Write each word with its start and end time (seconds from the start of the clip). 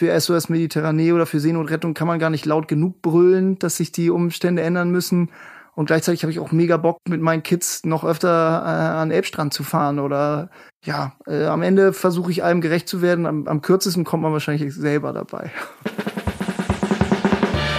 für 0.00 0.18
SOS 0.18 0.48
Mediterranee 0.48 1.12
oder 1.12 1.26
für 1.26 1.40
Seenotrettung 1.40 1.92
kann 1.92 2.06
man 2.06 2.18
gar 2.18 2.30
nicht 2.30 2.46
laut 2.46 2.68
genug 2.68 3.02
brüllen, 3.02 3.58
dass 3.58 3.76
sich 3.76 3.92
die 3.92 4.08
Umstände 4.08 4.62
ändern 4.62 4.90
müssen. 4.90 5.28
Und 5.74 5.86
gleichzeitig 5.86 6.22
habe 6.22 6.32
ich 6.32 6.38
auch 6.38 6.52
mega 6.52 6.78
Bock, 6.78 7.00
mit 7.06 7.20
meinen 7.20 7.42
Kids 7.42 7.84
noch 7.84 8.02
öfter 8.02 8.62
äh, 8.64 8.96
an 8.96 9.10
Elbstrand 9.10 9.52
zu 9.52 9.62
fahren. 9.62 9.98
Oder 9.98 10.48
ja, 10.82 11.12
äh, 11.26 11.44
am 11.44 11.60
Ende 11.60 11.92
versuche 11.92 12.30
ich 12.30 12.42
allem 12.42 12.62
gerecht 12.62 12.88
zu 12.88 13.02
werden. 13.02 13.26
Am, 13.26 13.46
am 13.46 13.60
kürzesten 13.60 14.04
kommt 14.04 14.22
man 14.22 14.32
wahrscheinlich 14.32 14.74
selber 14.74 15.12
dabei. 15.12 15.50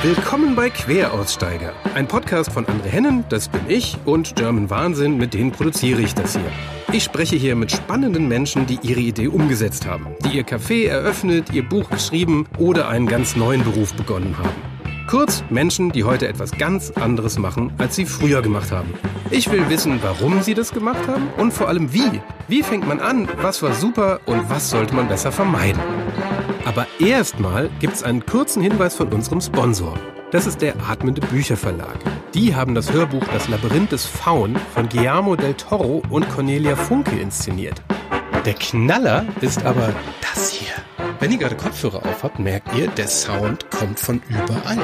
Willkommen 0.04 0.55
bei 0.55 0.71
Queraussteiger, 0.71 1.73
ein 1.93 2.07
Podcast 2.07 2.51
von 2.51 2.65
André 2.65 2.88
Hennen, 2.88 3.23
das 3.29 3.50
bin 3.50 3.61
ich, 3.68 4.00
und 4.04 4.36
German 4.36 4.71
Wahnsinn, 4.71 5.18
mit 5.18 5.36
denen 5.36 5.51
produziere 5.51 6.01
ich 6.01 6.15
das 6.15 6.33
hier. 6.33 6.51
Ich 6.91 7.04
spreche 7.04 7.36
hier 7.36 7.55
mit 7.55 7.71
spannenden 7.71 8.27
Menschen, 8.27 8.65
die 8.65 8.79
ihre 8.82 9.00
Idee 9.00 9.27
umgesetzt 9.27 9.86
haben, 9.86 10.07
die 10.25 10.37
ihr 10.37 10.43
Café 10.43 10.87
eröffnet, 10.87 11.54
ihr 11.54 11.61
Buch 11.61 11.87
geschrieben 11.91 12.47
oder 12.57 12.89
einen 12.89 13.05
ganz 13.05 13.36
neuen 13.36 13.64
Beruf 13.64 13.93
begonnen 13.93 14.36
haben. 14.39 14.50
Kurz 15.07 15.43
Menschen, 15.51 15.92
die 15.92 16.04
heute 16.04 16.28
etwas 16.28 16.51
ganz 16.54 16.89
anderes 16.89 17.37
machen, 17.37 17.71
als 17.78 17.95
sie 17.95 18.07
früher 18.07 18.42
gemacht 18.42 18.71
haben. 18.71 18.95
Ich 19.29 19.51
will 19.51 19.70
wissen, 19.70 20.00
warum 20.01 20.42
sie 20.42 20.56
das 20.56 20.73
gemacht 20.73 21.07
haben 21.07 21.28
und 21.37 21.54
vor 21.54 21.68
allem 21.68 21.93
wie. 21.93 22.21
Wie 22.47 22.64
fängt 22.64 22.87
man 22.87 23.00
an, 23.00 23.29
was 23.39 23.61
war 23.61 23.73
super 23.73 24.20
und 24.25 24.50
was 24.50 24.71
sollte 24.71 24.95
man 24.95 25.07
besser 25.07 25.31
vermeiden. 25.31 25.79
Aber 26.65 26.88
erstmal 27.00 27.70
gibt 27.79 27.93
es 27.93 28.04
einen 28.04 28.25
kurzen 28.25 28.61
Hinweis 28.61 28.96
von 28.96 29.10
unserem 29.10 29.42
Sponsor. 29.42 29.97
Das 30.32 30.47
ist 30.47 30.61
der 30.61 30.75
Atmende 30.87 31.21
Bücherverlag. 31.21 31.97
Die 32.34 32.56
haben 32.56 32.75
das 32.75 32.92
Hörbuch 32.94 33.23
Das 33.34 33.50
Labyrinth 33.50 33.92
des 33.92 34.06
Faun 34.06 34.56
von 34.73 34.88
Guillermo 34.88 35.36
del 35.36 35.53
Toro 35.56 36.02
und 36.09 36.30
Cornelia 36.30 36.75
Funke 36.75 37.20
inszeniert. 37.20 37.81
Der 38.45 38.53
Knaller 38.53 39.25
ist 39.42 39.66
aber 39.66 39.94
das 40.22 40.52
hier. 40.52 40.73
Wenn 41.22 41.31
ihr 41.31 41.38
gerade 41.38 41.56
Kopfhörer 41.56 42.03
auf 42.03 42.23
habt, 42.23 42.39
merkt 42.39 42.75
ihr, 42.75 42.88
der 42.88 43.08
Sound 43.08 43.70
kommt 43.70 44.00
von 44.00 44.23
überall. 44.28 44.80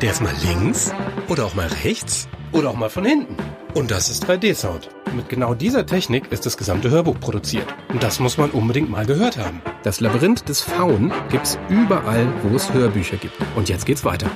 Der 0.00 0.12
ist 0.12 0.22
mal 0.22 0.32
links 0.48 0.90
oder 1.28 1.44
auch 1.44 1.54
mal 1.54 1.68
rechts 1.84 2.26
oder 2.52 2.70
auch 2.70 2.76
mal 2.76 2.88
von 2.88 3.04
hinten. 3.04 3.36
Und 3.74 3.90
das 3.90 4.08
ist 4.08 4.24
3D-Sound. 4.24 4.88
Mit 5.14 5.28
genau 5.28 5.52
dieser 5.52 5.84
Technik 5.84 6.32
ist 6.32 6.46
das 6.46 6.56
gesamte 6.56 6.88
Hörbuch 6.88 7.20
produziert. 7.20 7.66
Und 7.90 8.02
das 8.02 8.18
muss 8.18 8.38
man 8.38 8.48
unbedingt 8.52 8.88
mal 8.88 9.04
gehört 9.04 9.36
haben. 9.36 9.60
Das 9.82 10.00
Labyrinth 10.00 10.48
des 10.48 10.62
Faun 10.62 11.12
gibt's 11.28 11.58
überall, 11.68 12.26
wo 12.42 12.56
es 12.56 12.72
Hörbücher 12.72 13.18
gibt. 13.18 13.36
Und 13.54 13.68
jetzt 13.68 13.84
geht's 13.84 14.06
weiter. 14.06 14.30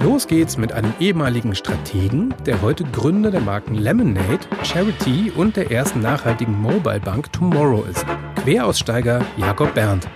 Los 0.00 0.26
geht's 0.26 0.58
mit 0.58 0.72
einem 0.72 0.92
ehemaligen 1.00 1.54
Strategen, 1.54 2.34
der 2.44 2.60
heute 2.60 2.84
Gründer 2.84 3.30
der 3.30 3.40
Marken 3.40 3.76
Lemonade, 3.76 4.40
Charity 4.62 5.32
und 5.34 5.56
der 5.56 5.70
ersten 5.70 6.02
nachhaltigen 6.02 6.60
Mobile 6.60 7.00
Bank 7.00 7.32
Tomorrow 7.32 7.86
ist. 7.90 8.04
Queraussteiger 8.44 9.24
Jakob 9.38 9.72
Berndt. 9.72 10.06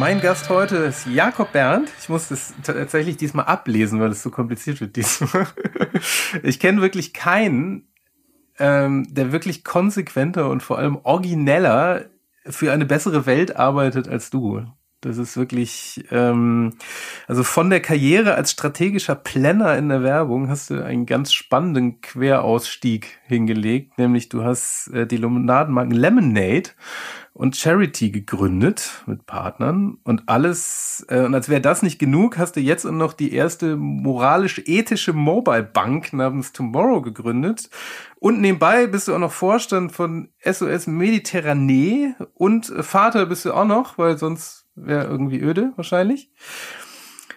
Mein 0.00 0.22
Gast 0.22 0.48
heute 0.48 0.76
ist 0.78 1.06
Jakob 1.06 1.52
Berndt. 1.52 1.92
Ich 2.00 2.08
muss 2.08 2.28
das 2.28 2.54
tatsächlich 2.62 3.18
diesmal 3.18 3.44
ablesen, 3.44 4.00
weil 4.00 4.10
es 4.10 4.22
so 4.22 4.30
kompliziert 4.30 4.80
wird 4.80 4.96
diesmal. 4.96 5.46
Ich 6.42 6.58
kenne 6.58 6.80
wirklich 6.80 7.12
keinen, 7.12 7.86
ähm, 8.58 9.06
der 9.10 9.30
wirklich 9.30 9.62
konsequenter 9.62 10.48
und 10.48 10.62
vor 10.62 10.78
allem 10.78 10.96
origineller 11.02 12.06
für 12.46 12.72
eine 12.72 12.86
bessere 12.86 13.26
Welt 13.26 13.56
arbeitet 13.56 14.08
als 14.08 14.30
du. 14.30 14.64
Das 15.00 15.16
ist 15.16 15.38
wirklich, 15.38 16.04
ähm, 16.10 16.74
also 17.26 17.42
von 17.42 17.70
der 17.70 17.80
Karriere 17.80 18.34
als 18.34 18.50
strategischer 18.50 19.14
Planner 19.14 19.78
in 19.78 19.88
der 19.88 20.02
Werbung 20.02 20.50
hast 20.50 20.68
du 20.68 20.84
einen 20.84 21.06
ganz 21.06 21.32
spannenden 21.32 22.02
Querausstieg 22.02 23.18
hingelegt, 23.26 23.96
nämlich 23.96 24.28
du 24.28 24.44
hast 24.44 24.88
äh, 24.88 25.06
die 25.06 25.16
Limonadenmarken 25.16 25.94
Lemonade 25.94 26.70
und 27.32 27.56
Charity 27.56 28.10
gegründet 28.10 29.02
mit 29.06 29.24
Partnern 29.24 29.96
und 30.04 30.28
alles, 30.28 31.06
äh, 31.08 31.20
und 31.20 31.34
als 31.34 31.48
wäre 31.48 31.62
das 31.62 31.82
nicht 31.82 31.98
genug, 31.98 32.36
hast 32.36 32.56
du 32.56 32.60
jetzt 32.60 32.84
noch 32.84 33.14
die 33.14 33.32
erste 33.32 33.76
moralisch-ethische 33.76 35.14
Mobile 35.14 35.62
Bank 35.62 36.12
namens 36.12 36.52
Tomorrow 36.52 37.00
gegründet. 37.00 37.70
Und 38.16 38.42
nebenbei 38.42 38.86
bist 38.86 39.08
du 39.08 39.14
auch 39.14 39.18
noch 39.18 39.32
Vorstand 39.32 39.92
von 39.92 40.28
SOS 40.44 40.88
Mediterranee 40.88 42.14
und 42.34 42.66
Vater 42.80 43.24
bist 43.24 43.46
du 43.46 43.54
auch 43.54 43.64
noch, 43.64 43.96
weil 43.96 44.18
sonst 44.18 44.59
wäre 44.86 45.04
irgendwie 45.04 45.40
öde 45.40 45.72
wahrscheinlich. 45.76 46.30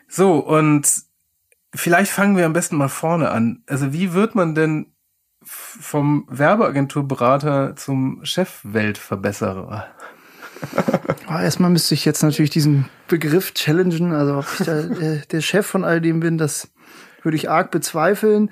So, 0.07 0.37
und 0.37 0.87
vielleicht 1.73 2.11
fangen 2.11 2.37
wir 2.37 2.45
am 2.45 2.53
besten 2.53 2.77
mal 2.77 2.89
vorne 2.89 3.31
an. 3.31 3.63
Also 3.67 3.93
wie 3.93 4.13
wird 4.13 4.35
man 4.35 4.55
denn 4.55 4.93
vom 5.43 6.25
Werbeagenturberater 6.29 7.75
zum 7.75 8.23
Chefweltverbesserer? 8.23 9.87
Oh, 11.27 11.37
erstmal 11.39 11.69
müsste 11.69 11.93
ich 11.93 12.05
jetzt 12.05 12.23
natürlich 12.23 12.51
diesen 12.51 12.87
Begriff 13.07 13.53
challengen. 13.53 14.13
Also 14.13 14.37
ob 14.37 14.45
ich 14.59 14.65
da 14.65 14.79
äh, 14.99 15.21
der 15.31 15.41
Chef 15.41 15.65
von 15.65 15.83
all 15.83 15.99
dem 15.99 16.19
bin, 16.19 16.37
das 16.37 16.69
würde 17.23 17.37
ich 17.37 17.49
arg 17.49 17.71
bezweifeln. 17.71 18.51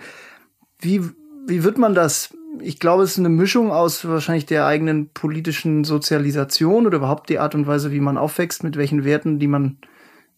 Wie, 0.80 1.02
wie 1.48 1.64
wird 1.64 1.78
man 1.78 1.94
das? 1.94 2.34
Ich 2.60 2.80
glaube, 2.80 3.04
es 3.04 3.12
ist 3.12 3.20
eine 3.20 3.30
Mischung 3.30 3.72
aus 3.72 4.08
wahrscheinlich 4.08 4.46
der 4.46 4.66
eigenen 4.66 5.10
politischen 5.10 5.84
Sozialisation 5.84 6.86
oder 6.86 6.98
überhaupt 6.98 7.30
die 7.30 7.40
Art 7.40 7.56
und 7.56 7.66
Weise, 7.66 7.92
wie 7.92 8.02
man 8.02 8.18
aufwächst, 8.18 8.64
mit 8.64 8.76
welchen 8.76 9.06
Werten, 9.06 9.40
die 9.40 9.48
man 9.48 9.78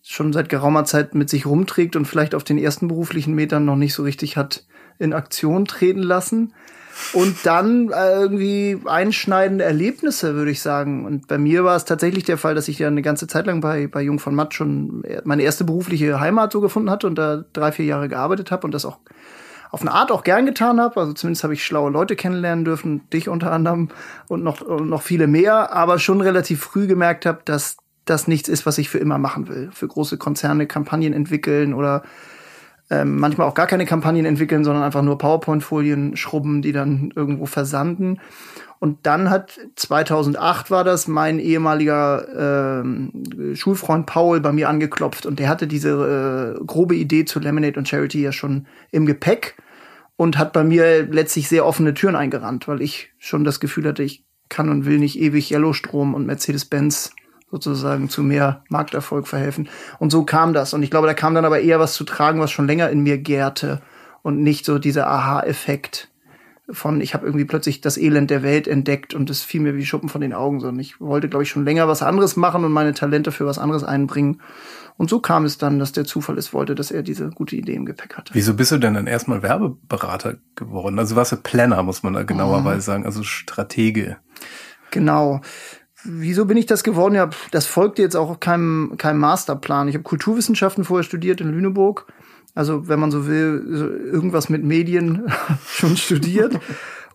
schon 0.04 0.34
seit 0.34 0.50
geraumer 0.50 0.86
Zeit 0.86 1.16
mit 1.16 1.30
sich 1.30 1.46
rumträgt 1.46 1.96
und 1.96 2.06
vielleicht 2.06 2.36
auf 2.36 2.44
den 2.44 2.58
ersten 2.58 2.88
beruflichen 2.88 3.34
Metern 3.34 3.66
noch 3.66 3.78
nicht 3.78 3.94
so 3.94 4.04
richtig 4.04 4.38
hat 4.38 4.66
in 5.00 5.14
Aktion 5.14 5.66
treten 5.66 6.04
lassen. 6.04 6.54
Und 7.14 7.38
dann 7.44 7.90
äh, 7.90 8.20
irgendwie 8.20 8.80
einschneidende 8.86 9.64
Erlebnisse, 9.64 10.36
würde 10.36 10.52
ich 10.52 10.62
sagen. 10.62 11.06
Und 11.06 11.28
bei 11.28 11.40
mir 11.40 11.64
war 11.64 11.76
es 11.76 11.86
tatsächlich 11.86 12.24
der 12.24 12.38
Fall, 12.38 12.54
dass 12.54 12.68
ich 12.68 12.78
ja 12.78 12.88
eine 12.88 13.02
ganze 13.02 13.26
Zeit 13.26 13.48
lang 13.48 13.62
bei, 13.62 13.88
bei 13.88 14.04
Jung 14.04 14.20
von 14.20 14.36
Matt 14.36 14.54
schon 14.54 15.04
meine 15.24 15.42
erste 15.42 15.64
berufliche 15.64 16.20
Heimat 16.20 16.52
so 16.52 16.62
gefunden 16.62 16.92
hatte 16.92 17.08
und 17.08 17.16
da 17.16 17.46
drei, 17.54 17.72
vier 17.72 17.86
Jahre 17.86 18.10
gearbeitet 18.10 18.52
habe 18.52 18.68
und 18.68 18.74
das 18.74 18.86
auch 18.86 19.00
auf 19.74 19.82
eine 19.82 19.92
Art 19.92 20.12
auch 20.12 20.24
gern 20.24 20.46
getan 20.46 20.80
habe. 20.80 21.00
Also 21.00 21.14
zumindest 21.14 21.44
habe 21.44 21.56
ich 21.56 21.66
schlaue 21.66 21.90
Leute 21.90 22.16
kennenlernen 22.16 22.64
dürfen, 22.64 23.10
dich 23.10 23.28
unter 23.28 23.52
anderem 23.52 23.90
und 24.28 24.44
noch, 24.44 24.62
und 24.62 24.88
noch 24.88 25.02
viele 25.02 25.26
mehr, 25.26 25.74
aber 25.74 25.98
schon 25.98 26.22
relativ 26.22 26.62
früh 26.62 26.86
gemerkt 26.86 27.26
habe, 27.26 27.40
dass 27.44 27.78
das 28.06 28.28
nichts 28.28 28.50
ist, 28.50 28.68
was 28.68 28.78
ich 28.78 28.90
für 28.90 29.00
immer 29.00 29.18
machen 29.18 29.48
will. 29.48 29.72
Für 29.74 29.88
große 29.88 30.20
Konzerne 30.20 30.68
Kampagnen 30.68 31.12
entwickeln 31.12 31.74
oder 31.74 32.04
ähm, 32.92 33.18
manchmal 33.18 33.48
auch 33.48 33.56
gar 33.56 33.66
keine 33.66 33.88
Kampagnen 33.88 34.26
entwickeln, 34.26 34.64
sondern 34.64 34.84
einfach 34.84 35.02
nur 35.02 35.18
PowerPoint-Folien 35.18 36.18
schrubben, 36.18 36.62
die 36.62 36.72
dann 36.72 37.12
irgendwo 37.16 37.48
versanden. 37.48 38.20
Und 38.78 39.08
dann 39.08 39.32
hat 39.32 39.60
2008 39.76 40.70
war 40.70 40.84
das 40.84 41.08
mein 41.08 41.40
ehemaliger 41.40 42.84
äh, 42.84 43.56
Schulfreund 43.56 44.06
Paul 44.06 44.40
bei 44.40 44.52
mir 44.52 44.70
angeklopft 44.70 45.26
und 45.26 45.40
der 45.40 45.50
hatte 45.50 45.66
diese 45.66 46.58
äh, 46.60 46.64
grobe 46.64 46.94
Idee 46.94 47.26
zu 47.26 47.40
Lemonade 47.40 47.80
und 47.80 47.88
Charity 47.88 48.22
ja 48.22 48.32
schon 48.32 48.68
im 48.92 49.08
Gepäck 49.08 49.56
und 50.16 50.38
hat 50.38 50.54
bei 50.54 50.64
mir 50.64 51.04
letztlich 51.04 51.48
sehr 51.48 51.66
offene 51.66 51.94
Türen 51.94 52.16
eingerannt, 52.16 52.68
weil 52.68 52.82
ich 52.82 53.10
schon 53.18 53.44
das 53.44 53.60
Gefühl 53.60 53.88
hatte, 53.88 54.04
ich 54.04 54.24
kann 54.50 54.70
und 54.70 54.86
will 54.86 55.00
nicht 55.00 55.20
ewig 55.20 55.52
Yellowstrom 55.52 56.14
und 56.14 56.26
Mercedes-Benz 56.26 57.14
sozusagen 57.50 58.10
zu 58.10 58.24
mehr 58.24 58.64
Markterfolg 58.70 59.28
verhelfen. 59.28 59.70
Und 60.00 60.12
so 60.12 60.24
kam 60.24 60.54
das. 60.54 60.74
Und 60.74 60.84
ich 60.84 60.92
glaube, 60.92 61.08
da 61.08 61.14
kam 61.14 61.36
dann 61.36 61.46
aber 61.46 61.62
eher 61.62 61.80
was 61.80 61.94
zu 61.94 62.04
tragen, 62.04 62.40
was 62.40 62.52
schon 62.52 62.68
länger 62.68 62.90
in 62.90 63.02
mir 63.02 63.18
gärte 63.18 63.82
und 64.22 64.42
nicht 64.42 64.66
so 64.66 64.80
dieser 64.80 65.08
Aha-Effekt 65.08 66.10
von, 66.70 67.02
ich 67.02 67.14
habe 67.14 67.26
irgendwie 67.26 67.46
plötzlich 67.46 67.82
das 67.82 67.98
Elend 67.98 68.30
der 68.30 68.42
Welt 68.42 68.68
entdeckt 68.68 69.14
und 69.14 69.30
es 69.30 69.44
fiel 69.44 69.62
mir 69.62 69.76
wie 69.76 69.86
Schuppen 69.86 70.10
von 70.10 70.22
den 70.22 70.34
Augen, 70.34 70.62
sondern 70.62 70.80
ich 70.80 71.02
wollte, 71.02 71.28
glaube 71.28 71.44
ich, 71.44 71.50
schon 71.50 71.66
länger 71.66 71.88
was 71.88 72.02
anderes 72.02 72.36
machen 72.36 72.64
und 72.64 72.72
meine 72.72 72.94
Talente 72.94 73.32
für 73.32 73.46
was 73.46 73.60
anderes 73.60 73.84
einbringen. 73.84 74.42
Und 74.96 75.10
so 75.10 75.20
kam 75.20 75.44
es 75.44 75.58
dann, 75.58 75.80
dass 75.80 75.92
der 75.92 76.06
Zufall 76.06 76.38
es 76.38 76.54
wollte, 76.54 76.76
dass 76.76 76.92
er 76.92 77.04
diese 77.04 77.30
gute 77.32 77.56
Idee 77.56 77.74
im 77.74 77.86
Gepäck 77.86 78.16
hatte. 78.16 78.34
Wieso 78.34 78.54
bist 78.54 78.72
du 78.72 78.78
denn 78.78 78.94
dann 78.94 79.08
erstmal 79.08 79.42
Werbeberater 79.42 80.38
geworden? 80.56 81.00
Also 81.00 81.16
was 81.16 81.30
für 81.30 81.38
Planner, 81.38 81.84
muss 81.84 82.04
man 82.04 82.14
da 82.14 82.24
genauerweise 82.24 82.78
mhm. 82.78 82.82
sagen, 82.82 83.06
also 83.06 83.24
Stratege. 83.24 84.18
Genau. 84.92 85.42
Wieso 86.06 86.46
bin 86.46 86.58
ich 86.58 86.66
das 86.66 86.84
geworden? 86.84 87.16
Ja, 87.16 87.30
das 87.52 87.66
folgte 87.66 88.02
jetzt 88.02 88.16
auch 88.16 88.40
keinem, 88.40 88.94
keinem 88.98 89.20
Masterplan. 89.20 89.88
Ich 89.88 89.96
habe 89.96 90.04
Kulturwissenschaften 90.04 90.84
vorher 90.84 91.04
studiert 91.04 91.42
in 91.42 91.50
Lüneburg. 91.50 92.06
Also, 92.56 92.88
wenn 92.88 93.00
man 93.00 93.12
so 93.12 93.28
will, 93.28 94.10
irgendwas 94.12 94.50
mit 94.50 94.64
Medien 94.64 95.24
schon 95.68 95.98
studiert. 95.98 96.60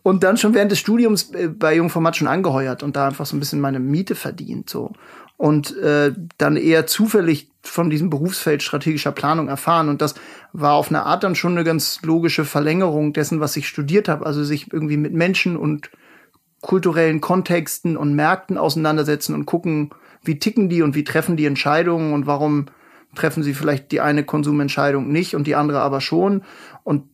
und 0.02 0.24
dann 0.24 0.36
schon 0.36 0.54
während 0.54 0.72
des 0.72 0.78
Studiums 0.78 1.30
äh, 1.32 1.48
bei 1.48 1.76
Jungformat 1.76 2.16
schon 2.16 2.28
angeheuert 2.28 2.82
und 2.82 2.96
da 2.96 3.06
einfach 3.06 3.26
so 3.26 3.36
ein 3.36 3.40
bisschen 3.40 3.60
meine 3.60 3.78
Miete 3.78 4.14
verdient. 4.14 4.68
so 4.68 4.92
Und 5.36 5.76
äh, 5.78 6.12
dann 6.38 6.56
eher 6.56 6.86
zufällig 6.86 7.50
von 7.62 7.90
diesem 7.90 8.10
Berufsfeld 8.10 8.62
strategischer 8.62 9.12
Planung 9.12 9.48
erfahren. 9.48 9.88
Und 9.88 10.02
das 10.02 10.14
war 10.52 10.74
auf 10.74 10.88
eine 10.88 11.04
Art 11.04 11.22
dann 11.22 11.34
schon 11.34 11.52
eine 11.52 11.64
ganz 11.64 12.00
logische 12.02 12.44
Verlängerung 12.44 13.12
dessen, 13.12 13.40
was 13.40 13.56
ich 13.56 13.68
studiert 13.68 14.08
habe. 14.08 14.26
Also 14.26 14.42
sich 14.42 14.72
irgendwie 14.72 14.96
mit 14.96 15.12
Menschen 15.12 15.56
und 15.56 15.90
kulturellen 16.60 17.20
Kontexten 17.20 17.96
und 17.96 18.14
Märkten 18.14 18.58
auseinandersetzen 18.58 19.34
und 19.34 19.46
gucken, 19.46 19.90
wie 20.22 20.38
ticken 20.38 20.68
die 20.68 20.82
und 20.82 20.94
wie 20.94 21.04
treffen 21.04 21.36
die 21.36 21.46
Entscheidungen 21.46 22.12
und 22.12 22.26
warum 22.26 22.66
treffen 23.14 23.42
sie 23.42 23.54
vielleicht 23.54 23.92
die 23.92 24.00
eine 24.00 24.24
Konsumentscheidung 24.24 25.10
nicht 25.10 25.34
und 25.34 25.46
die 25.46 25.54
andere 25.54 25.80
aber 25.80 26.00
schon. 26.00 26.42
Und 26.84 27.04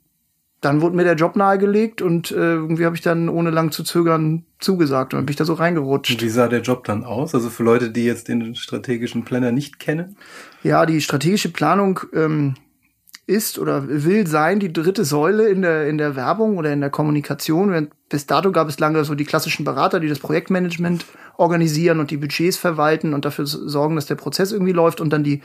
dann 0.65 0.81
wurde 0.81 0.97
mir 0.97 1.05
der 1.05 1.15
Job 1.15 1.37
nahegelegt 1.37 2.01
und 2.01 2.31
äh, 2.31 2.55
irgendwie 2.55 2.87
habe 2.87 2.97
ich 2.97 3.03
dann 3.03 3.29
ohne 3.29 3.51
lang 3.51 3.71
zu 3.71 3.83
zögern 3.83 4.45
zugesagt 4.59 5.13
und 5.13 5.19
dann 5.19 5.27
bin 5.27 5.33
ich 5.33 5.37
da 5.37 5.45
so 5.45 5.55
reingerutscht. 5.55 6.23
Wie 6.23 6.29
sah 6.29 6.49
der 6.49 6.63
Job 6.63 6.85
dann 6.85 7.05
aus? 7.05 7.35
Also 7.35 7.51
für 7.51 7.63
Leute, 7.63 7.91
die 7.91 8.05
jetzt 8.05 8.29
den 8.29 8.55
strategischen 8.55 9.25
Planner 9.25 9.53
nicht 9.53 9.79
kennen? 9.79 10.17
Ja, 10.63 10.87
die 10.87 11.03
strategische 11.03 11.51
Planung 11.51 12.01
ähm, 12.15 12.55
ist 13.27 13.59
oder 13.59 13.87
will 13.89 14.27
sein 14.27 14.59
die 14.59 14.73
dritte 14.73 15.05
Säule 15.05 15.49
in 15.49 15.61
der 15.61 15.87
in 15.87 15.99
der 15.99 16.17
Werbung 16.17 16.57
oder 16.57 16.73
in 16.73 16.81
der 16.81 16.91
Kommunikation. 16.91 17.89
Bis 18.09 18.27
dato 18.27 18.51
gab 18.51 18.69
es 18.69 18.79
lange 18.79 19.05
so 19.05 19.15
die 19.15 19.25
klassischen 19.25 19.65
Berater, 19.65 20.01
die 20.01 20.09
das 20.09 20.19
Projektmanagement 20.19 21.05
organisieren 21.37 22.01
und 22.01 22.11
die 22.11 22.17
Budgets 22.17 22.57
verwalten 22.57 23.13
und 23.13 23.25
dafür 23.27 23.47
sorgen, 23.47 23.97
dass 23.97 24.07
der 24.07 24.15
Prozess 24.15 24.53
irgendwie 24.53 24.73
läuft 24.73 25.01
und 25.01 25.13
dann 25.13 25.25
die 25.25 25.43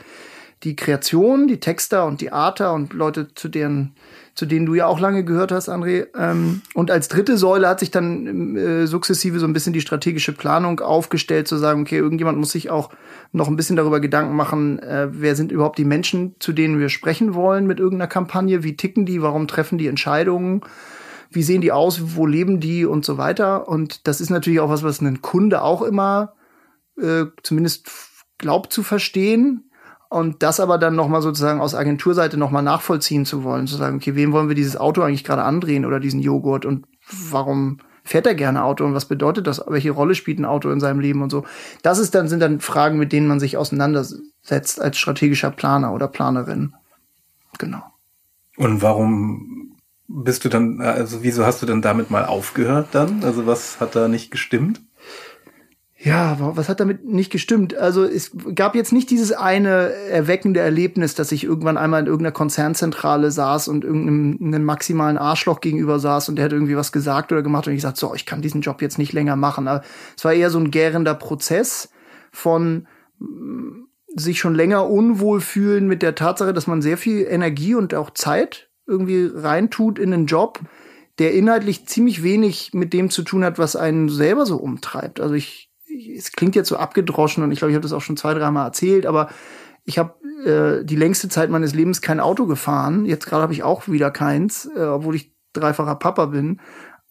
die 0.62 0.76
Kreation, 0.76 1.48
die 1.48 1.60
Texter 1.60 2.06
und 2.06 2.20
die 2.20 2.32
Arter 2.32 2.74
und 2.74 2.92
Leute, 2.92 3.34
zu 3.34 3.48
deren 3.48 3.94
zu 4.34 4.46
denen 4.46 4.64
du 4.64 4.74
ja 4.74 4.86
auch 4.86 5.00
lange 5.00 5.22
gehört 5.22 5.52
hast, 5.52 5.68
André. 5.68 6.06
Ähm, 6.16 6.62
und 6.72 6.90
als 6.90 7.08
dritte 7.08 7.36
Säule 7.36 7.68
hat 7.68 7.80
sich 7.80 7.90
dann 7.90 8.56
äh, 8.56 8.86
sukzessive 8.86 9.38
so 9.38 9.46
ein 9.46 9.52
bisschen 9.52 9.74
die 9.74 9.80
strategische 9.80 10.32
Planung 10.32 10.80
aufgestellt, 10.80 11.48
zu 11.48 11.58
sagen, 11.58 11.82
okay, 11.82 11.98
irgendjemand 11.98 12.38
muss 12.38 12.52
sich 12.52 12.70
auch 12.70 12.90
noch 13.32 13.48
ein 13.48 13.56
bisschen 13.56 13.76
darüber 13.76 14.00
Gedanken 14.00 14.34
machen, 14.34 14.78
äh, 14.78 15.08
wer 15.10 15.36
sind 15.36 15.52
überhaupt 15.52 15.78
die 15.78 15.84
Menschen, 15.84 16.36
zu 16.38 16.52
denen 16.52 16.78
wir 16.78 16.88
sprechen 16.88 17.34
wollen 17.34 17.66
mit 17.66 17.80
irgendeiner 17.80 18.08
Kampagne, 18.08 18.62
wie 18.62 18.76
ticken 18.76 19.04
die, 19.04 19.20
warum 19.20 19.46
treffen 19.46 19.76
die 19.76 19.88
Entscheidungen, 19.88 20.62
wie 21.30 21.42
sehen 21.42 21.60
die 21.60 21.72
aus, 21.72 22.16
wo 22.16 22.26
leben 22.26 22.60
die? 22.60 22.86
Und 22.86 23.04
so 23.04 23.18
weiter. 23.18 23.68
Und 23.68 24.08
das 24.08 24.22
ist 24.22 24.30
natürlich 24.30 24.60
auch 24.60 24.70
was, 24.70 24.82
was 24.82 25.00
ein 25.00 25.20
Kunde 25.20 25.62
auch 25.62 25.82
immer 25.82 26.32
äh, 26.98 27.26
zumindest 27.42 27.90
glaubt 28.38 28.72
zu 28.72 28.82
verstehen 28.82 29.69
und 30.10 30.42
das 30.42 30.58
aber 30.58 30.76
dann 30.76 30.96
nochmal 30.96 31.22
sozusagen 31.22 31.60
aus 31.60 31.74
Agenturseite 31.74 32.36
nochmal 32.36 32.64
nachvollziehen 32.64 33.24
zu 33.24 33.44
wollen, 33.44 33.68
zu 33.68 33.76
sagen, 33.76 33.96
okay, 33.96 34.16
wem 34.16 34.32
wollen 34.32 34.48
wir 34.48 34.56
dieses 34.56 34.76
Auto 34.76 35.02
eigentlich 35.02 35.24
gerade 35.24 35.44
andrehen 35.44 35.86
oder 35.86 36.00
diesen 36.00 36.20
Joghurt 36.20 36.66
und 36.66 36.84
warum 37.30 37.78
fährt 38.02 38.26
er 38.26 38.34
gerne 38.34 38.64
Auto 38.64 38.84
und 38.84 38.92
was 38.92 39.04
bedeutet 39.04 39.46
das? 39.46 39.62
Welche 39.68 39.92
Rolle 39.92 40.16
spielt 40.16 40.40
ein 40.40 40.44
Auto 40.44 40.68
in 40.70 40.80
seinem 40.80 40.98
Leben 40.98 41.22
und 41.22 41.30
so? 41.30 41.44
Das 41.82 41.98
ist 41.98 42.14
dann, 42.16 42.28
sind 42.28 42.40
dann 42.40 42.58
Fragen, 42.58 42.98
mit 42.98 43.12
denen 43.12 43.28
man 43.28 43.38
sich 43.38 43.56
auseinandersetzt 43.56 44.80
als 44.80 44.98
strategischer 44.98 45.52
Planer 45.52 45.94
oder 45.94 46.08
Planerin. 46.08 46.74
Genau. 47.58 47.82
Und 48.56 48.82
warum 48.82 49.76
bist 50.08 50.44
du 50.44 50.48
dann, 50.48 50.80
also 50.80 51.22
wieso 51.22 51.46
hast 51.46 51.62
du 51.62 51.66
dann 51.66 51.82
damit 51.82 52.10
mal 52.10 52.24
aufgehört 52.24 52.88
dann? 52.92 53.22
Also 53.22 53.46
was 53.46 53.78
hat 53.78 53.94
da 53.94 54.08
nicht 54.08 54.32
gestimmt? 54.32 54.82
Ja, 56.02 56.38
was 56.40 56.70
hat 56.70 56.80
damit 56.80 57.04
nicht 57.04 57.30
gestimmt? 57.30 57.76
Also 57.76 58.04
es 58.04 58.30
gab 58.54 58.74
jetzt 58.74 58.90
nicht 58.90 59.10
dieses 59.10 59.32
eine 59.32 59.92
erweckende 60.08 60.60
Erlebnis, 60.60 61.14
dass 61.14 61.30
ich 61.30 61.44
irgendwann 61.44 61.76
einmal 61.76 62.00
in 62.00 62.06
irgendeiner 62.06 62.32
Konzernzentrale 62.32 63.30
saß 63.30 63.68
und 63.68 63.84
irgendeinem 63.84 64.64
maximalen 64.64 65.18
Arschloch 65.18 65.60
gegenüber 65.60 65.98
saß 65.98 66.30
und 66.30 66.36
der 66.36 66.46
hat 66.46 66.52
irgendwie 66.54 66.74
was 66.76 66.92
gesagt 66.92 67.32
oder 67.32 67.42
gemacht 67.42 67.66
und 67.66 67.74
ich 67.74 67.82
sagte, 67.82 68.00
so, 68.00 68.14
ich 68.14 68.24
kann 68.24 68.40
diesen 68.40 68.62
Job 68.62 68.80
jetzt 68.80 68.96
nicht 68.96 69.12
länger 69.12 69.36
machen. 69.36 69.68
Aber 69.68 69.84
es 70.16 70.24
war 70.24 70.32
eher 70.32 70.48
so 70.48 70.58
ein 70.58 70.70
gärender 70.70 71.14
Prozess 71.14 71.90
von 72.32 72.86
mm, 73.18 73.82
sich 74.16 74.38
schon 74.38 74.54
länger 74.54 74.88
unwohl 74.88 75.42
fühlen 75.42 75.86
mit 75.86 76.00
der 76.00 76.14
Tatsache, 76.14 76.54
dass 76.54 76.66
man 76.66 76.80
sehr 76.80 76.96
viel 76.96 77.26
Energie 77.28 77.74
und 77.74 77.92
auch 77.92 78.08
Zeit 78.08 78.70
irgendwie 78.86 79.30
reintut 79.34 79.98
in 79.98 80.14
einen 80.14 80.24
Job, 80.24 80.60
der 81.18 81.34
inhaltlich 81.34 81.86
ziemlich 81.86 82.22
wenig 82.22 82.70
mit 82.72 82.94
dem 82.94 83.10
zu 83.10 83.22
tun 83.22 83.44
hat, 83.44 83.58
was 83.58 83.76
einen 83.76 84.08
selber 84.08 84.46
so 84.46 84.56
umtreibt. 84.56 85.20
Also 85.20 85.34
ich 85.34 85.69
es 86.16 86.32
klingt 86.32 86.54
jetzt 86.54 86.68
so 86.68 86.76
abgedroschen 86.76 87.42
und 87.42 87.52
ich 87.52 87.58
glaube, 87.58 87.70
ich 87.70 87.74
habe 87.74 87.82
das 87.82 87.92
auch 87.92 88.00
schon 88.00 88.16
zwei, 88.16 88.34
dreimal 88.34 88.66
erzählt, 88.66 89.06
aber 89.06 89.28
ich 89.84 89.98
habe 89.98 90.14
äh, 90.44 90.84
die 90.84 90.96
längste 90.96 91.28
Zeit 91.28 91.50
meines 91.50 91.74
Lebens 91.74 92.00
kein 92.00 92.20
Auto 92.20 92.46
gefahren. 92.46 93.04
Jetzt 93.04 93.26
gerade 93.26 93.42
habe 93.42 93.52
ich 93.52 93.62
auch 93.62 93.88
wieder 93.88 94.10
keins, 94.10 94.68
äh, 94.76 94.82
obwohl 94.82 95.16
ich 95.16 95.32
dreifacher 95.52 95.96
Papa 95.96 96.26
bin. 96.26 96.60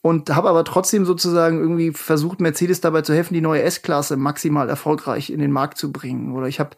Und 0.01 0.33
habe 0.33 0.47
aber 0.47 0.63
trotzdem 0.63 1.03
sozusagen 1.03 1.59
irgendwie 1.59 1.91
versucht, 1.91 2.39
Mercedes 2.39 2.79
dabei 2.79 3.01
zu 3.01 3.13
helfen, 3.13 3.33
die 3.33 3.41
neue 3.41 3.63
S-Klasse 3.63 4.15
maximal 4.15 4.69
erfolgreich 4.69 5.29
in 5.29 5.39
den 5.39 5.51
Markt 5.51 5.77
zu 5.77 5.91
bringen. 5.91 6.31
Oder 6.31 6.47
ich 6.47 6.61
habe 6.61 6.77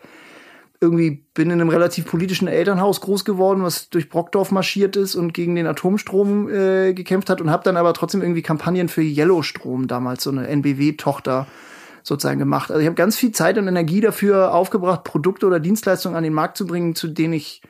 irgendwie 0.79 1.23
bin 1.35 1.51
in 1.51 1.61
einem 1.61 1.69
relativ 1.69 2.07
politischen 2.07 2.47
Elternhaus 2.47 2.99
groß 3.01 3.23
geworden, 3.23 3.61
was 3.61 3.91
durch 3.91 4.09
Brockdorf 4.09 4.49
marschiert 4.51 4.95
ist 4.95 5.13
und 5.13 5.33
gegen 5.35 5.53
den 5.53 5.67
Atomstrom 5.67 6.49
äh, 6.49 6.93
gekämpft 6.93 7.29
hat 7.29 7.39
und 7.39 7.51
habe 7.51 7.63
dann 7.63 7.77
aber 7.77 7.93
trotzdem 7.93 8.23
irgendwie 8.23 8.41
Kampagnen 8.41 8.89
für 8.89 9.03
Yellowstrom 9.03 9.87
damals 9.87 10.23
so 10.23 10.31
eine 10.31 10.47
NBW-Tochter 10.47 11.45
sozusagen 12.03 12.39
gemacht. 12.39 12.71
Also 12.71 12.81
ich 12.81 12.87
habe 12.87 12.95
ganz 12.95 13.17
viel 13.17 13.31
Zeit 13.31 13.57
und 13.57 13.67
Energie 13.67 14.01
dafür 14.01 14.53
aufgebracht, 14.53 15.03
Produkte 15.03 15.45
oder 15.45 15.59
Dienstleistungen 15.59 16.17
an 16.17 16.23
den 16.23 16.33
Markt 16.33 16.57
zu 16.57 16.65
bringen, 16.65 16.95
zu 16.95 17.07
denen 17.07 17.33
ich 17.33 17.61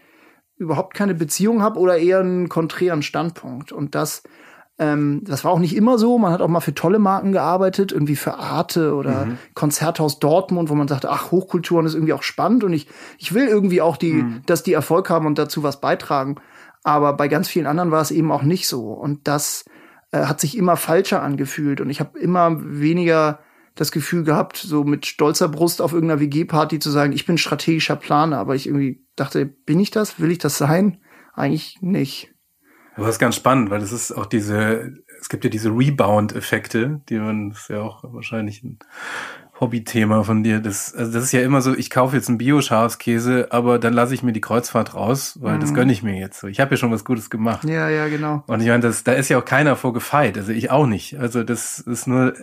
überhaupt 0.58 0.94
keine 0.94 1.16
Beziehung 1.16 1.62
habe 1.62 1.80
oder 1.80 1.98
eher 1.98 2.20
einen 2.20 2.48
konträren 2.48 3.02
Standpunkt. 3.02 3.72
Und 3.72 3.96
das, 3.96 4.22
ähm, 4.78 5.22
das 5.24 5.44
war 5.44 5.52
auch 5.52 5.60
nicht 5.60 5.76
immer 5.76 5.98
so. 5.98 6.20
Man 6.20 6.32
hat 6.32 6.42
auch 6.42 6.48
mal 6.48 6.60
für 6.60 6.76
tolle 6.76 7.00
Marken 7.00 7.32
gearbeitet, 7.32 7.92
irgendwie 7.92 8.16
für 8.16 8.36
Arte 8.36 8.94
oder 8.94 9.26
mhm. 9.26 9.38
Konzerthaus 9.56 10.20
Dortmund, 10.20 10.70
wo 10.70 10.76
man 10.76 10.88
sagte, 10.88 11.10
ach, 11.10 11.32
Hochkulturen 11.32 11.88
ist 11.88 11.96
irgendwie 11.96 12.14
auch 12.14 12.24
spannend 12.24 12.64
und 12.64 12.74
ich, 12.74 12.88
ich 13.18 13.34
will 13.34 13.48
irgendwie 13.48 13.82
auch 13.82 13.98
die, 13.98 14.14
mhm. 14.14 14.42
dass 14.46 14.62
die 14.62 14.74
Erfolg 14.74 15.10
haben 15.10 15.26
und 15.26 15.40
dazu 15.40 15.64
was 15.64 15.82
beitragen. 15.82 16.36
Aber 16.84 17.14
bei 17.14 17.28
ganz 17.28 17.48
vielen 17.48 17.68
anderen 17.68 17.92
war 17.92 18.02
es 18.02 18.12
eben 18.12 18.32
auch 18.32 18.44
nicht 18.44 18.68
so. 18.68 18.92
Und 18.92 19.28
das 19.28 19.66
äh, 20.12 20.26
hat 20.26 20.40
sich 20.40 20.58
immer 20.58 20.78
falscher 20.78 21.24
angefühlt 21.24 21.82
und 21.82 21.90
ich 21.90 22.00
habe 22.00 22.20
immer 22.20 22.58
weniger 22.60 23.40
das 23.76 23.92
Gefühl 23.92 24.24
gehabt, 24.24 24.58
so 24.58 24.84
mit 24.84 25.06
stolzer 25.06 25.48
Brust 25.48 25.82
auf 25.82 25.94
irgendeiner 25.94 26.20
WG-Party 26.20 26.80
zu 26.80 26.90
sagen, 26.90 27.14
ich 27.14 27.26
bin 27.26 27.38
strategischer 27.38 27.96
Planer, 27.96 28.38
aber 28.38 28.56
ich 28.56 28.68
irgendwie 28.68 29.06
dachte, 29.16 29.46
bin 29.46 29.80
ich 29.80 29.92
das? 29.92 30.20
Will 30.20 30.32
ich 30.32 30.40
das 30.40 30.58
sein? 30.58 30.98
Eigentlich 31.34 31.78
nicht. 31.82 32.34
Aber 32.96 33.06
das 33.06 33.16
ist 33.16 33.20
ganz 33.20 33.36
spannend, 33.36 33.70
weil 33.70 33.82
es 33.82 33.92
ist 33.92 34.12
auch 34.12 34.26
diese, 34.26 34.94
es 35.20 35.30
gibt 35.30 35.44
ja 35.44 35.50
diese 35.50 35.70
Rebound-Effekte, 35.70 37.02
die 37.08 37.20
man, 37.20 37.56
ja 37.70 37.82
auch 37.82 38.04
wahrscheinlich 38.04 38.64
ein 38.64 38.80
Hobbythema 39.62 40.24
von 40.24 40.44
dir. 40.44 40.60
Das, 40.60 40.94
also 40.94 41.14
das 41.14 41.24
ist 41.24 41.32
ja 41.32 41.42
immer 41.42 41.62
so, 41.62 41.74
ich 41.74 41.90
kaufe 41.90 42.16
jetzt 42.16 42.28
einen 42.28 42.38
Bio-Schafskäse, 42.38 43.48
aber 43.52 43.80
dann 43.80 43.94
lasse 43.94 44.14
ich 44.14 44.24
mir 44.24 44.34
die 44.34 44.42
Kreuzfahrt 44.42 44.94
raus, 44.94 45.38
weil 45.42 45.56
mhm. 45.56 45.60
das 45.62 45.74
gönne 45.74 45.94
ich 45.94 46.04
mir 46.04 46.20
jetzt 46.20 46.40
so. 46.40 46.48
Ich 46.48 46.60
habe 46.60 46.72
ja 46.72 46.78
schon 46.78 46.92
was 46.92 47.06
Gutes 47.06 47.30
gemacht. 47.30 47.64
Ja, 47.64 47.88
ja, 47.88 48.08
genau. 48.10 48.44
Und 48.48 48.60
ich 48.60 48.68
meine, 48.68 48.82
das, 48.82 49.04
da 49.04 49.14
ist 49.14 49.30
ja 49.30 49.38
auch 49.38 49.46
keiner 49.46 49.76
vorgefeit, 49.78 50.38
also 50.38 50.52
ich 50.52 50.72
auch 50.72 50.88
nicht. 50.88 51.18
Also 51.20 51.44
das 51.44 51.80
ist 51.80 52.08
nur, 52.08 52.34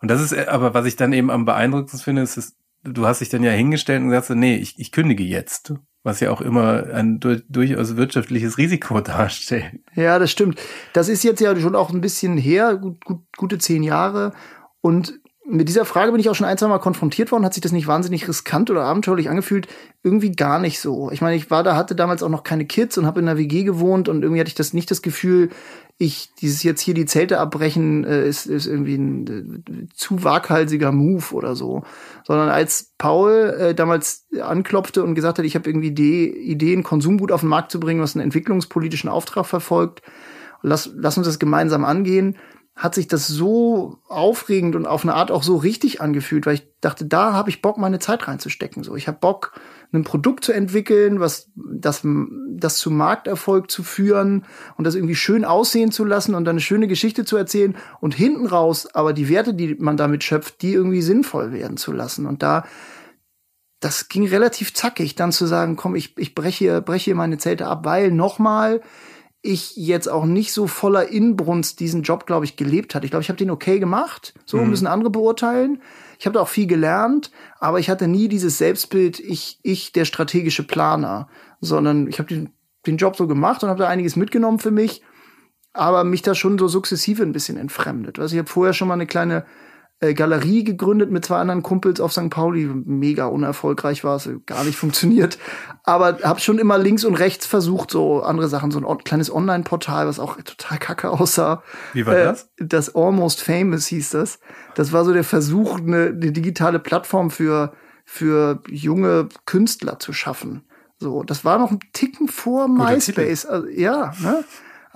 und 0.00 0.10
das 0.10 0.20
ist, 0.20 0.48
aber 0.48 0.74
was 0.74 0.86
ich 0.86 0.96
dann 0.96 1.12
eben 1.12 1.30
am 1.30 1.44
beeindruckendsten 1.46 2.00
finde, 2.00 2.22
ist, 2.22 2.36
ist 2.36 2.56
du 2.84 3.06
hast 3.06 3.20
dich 3.20 3.30
dann 3.30 3.42
ja 3.42 3.50
hingestellt 3.50 4.02
und 4.02 4.10
gesagt, 4.10 4.30
nee, 4.30 4.56
ich, 4.56 4.78
ich 4.78 4.92
kündige 4.92 5.24
jetzt 5.24 5.72
was 6.06 6.20
ja 6.20 6.30
auch 6.30 6.40
immer 6.40 6.86
ein 6.94 7.18
durchaus 7.18 7.96
wirtschaftliches 7.96 8.58
Risiko 8.58 9.00
darstellt. 9.02 9.80
Ja, 9.94 10.20
das 10.20 10.30
stimmt. 10.30 10.60
Das 10.92 11.08
ist 11.08 11.24
jetzt 11.24 11.40
ja 11.40 11.58
schon 11.58 11.74
auch 11.74 11.90
ein 11.90 12.00
bisschen 12.00 12.38
her, 12.38 12.76
gut, 12.76 13.04
gut, 13.04 13.24
gute 13.36 13.58
zehn 13.58 13.82
Jahre. 13.82 14.32
Und 14.80 15.18
mit 15.48 15.68
dieser 15.68 15.84
Frage 15.84 16.10
bin 16.10 16.20
ich 16.20 16.28
auch 16.28 16.34
schon 16.34 16.46
ein, 16.46 16.58
zwei 16.58 16.66
Mal 16.66 16.80
konfrontiert 16.80 17.30
worden. 17.30 17.44
Hat 17.44 17.54
sich 17.54 17.60
das 17.60 17.70
nicht 17.70 17.86
wahnsinnig 17.86 18.26
riskant 18.26 18.68
oder 18.68 18.84
abenteuerlich 18.84 19.30
angefühlt? 19.30 19.68
Irgendwie 20.02 20.32
gar 20.32 20.58
nicht 20.58 20.80
so. 20.80 21.10
Ich 21.12 21.20
meine, 21.20 21.36
ich 21.36 21.50
war 21.50 21.62
da, 21.62 21.76
hatte 21.76 21.94
damals 21.94 22.24
auch 22.24 22.28
noch 22.28 22.42
keine 22.42 22.64
Kids 22.64 22.98
und 22.98 23.06
habe 23.06 23.20
in 23.20 23.28
einer 23.28 23.38
WG 23.38 23.62
gewohnt 23.62 24.08
und 24.08 24.22
irgendwie 24.22 24.40
hatte 24.40 24.48
ich 24.48 24.56
das 24.56 24.72
nicht 24.72 24.90
das 24.90 25.02
Gefühl, 25.02 25.50
ich 25.98 26.34
dieses 26.40 26.62
jetzt 26.62 26.80
hier 26.80 26.94
die 26.94 27.06
Zelte 27.06 27.38
abbrechen 27.38 28.04
äh, 28.04 28.28
ist, 28.28 28.46
ist 28.46 28.66
irgendwie 28.66 28.96
ein 28.96 29.64
äh, 29.68 29.94
zu 29.94 30.24
waghalsiger 30.24 30.90
Move 30.90 31.32
oder 31.32 31.54
so. 31.54 31.84
Sondern 32.24 32.48
als 32.48 32.92
Paul 32.98 33.54
äh, 33.58 33.74
damals 33.74 34.26
anklopfte 34.40 35.04
und 35.04 35.14
gesagt 35.14 35.38
hat, 35.38 35.44
ich 35.44 35.54
habe 35.54 35.70
irgendwie 35.70 35.92
die 35.92 36.28
Ideen, 36.28 36.82
Konsumgut 36.82 37.30
auf 37.30 37.40
den 37.40 37.48
Markt 37.48 37.70
zu 37.70 37.78
bringen, 37.78 38.00
was 38.00 38.16
einen 38.16 38.24
entwicklungspolitischen 38.24 39.08
Auftrag 39.08 39.46
verfolgt, 39.46 40.02
lass, 40.62 40.90
lass 40.96 41.16
uns 41.16 41.28
das 41.28 41.38
gemeinsam 41.38 41.84
angehen 41.84 42.36
hat 42.76 42.94
sich 42.94 43.08
das 43.08 43.26
so 43.26 43.98
aufregend 44.06 44.76
und 44.76 44.86
auf 44.86 45.02
eine 45.02 45.14
Art 45.14 45.30
auch 45.30 45.42
so 45.42 45.56
richtig 45.56 46.02
angefühlt, 46.02 46.44
weil 46.44 46.56
ich 46.56 46.68
dachte, 46.82 47.06
da 47.06 47.32
habe 47.32 47.48
ich 47.48 47.62
Bock, 47.62 47.78
meine 47.78 47.98
Zeit 47.98 48.28
reinzustecken. 48.28 48.84
So, 48.84 48.96
ich 48.96 49.08
habe 49.08 49.18
Bock, 49.18 49.58
ein 49.92 50.04
Produkt 50.04 50.44
zu 50.44 50.52
entwickeln, 50.52 51.18
was 51.18 51.50
das, 51.54 52.06
das 52.50 52.76
zu 52.76 52.90
Markterfolg 52.90 53.70
zu 53.70 53.82
führen 53.82 54.44
und 54.76 54.84
das 54.84 54.94
irgendwie 54.94 55.14
schön 55.14 55.46
aussehen 55.46 55.90
zu 55.90 56.04
lassen 56.04 56.34
und 56.34 56.44
dann 56.44 56.54
eine 56.54 56.60
schöne 56.60 56.86
Geschichte 56.86 57.24
zu 57.24 57.38
erzählen 57.38 57.76
und 58.00 58.14
hinten 58.14 58.46
raus 58.46 58.86
aber 58.94 59.14
die 59.14 59.30
Werte, 59.30 59.54
die 59.54 59.76
man 59.76 59.96
damit 59.96 60.22
schöpft, 60.22 60.60
die 60.60 60.74
irgendwie 60.74 61.02
sinnvoll 61.02 61.52
werden 61.52 61.78
zu 61.78 61.92
lassen. 61.92 62.26
Und 62.26 62.42
da 62.42 62.64
das 63.80 64.08
ging 64.08 64.26
relativ 64.26 64.74
zackig, 64.74 65.14
dann 65.14 65.32
zu 65.32 65.46
sagen, 65.46 65.76
komm, 65.76 65.94
ich, 65.94 66.16
ich 66.18 66.34
breche, 66.34 66.82
breche 66.82 67.14
meine 67.14 67.38
Zelte 67.38 67.66
ab, 67.66 67.84
weil 67.84 68.10
nochmal, 68.10 68.80
ich 69.46 69.76
jetzt 69.76 70.08
auch 70.08 70.24
nicht 70.24 70.52
so 70.52 70.66
voller 70.66 71.08
Inbrunst 71.08 71.80
diesen 71.80 72.02
Job, 72.02 72.26
glaube 72.26 72.44
ich, 72.44 72.56
gelebt 72.56 72.94
hatte. 72.94 73.06
Ich 73.06 73.10
glaube, 73.10 73.22
ich 73.22 73.28
habe 73.28 73.38
den 73.38 73.50
okay 73.50 73.78
gemacht. 73.78 74.34
So 74.44 74.58
mhm. 74.58 74.70
müssen 74.70 74.86
andere 74.86 75.10
beurteilen. 75.10 75.80
Ich 76.18 76.26
habe 76.26 76.34
da 76.34 76.40
auch 76.40 76.48
viel 76.48 76.66
gelernt, 76.66 77.30
aber 77.58 77.78
ich 77.78 77.90
hatte 77.90 78.08
nie 78.08 78.28
dieses 78.28 78.58
Selbstbild, 78.58 79.20
ich, 79.20 79.58
ich 79.62 79.92
der 79.92 80.04
strategische 80.04 80.62
Planer, 80.62 81.28
sondern 81.60 82.06
ich 82.06 82.18
habe 82.18 82.28
den, 82.28 82.50
den 82.86 82.96
Job 82.96 83.16
so 83.16 83.26
gemacht 83.26 83.62
und 83.62 83.68
habe 83.68 83.80
da 83.80 83.88
einiges 83.88 84.16
mitgenommen 84.16 84.58
für 84.58 84.70
mich, 84.70 85.02
aber 85.72 86.04
mich 86.04 86.22
da 86.22 86.34
schon 86.34 86.58
so 86.58 86.68
sukzessive 86.68 87.22
ein 87.22 87.32
bisschen 87.32 87.58
entfremdet. 87.58 88.18
Also 88.18 88.34
ich 88.34 88.38
habe 88.38 88.48
vorher 88.48 88.72
schon 88.72 88.88
mal 88.88 88.94
eine 88.94 89.06
kleine 89.06 89.44
äh, 90.00 90.12
Galerie 90.12 90.62
gegründet 90.62 91.10
mit 91.10 91.24
zwei 91.24 91.38
anderen 91.38 91.62
Kumpels 91.62 92.00
auf 92.00 92.12
St. 92.12 92.28
Pauli. 92.28 92.66
Mega 92.66 93.26
unerfolgreich 93.26 94.04
war 94.04 94.16
es, 94.16 94.28
gar 94.44 94.64
nicht 94.64 94.76
funktioniert. 94.76 95.38
Aber 95.84 96.18
habe 96.22 96.40
schon 96.40 96.58
immer 96.58 96.76
links 96.76 97.04
und 97.04 97.14
rechts 97.14 97.46
versucht, 97.46 97.90
so 97.90 98.22
andere 98.22 98.48
Sachen, 98.48 98.70
so 98.70 98.78
ein 98.78 98.98
kleines 99.04 99.32
Online-Portal, 99.32 100.06
was 100.06 100.18
auch 100.18 100.36
total 100.36 100.78
kacke 100.78 101.10
aussah. 101.10 101.62
Wie 101.94 102.04
war 102.04 102.14
das? 102.14 102.50
Äh, 102.58 102.66
das 102.66 102.94
Almost 102.94 103.42
Famous 103.42 103.86
hieß 103.86 104.10
das. 104.10 104.38
Das 104.74 104.92
war 104.92 105.04
so 105.04 105.12
der 105.12 105.24
Versuch, 105.24 105.78
eine, 105.78 106.08
eine 106.08 106.32
digitale 106.32 106.78
Plattform 106.78 107.30
für, 107.30 107.72
für 108.04 108.62
junge 108.68 109.28
Künstler 109.46 109.98
zu 109.98 110.12
schaffen. 110.12 110.64
So, 110.98 111.22
das 111.22 111.44
war 111.44 111.58
noch 111.58 111.70
ein 111.70 111.80
Ticken 111.92 112.28
vor 112.28 112.68
MySpace. 112.68 113.46
Also, 113.46 113.68
ja, 113.68 114.12
ne? 114.20 114.44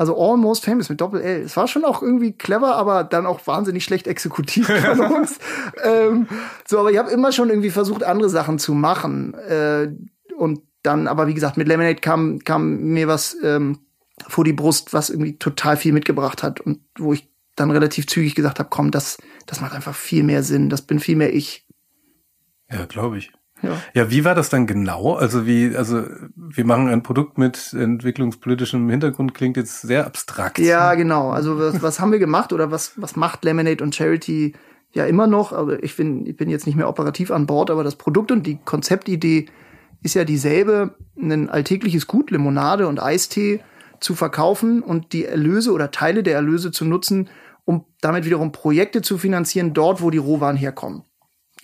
Also 0.00 0.18
Almost 0.18 0.64
Famous 0.64 0.88
mit 0.88 0.98
Doppel-L. 0.98 1.42
Es 1.42 1.58
war 1.58 1.68
schon 1.68 1.84
auch 1.84 2.00
irgendwie 2.00 2.32
clever, 2.32 2.74
aber 2.76 3.04
dann 3.04 3.26
auch 3.26 3.46
wahnsinnig 3.46 3.84
schlecht 3.84 4.06
exekutiert 4.06 4.66
von 4.96 4.98
uns. 4.98 5.38
ähm, 5.84 6.26
so, 6.66 6.78
aber 6.78 6.90
ich 6.90 6.96
habe 6.96 7.10
immer 7.10 7.32
schon 7.32 7.50
irgendwie 7.50 7.68
versucht, 7.68 8.02
andere 8.02 8.30
Sachen 8.30 8.58
zu 8.58 8.72
machen. 8.72 9.34
Äh, 9.34 9.88
und 10.38 10.62
dann, 10.82 11.06
aber 11.06 11.26
wie 11.26 11.34
gesagt, 11.34 11.58
mit 11.58 11.68
Lemonade 11.68 11.96
kam, 12.00 12.38
kam 12.38 12.78
mir 12.78 13.08
was 13.08 13.36
ähm, 13.42 13.80
vor 14.26 14.42
die 14.42 14.54
Brust, 14.54 14.94
was 14.94 15.10
irgendwie 15.10 15.36
total 15.36 15.76
viel 15.76 15.92
mitgebracht 15.92 16.42
hat 16.42 16.62
und 16.62 16.80
wo 16.96 17.12
ich 17.12 17.28
dann 17.54 17.70
relativ 17.70 18.06
zügig 18.06 18.34
gesagt 18.34 18.58
habe, 18.58 18.70
komm, 18.70 18.90
das, 18.90 19.18
das 19.44 19.60
macht 19.60 19.74
einfach 19.74 19.94
viel 19.94 20.22
mehr 20.22 20.42
Sinn, 20.42 20.70
das 20.70 20.80
bin 20.80 20.98
viel 20.98 21.16
mehr 21.16 21.34
ich. 21.34 21.66
Ja, 22.70 22.86
glaube 22.86 23.18
ich. 23.18 23.32
Ja. 23.62 23.76
ja, 23.94 24.10
wie 24.10 24.24
war 24.24 24.34
das 24.34 24.48
dann 24.48 24.66
genau? 24.66 25.14
Also 25.14 25.46
wie, 25.46 25.76
also 25.76 26.04
wir 26.34 26.64
machen 26.64 26.88
ein 26.88 27.02
Produkt 27.02 27.38
mit 27.38 27.72
entwicklungspolitischem 27.72 28.88
Hintergrund, 28.88 29.34
klingt 29.34 29.56
jetzt 29.56 29.82
sehr 29.82 30.06
abstrakt. 30.06 30.58
Ja, 30.58 30.94
genau. 30.94 31.30
Also 31.30 31.58
was, 31.58 31.82
was 31.82 32.00
haben 32.00 32.12
wir 32.12 32.18
gemacht 32.18 32.52
oder 32.52 32.70
was, 32.70 32.92
was 32.96 33.16
macht 33.16 33.44
Lemonade 33.44 33.82
und 33.84 33.94
Charity 33.94 34.54
ja 34.92 35.04
immer 35.04 35.26
noch? 35.26 35.52
Also 35.52 35.72
ich 35.72 35.96
bin, 35.96 36.26
ich 36.26 36.36
bin 36.36 36.48
jetzt 36.48 36.66
nicht 36.66 36.76
mehr 36.76 36.88
operativ 36.88 37.30
an 37.30 37.46
Bord, 37.46 37.70
aber 37.70 37.84
das 37.84 37.96
Produkt 37.96 38.32
und 38.32 38.46
die 38.46 38.58
Konzeptidee 38.64 39.46
ist 40.02 40.14
ja 40.14 40.24
dieselbe, 40.24 40.94
ein 41.18 41.50
alltägliches 41.50 42.06
Gut, 42.06 42.30
Limonade 42.30 42.88
und 42.88 43.02
Eistee 43.02 43.60
zu 44.00 44.14
verkaufen 44.14 44.82
und 44.82 45.12
die 45.12 45.26
Erlöse 45.26 45.72
oder 45.72 45.90
Teile 45.90 46.22
der 46.22 46.34
Erlöse 46.34 46.72
zu 46.72 46.84
nutzen, 46.84 47.28
um 47.66 47.84
damit 48.00 48.24
wiederum 48.24 48.52
Projekte 48.52 49.02
zu 49.02 49.18
finanzieren, 49.18 49.74
dort, 49.74 50.00
wo 50.00 50.10
die 50.10 50.18
Rohwaren 50.18 50.56
herkommen. 50.56 51.02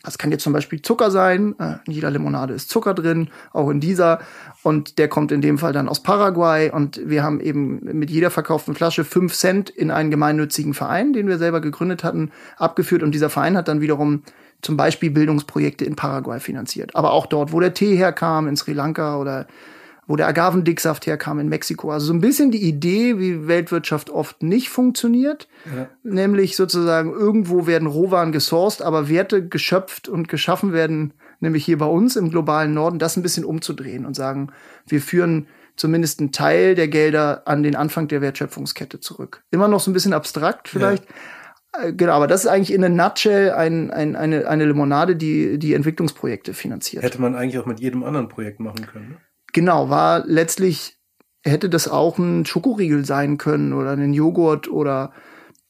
Das 0.06 0.18
kann 0.18 0.30
jetzt 0.30 0.44
zum 0.44 0.52
Beispiel 0.52 0.80
Zucker 0.80 1.10
sein. 1.10 1.54
Äh, 1.58 1.74
in 1.86 1.92
jeder 1.92 2.10
Limonade 2.10 2.54
ist 2.54 2.70
Zucker 2.70 2.94
drin, 2.94 3.28
auch 3.52 3.68
in 3.68 3.80
dieser. 3.80 4.20
Und 4.62 4.98
der 4.98 5.08
kommt 5.08 5.32
in 5.32 5.40
dem 5.40 5.58
Fall 5.58 5.72
dann 5.72 5.88
aus 5.88 6.02
Paraguay. 6.02 6.70
Und 6.70 7.00
wir 7.04 7.22
haben 7.22 7.40
eben 7.40 7.80
mit 7.98 8.10
jeder 8.10 8.30
verkauften 8.30 8.74
Flasche 8.74 9.04
fünf 9.04 9.34
Cent 9.34 9.68
in 9.68 9.90
einen 9.90 10.10
gemeinnützigen 10.10 10.74
Verein, 10.74 11.12
den 11.12 11.28
wir 11.28 11.38
selber 11.38 11.60
gegründet 11.60 12.04
hatten, 12.04 12.30
abgeführt. 12.56 13.02
Und 13.02 13.12
dieser 13.12 13.30
Verein 13.30 13.56
hat 13.56 13.68
dann 13.68 13.80
wiederum 13.80 14.22
zum 14.62 14.76
Beispiel 14.76 15.10
Bildungsprojekte 15.10 15.84
in 15.84 15.96
Paraguay 15.96 16.40
finanziert. 16.40 16.94
Aber 16.94 17.12
auch 17.12 17.26
dort, 17.26 17.52
wo 17.52 17.60
der 17.60 17.74
Tee 17.74 17.96
herkam, 17.96 18.46
in 18.46 18.56
Sri 18.56 18.72
Lanka 18.72 19.18
oder 19.18 19.46
wo 20.06 20.16
der 20.16 20.28
Agavendicksaft 20.28 21.06
herkam 21.06 21.40
in 21.40 21.48
Mexiko. 21.48 21.90
Also 21.90 22.06
so 22.06 22.12
ein 22.12 22.20
bisschen 22.20 22.50
die 22.50 22.62
Idee, 22.62 23.18
wie 23.18 23.48
Weltwirtschaft 23.48 24.10
oft 24.10 24.42
nicht 24.42 24.68
funktioniert. 24.68 25.48
Ja. 25.64 25.88
Nämlich 26.02 26.56
sozusagen 26.56 27.12
irgendwo 27.12 27.66
werden 27.66 27.88
Rohwaren 27.88 28.32
gesourced, 28.32 28.82
aber 28.82 29.08
Werte 29.08 29.46
geschöpft 29.46 30.08
und 30.08 30.28
geschaffen 30.28 30.72
werden, 30.72 31.12
nämlich 31.40 31.64
hier 31.64 31.78
bei 31.78 31.86
uns 31.86 32.16
im 32.16 32.30
globalen 32.30 32.72
Norden, 32.72 32.98
das 32.98 33.16
ein 33.16 33.22
bisschen 33.22 33.44
umzudrehen 33.44 34.06
und 34.06 34.14
sagen, 34.14 34.52
wir 34.86 35.00
führen 35.00 35.48
zumindest 35.74 36.20
einen 36.20 36.32
Teil 36.32 36.74
der 36.74 36.88
Gelder 36.88 37.42
an 37.46 37.62
den 37.62 37.76
Anfang 37.76 38.08
der 38.08 38.20
Wertschöpfungskette 38.20 39.00
zurück. 39.00 39.42
Immer 39.50 39.68
noch 39.68 39.80
so 39.80 39.90
ein 39.90 39.94
bisschen 39.94 40.14
abstrakt 40.14 40.68
vielleicht. 40.68 41.04
Ja. 41.04 41.10
Äh, 41.82 41.92
genau, 41.92 42.12
aber 42.12 42.26
das 42.26 42.44
ist 42.44 42.50
eigentlich 42.50 42.72
in 42.72 42.84
a 42.84 42.88
nutshell 42.88 43.52
ein, 43.52 43.90
ein, 43.90 44.16
eine, 44.16 44.48
eine 44.48 44.64
Limonade, 44.64 45.16
die 45.16 45.58
die 45.58 45.74
Entwicklungsprojekte 45.74 46.54
finanziert. 46.54 47.02
Hätte 47.02 47.20
man 47.20 47.34
eigentlich 47.34 47.58
auch 47.58 47.66
mit 47.66 47.80
jedem 47.80 48.04
anderen 48.04 48.28
Projekt 48.28 48.60
machen 48.60 48.86
können. 48.86 49.10
Ne? 49.10 49.16
Genau, 49.56 49.88
war 49.88 50.22
letztlich, 50.26 50.98
hätte 51.42 51.70
das 51.70 51.88
auch 51.88 52.18
ein 52.18 52.44
Schokoriegel 52.44 53.06
sein 53.06 53.38
können 53.38 53.72
oder 53.72 53.92
ein 53.92 54.12
Joghurt 54.12 54.68
oder 54.68 55.12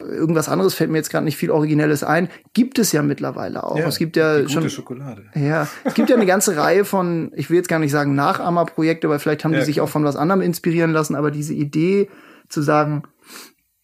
irgendwas 0.00 0.48
anderes 0.48 0.74
fällt 0.74 0.90
mir 0.90 0.98
jetzt 0.98 1.10
gerade 1.10 1.24
nicht 1.24 1.36
viel 1.36 1.52
Originelles 1.52 2.02
ein. 2.02 2.28
Gibt 2.52 2.80
es 2.80 2.90
ja 2.90 3.02
mittlerweile 3.02 3.62
auch. 3.62 3.78
Ja, 3.78 3.86
es 3.86 3.98
gibt 3.98 4.16
ja 4.16 4.48
schon 4.48 4.68
Schokolade. 4.70 5.26
Ja, 5.36 5.68
es 5.84 5.94
gibt 5.94 6.10
ja 6.10 6.16
eine 6.16 6.26
ganze 6.26 6.56
Reihe 6.60 6.84
von, 6.84 7.30
ich 7.36 7.48
will 7.48 7.58
jetzt 7.58 7.68
gar 7.68 7.78
nicht 7.78 7.92
sagen 7.92 8.16
Nachahmerprojekte, 8.16 9.08
weil 9.08 9.20
vielleicht 9.20 9.44
haben 9.44 9.52
ja, 9.52 9.60
die 9.60 9.64
sich 9.64 9.76
klar. 9.76 9.84
auch 9.84 9.90
von 9.90 10.02
was 10.02 10.16
anderem 10.16 10.40
inspirieren 10.40 10.90
lassen, 10.90 11.14
aber 11.14 11.30
diese 11.30 11.54
Idee 11.54 12.10
zu 12.48 12.62
sagen, 12.62 13.04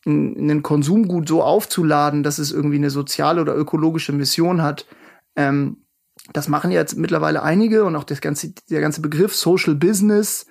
ein 0.04 0.64
Konsumgut 0.64 1.28
so 1.28 1.44
aufzuladen, 1.44 2.24
dass 2.24 2.40
es 2.40 2.50
irgendwie 2.50 2.78
eine 2.78 2.90
soziale 2.90 3.40
oder 3.40 3.54
ökologische 3.56 4.12
Mission 4.12 4.62
hat, 4.62 4.84
ähm, 5.36 5.81
das 6.32 6.48
machen 6.48 6.70
jetzt 6.70 6.96
mittlerweile 6.96 7.42
einige 7.42 7.84
und 7.84 7.96
auch 7.96 8.04
das 8.04 8.20
ganze, 8.20 8.52
der 8.70 8.80
ganze 8.80 9.00
Begriff 9.00 9.34
Social 9.34 9.74
Business, 9.74 10.46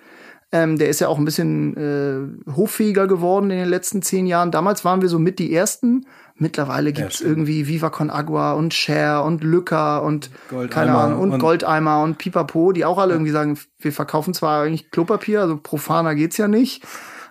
ähm, 0.52 0.76
der 0.76 0.90
ist 0.90 1.00
ja 1.00 1.08
auch 1.08 1.18
ein 1.18 1.24
bisschen 1.24 1.76
äh, 1.76 2.52
hoffähiger 2.52 3.06
geworden 3.06 3.50
in 3.50 3.58
den 3.58 3.68
letzten 3.68 4.02
zehn 4.02 4.26
Jahren. 4.26 4.50
Damals 4.50 4.84
waren 4.84 5.00
wir 5.00 5.08
so 5.08 5.18
mit 5.18 5.38
die 5.38 5.54
ersten. 5.54 6.06
Mittlerweile 6.34 6.92
gibt's 6.92 7.20
ja, 7.20 7.26
irgendwie 7.26 7.68
Viva 7.68 7.88
Con 7.88 8.10
Agua 8.10 8.52
und 8.52 8.74
Share 8.74 9.22
und 9.22 9.42
Lücker 9.44 10.02
und 10.02 10.30
Goldeimer 10.50 10.68
keine 10.68 10.98
Ahnung 10.98 11.20
und, 11.20 11.32
und, 11.32 11.38
Goldeimer 11.38 12.02
und 12.02 12.18
Pipapo, 12.18 12.72
die 12.72 12.84
auch 12.84 12.98
alle 12.98 13.14
irgendwie 13.14 13.32
sagen, 13.32 13.58
wir 13.78 13.92
verkaufen 13.92 14.34
zwar 14.34 14.64
eigentlich 14.64 14.90
Klopapier, 14.90 15.40
also 15.40 15.56
profaner 15.56 16.14
geht's 16.14 16.36
ja 16.36 16.48
nicht, 16.48 16.84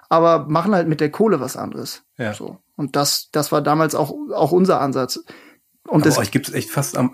aber 0.09 0.47
machen 0.47 0.73
halt 0.73 0.87
mit 0.87 0.99
der 0.99 1.11
Kohle 1.11 1.39
was 1.39 1.57
anderes. 1.57 2.03
Ja. 2.17 2.33
So. 2.33 2.57
Und 2.75 2.95
das, 2.95 3.29
das 3.31 3.51
war 3.51 3.61
damals 3.61 3.93
auch, 3.93 4.13
auch 4.33 4.51
unser 4.51 4.81
Ansatz. 4.81 5.23
Und 5.87 6.01
aber 6.01 6.09
das, 6.09 6.17
euch 6.17 6.31
gibt's 6.31 6.53
echt 6.53 6.71
fast 6.71 6.97
am, 6.97 7.13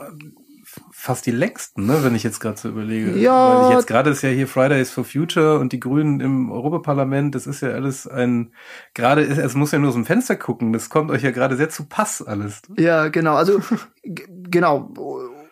fast 1.08 1.26
die 1.26 1.32
längsten, 1.32 1.86
ne, 1.86 2.04
wenn 2.04 2.16
ich 2.16 2.24
jetzt 2.24 2.42
gerade 2.42 2.58
so 2.58 2.68
überlege. 2.68 3.18
Ja. 3.18 3.70
Weil 3.70 3.76
jetzt 3.78 3.88
gerade 3.88 4.10
ist 4.10 4.24
ja 4.24 4.30
hier 4.30 4.46
Fridays 4.46 4.92
for 4.92 5.06
Future 5.06 5.58
und 5.58 5.72
die 5.72 5.80
Grünen 5.80 6.20
im 6.20 6.52
Europaparlament, 6.52 7.34
das 7.34 7.48
ist 7.48 7.62
ja 7.62 7.70
alles 7.70 8.06
ein, 8.08 8.52
gerade 8.94 9.22
ist, 9.22 9.38
es 9.38 9.56
muss 9.56 9.72
ja 9.72 9.80
nur 9.80 9.88
aus 9.88 9.96
dem 9.96 10.06
Fenster 10.06 10.36
gucken, 10.36 10.74
das 10.74 10.90
kommt 10.90 11.10
euch 11.10 11.24
ja 11.24 11.32
gerade 11.32 11.56
sehr 11.56 11.70
zu 11.70 11.86
Pass 11.86 12.22
alles. 12.22 12.62
Ja, 12.78 13.08
genau, 13.08 13.36
also 13.36 13.62
genau. 14.04 14.92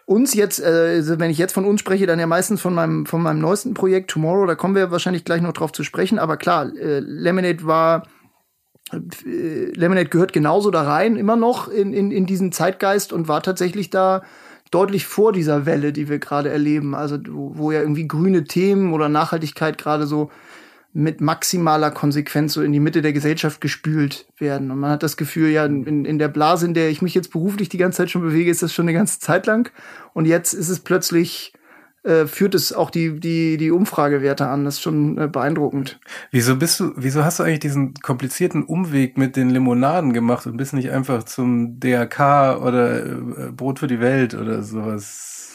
Uns 0.05 0.33
jetzt, 0.33 0.59
äh, 0.59 0.97
also 0.97 1.19
wenn 1.19 1.31
ich 1.31 1.38
jetzt 1.38 1.53
von 1.53 1.65
uns 1.65 1.79
spreche, 1.79 2.05
dann 2.05 2.19
ja 2.19 2.27
meistens 2.27 2.62
von 2.62 2.74
meinem, 2.74 3.05
von 3.05 3.24
meinem 3.24 3.39
neuesten 3.39 3.74
Projekt 3.74 4.12
Tomorrow, 4.12 4.45
da 4.45 4.55
kommen 4.55 4.75
wir 4.75 4.91
wahrscheinlich 4.91 5.24
gleich 5.24 5.41
noch 5.41 5.53
drauf 5.53 5.71
zu 5.71 5.85
sprechen, 5.85 6.19
aber 6.19 6.35
klar, 6.35 6.69
äh, 6.75 7.00
Lemonade 7.00 7.65
war 7.65 8.03
äh, 8.91 9.71
Lemonade 9.71 10.09
gehört 10.09 10.33
genauso 10.33 10.69
da 10.69 10.81
rein, 10.81 11.15
immer 11.15 11.38
noch 11.38 11.69
in, 11.69 11.93
in, 11.93 12.12
in 12.12 12.25
diesen 12.25 12.51
Zeitgeist 12.51 13.13
und 13.13 13.29
war 13.29 13.41
tatsächlich 13.41 13.89
da 13.89 14.21
deutlich 14.75 15.05
vor 15.05 15.32
dieser 15.32 15.65
Welle, 15.65 15.94
die 15.94 16.10
wir 16.10 16.20
gerade 16.20 16.50
erleben. 16.50 16.96
Also 16.96 17.17
wo 17.29 17.72
ja 17.72 17.79
irgendwie 17.79 18.08
grüne 18.08 18.44
Themen 18.44 18.91
oder 18.91 19.08
Nachhaltigkeit 19.08 19.77
gerade 19.77 20.05
so 20.05 20.29
mit 20.91 21.22
maximaler 21.22 21.91
Konsequenz 21.91 22.53
so 22.53 22.62
in 22.62 22.72
die 22.72 22.79
Mitte 22.79 23.01
der 23.01 23.13
Gesellschaft 23.13 23.62
gespült 23.62 24.27
werden. 24.38 24.72
Und 24.72 24.79
man 24.79 24.91
hat 24.91 25.03
das 25.03 25.17
Gefühl, 25.17 25.50
ja, 25.50 25.65
in, 25.65 26.05
in 26.05 26.20
der 26.20 26.27
Blase, 26.27 26.65
in 26.65 26.74
der 26.74 26.89
ich 26.89 27.01
mich 27.01 27.13
jetzt 27.13 27.32
beruflich 27.32 27.70
die 27.70 27.77
ganze 27.77 27.98
Zeit 27.98 28.12
schon 28.12 28.22
bewege, 28.22 28.51
ist 28.51 28.63
das 28.63 28.74
schon 28.74 28.86
eine 28.86 28.94
ganze 28.94 29.20
Zeit 29.20 29.46
lang. 29.46 29.72
Und 30.13 30.25
jetzt 30.25 30.53
ist 30.53 30.70
es 30.70 30.79
plötzlich 30.82 31.53
äh, 32.05 32.27
führt 32.27 32.55
es 32.55 32.71
auch 32.71 32.89
die, 32.89 33.19
die, 33.19 33.57
die 33.57 33.71
Umfragewerte 33.71 34.47
an. 34.47 34.65
Das 34.65 34.75
ist 34.75 34.81
schon 34.81 35.17
äh, 35.17 35.27
beeindruckend. 35.27 36.00
Wieso 36.31 36.55
bist 36.55 36.79
du, 36.79 36.93
wieso 36.95 37.24
hast 37.24 37.39
du 37.39 37.43
eigentlich 37.43 37.59
diesen 37.59 37.93
komplizierten 37.95 38.63
Umweg 38.63 39.17
mit 39.17 39.35
den 39.35 39.50
Limonaden 39.50 40.13
gemacht 40.13 40.45
und 40.45 40.57
bist 40.57 40.74
nicht 40.74 40.91
einfach 40.91 41.24
zum 41.24 41.79
DRK 41.79 42.62
oder 42.62 43.05
äh, 43.05 43.51
Brot 43.51 43.79
für 43.79 43.88
die 43.88 44.00
Welt 44.00 44.33
oder 44.35 44.63
sowas 44.63 45.45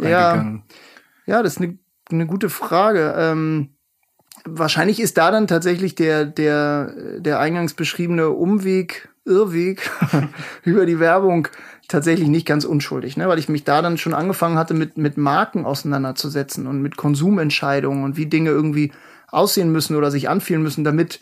ja, 0.00 0.62
ja, 1.26 1.42
das 1.42 1.54
ist 1.54 1.62
eine, 1.62 1.78
eine 2.10 2.26
gute 2.26 2.48
Frage. 2.48 3.14
Ähm, 3.16 3.70
wahrscheinlich 4.44 5.00
ist 5.00 5.18
da 5.18 5.30
dann 5.30 5.46
tatsächlich 5.46 5.94
der, 5.94 6.24
der, 6.24 7.20
der 7.20 7.38
eingangs 7.38 7.74
beschriebene 7.74 8.30
Umweg, 8.30 9.08
Irrweg 9.24 9.90
über 10.64 10.86
die 10.86 10.98
Werbung 10.98 11.48
tatsächlich 11.92 12.28
nicht 12.28 12.46
ganz 12.46 12.64
unschuldig, 12.64 13.16
ne? 13.16 13.28
weil 13.28 13.38
ich 13.38 13.48
mich 13.48 13.64
da 13.64 13.82
dann 13.82 13.98
schon 13.98 14.14
angefangen 14.14 14.58
hatte, 14.58 14.74
mit, 14.74 14.98
mit 14.98 15.16
Marken 15.16 15.64
auseinanderzusetzen 15.64 16.66
und 16.66 16.82
mit 16.82 16.96
Konsumentscheidungen 16.96 18.04
und 18.04 18.16
wie 18.16 18.26
Dinge 18.26 18.50
irgendwie 18.50 18.92
aussehen 19.28 19.70
müssen 19.70 19.96
oder 19.96 20.10
sich 20.10 20.28
anfühlen 20.28 20.62
müssen, 20.62 20.84
damit 20.84 21.20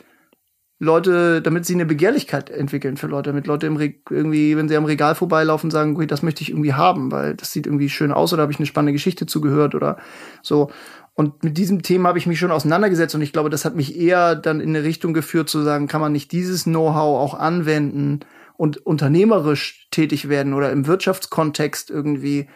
Leute, 0.82 1.42
damit 1.42 1.66
sie 1.66 1.74
eine 1.74 1.84
Begehrlichkeit 1.84 2.48
entwickeln 2.48 2.96
für 2.96 3.06
Leute, 3.06 3.30
damit 3.30 3.46
Leute 3.46 3.66
im 3.66 3.78
irgendwie, 3.78 4.56
wenn 4.56 4.68
sie 4.68 4.76
am 4.76 4.86
Regal 4.86 5.14
vorbeilaufen, 5.14 5.70
sagen, 5.70 5.94
okay, 5.94 6.06
das 6.06 6.22
möchte 6.22 6.42
ich 6.42 6.48
irgendwie 6.48 6.72
haben, 6.72 7.12
weil 7.12 7.34
das 7.34 7.52
sieht 7.52 7.66
irgendwie 7.66 7.90
schön 7.90 8.12
aus 8.12 8.32
oder 8.32 8.42
habe 8.42 8.52
ich 8.52 8.58
eine 8.58 8.66
spannende 8.66 8.94
Geschichte 8.94 9.26
zugehört 9.26 9.74
oder 9.74 9.98
so. 10.42 10.70
Und 11.12 11.44
mit 11.44 11.58
diesem 11.58 11.82
Thema 11.82 12.08
habe 12.08 12.18
ich 12.18 12.26
mich 12.26 12.38
schon 12.38 12.50
auseinandergesetzt 12.50 13.14
und 13.14 13.20
ich 13.20 13.34
glaube, 13.34 13.50
das 13.50 13.66
hat 13.66 13.76
mich 13.76 13.94
eher 13.94 14.34
dann 14.34 14.60
in 14.60 14.70
eine 14.70 14.82
Richtung 14.82 15.12
geführt 15.12 15.50
zu 15.50 15.60
sagen, 15.60 15.86
kann 15.86 16.00
man 16.00 16.12
nicht 16.12 16.32
dieses 16.32 16.64
Know-how 16.64 17.20
auch 17.20 17.34
anwenden 17.34 18.20
und 18.60 18.76
unternehmerisch 18.76 19.88
tätig 19.90 20.28
werden 20.28 20.52
oder 20.52 20.70
im 20.70 20.86
Wirtschaftskontext 20.86 21.88
irgendwie 21.88 22.50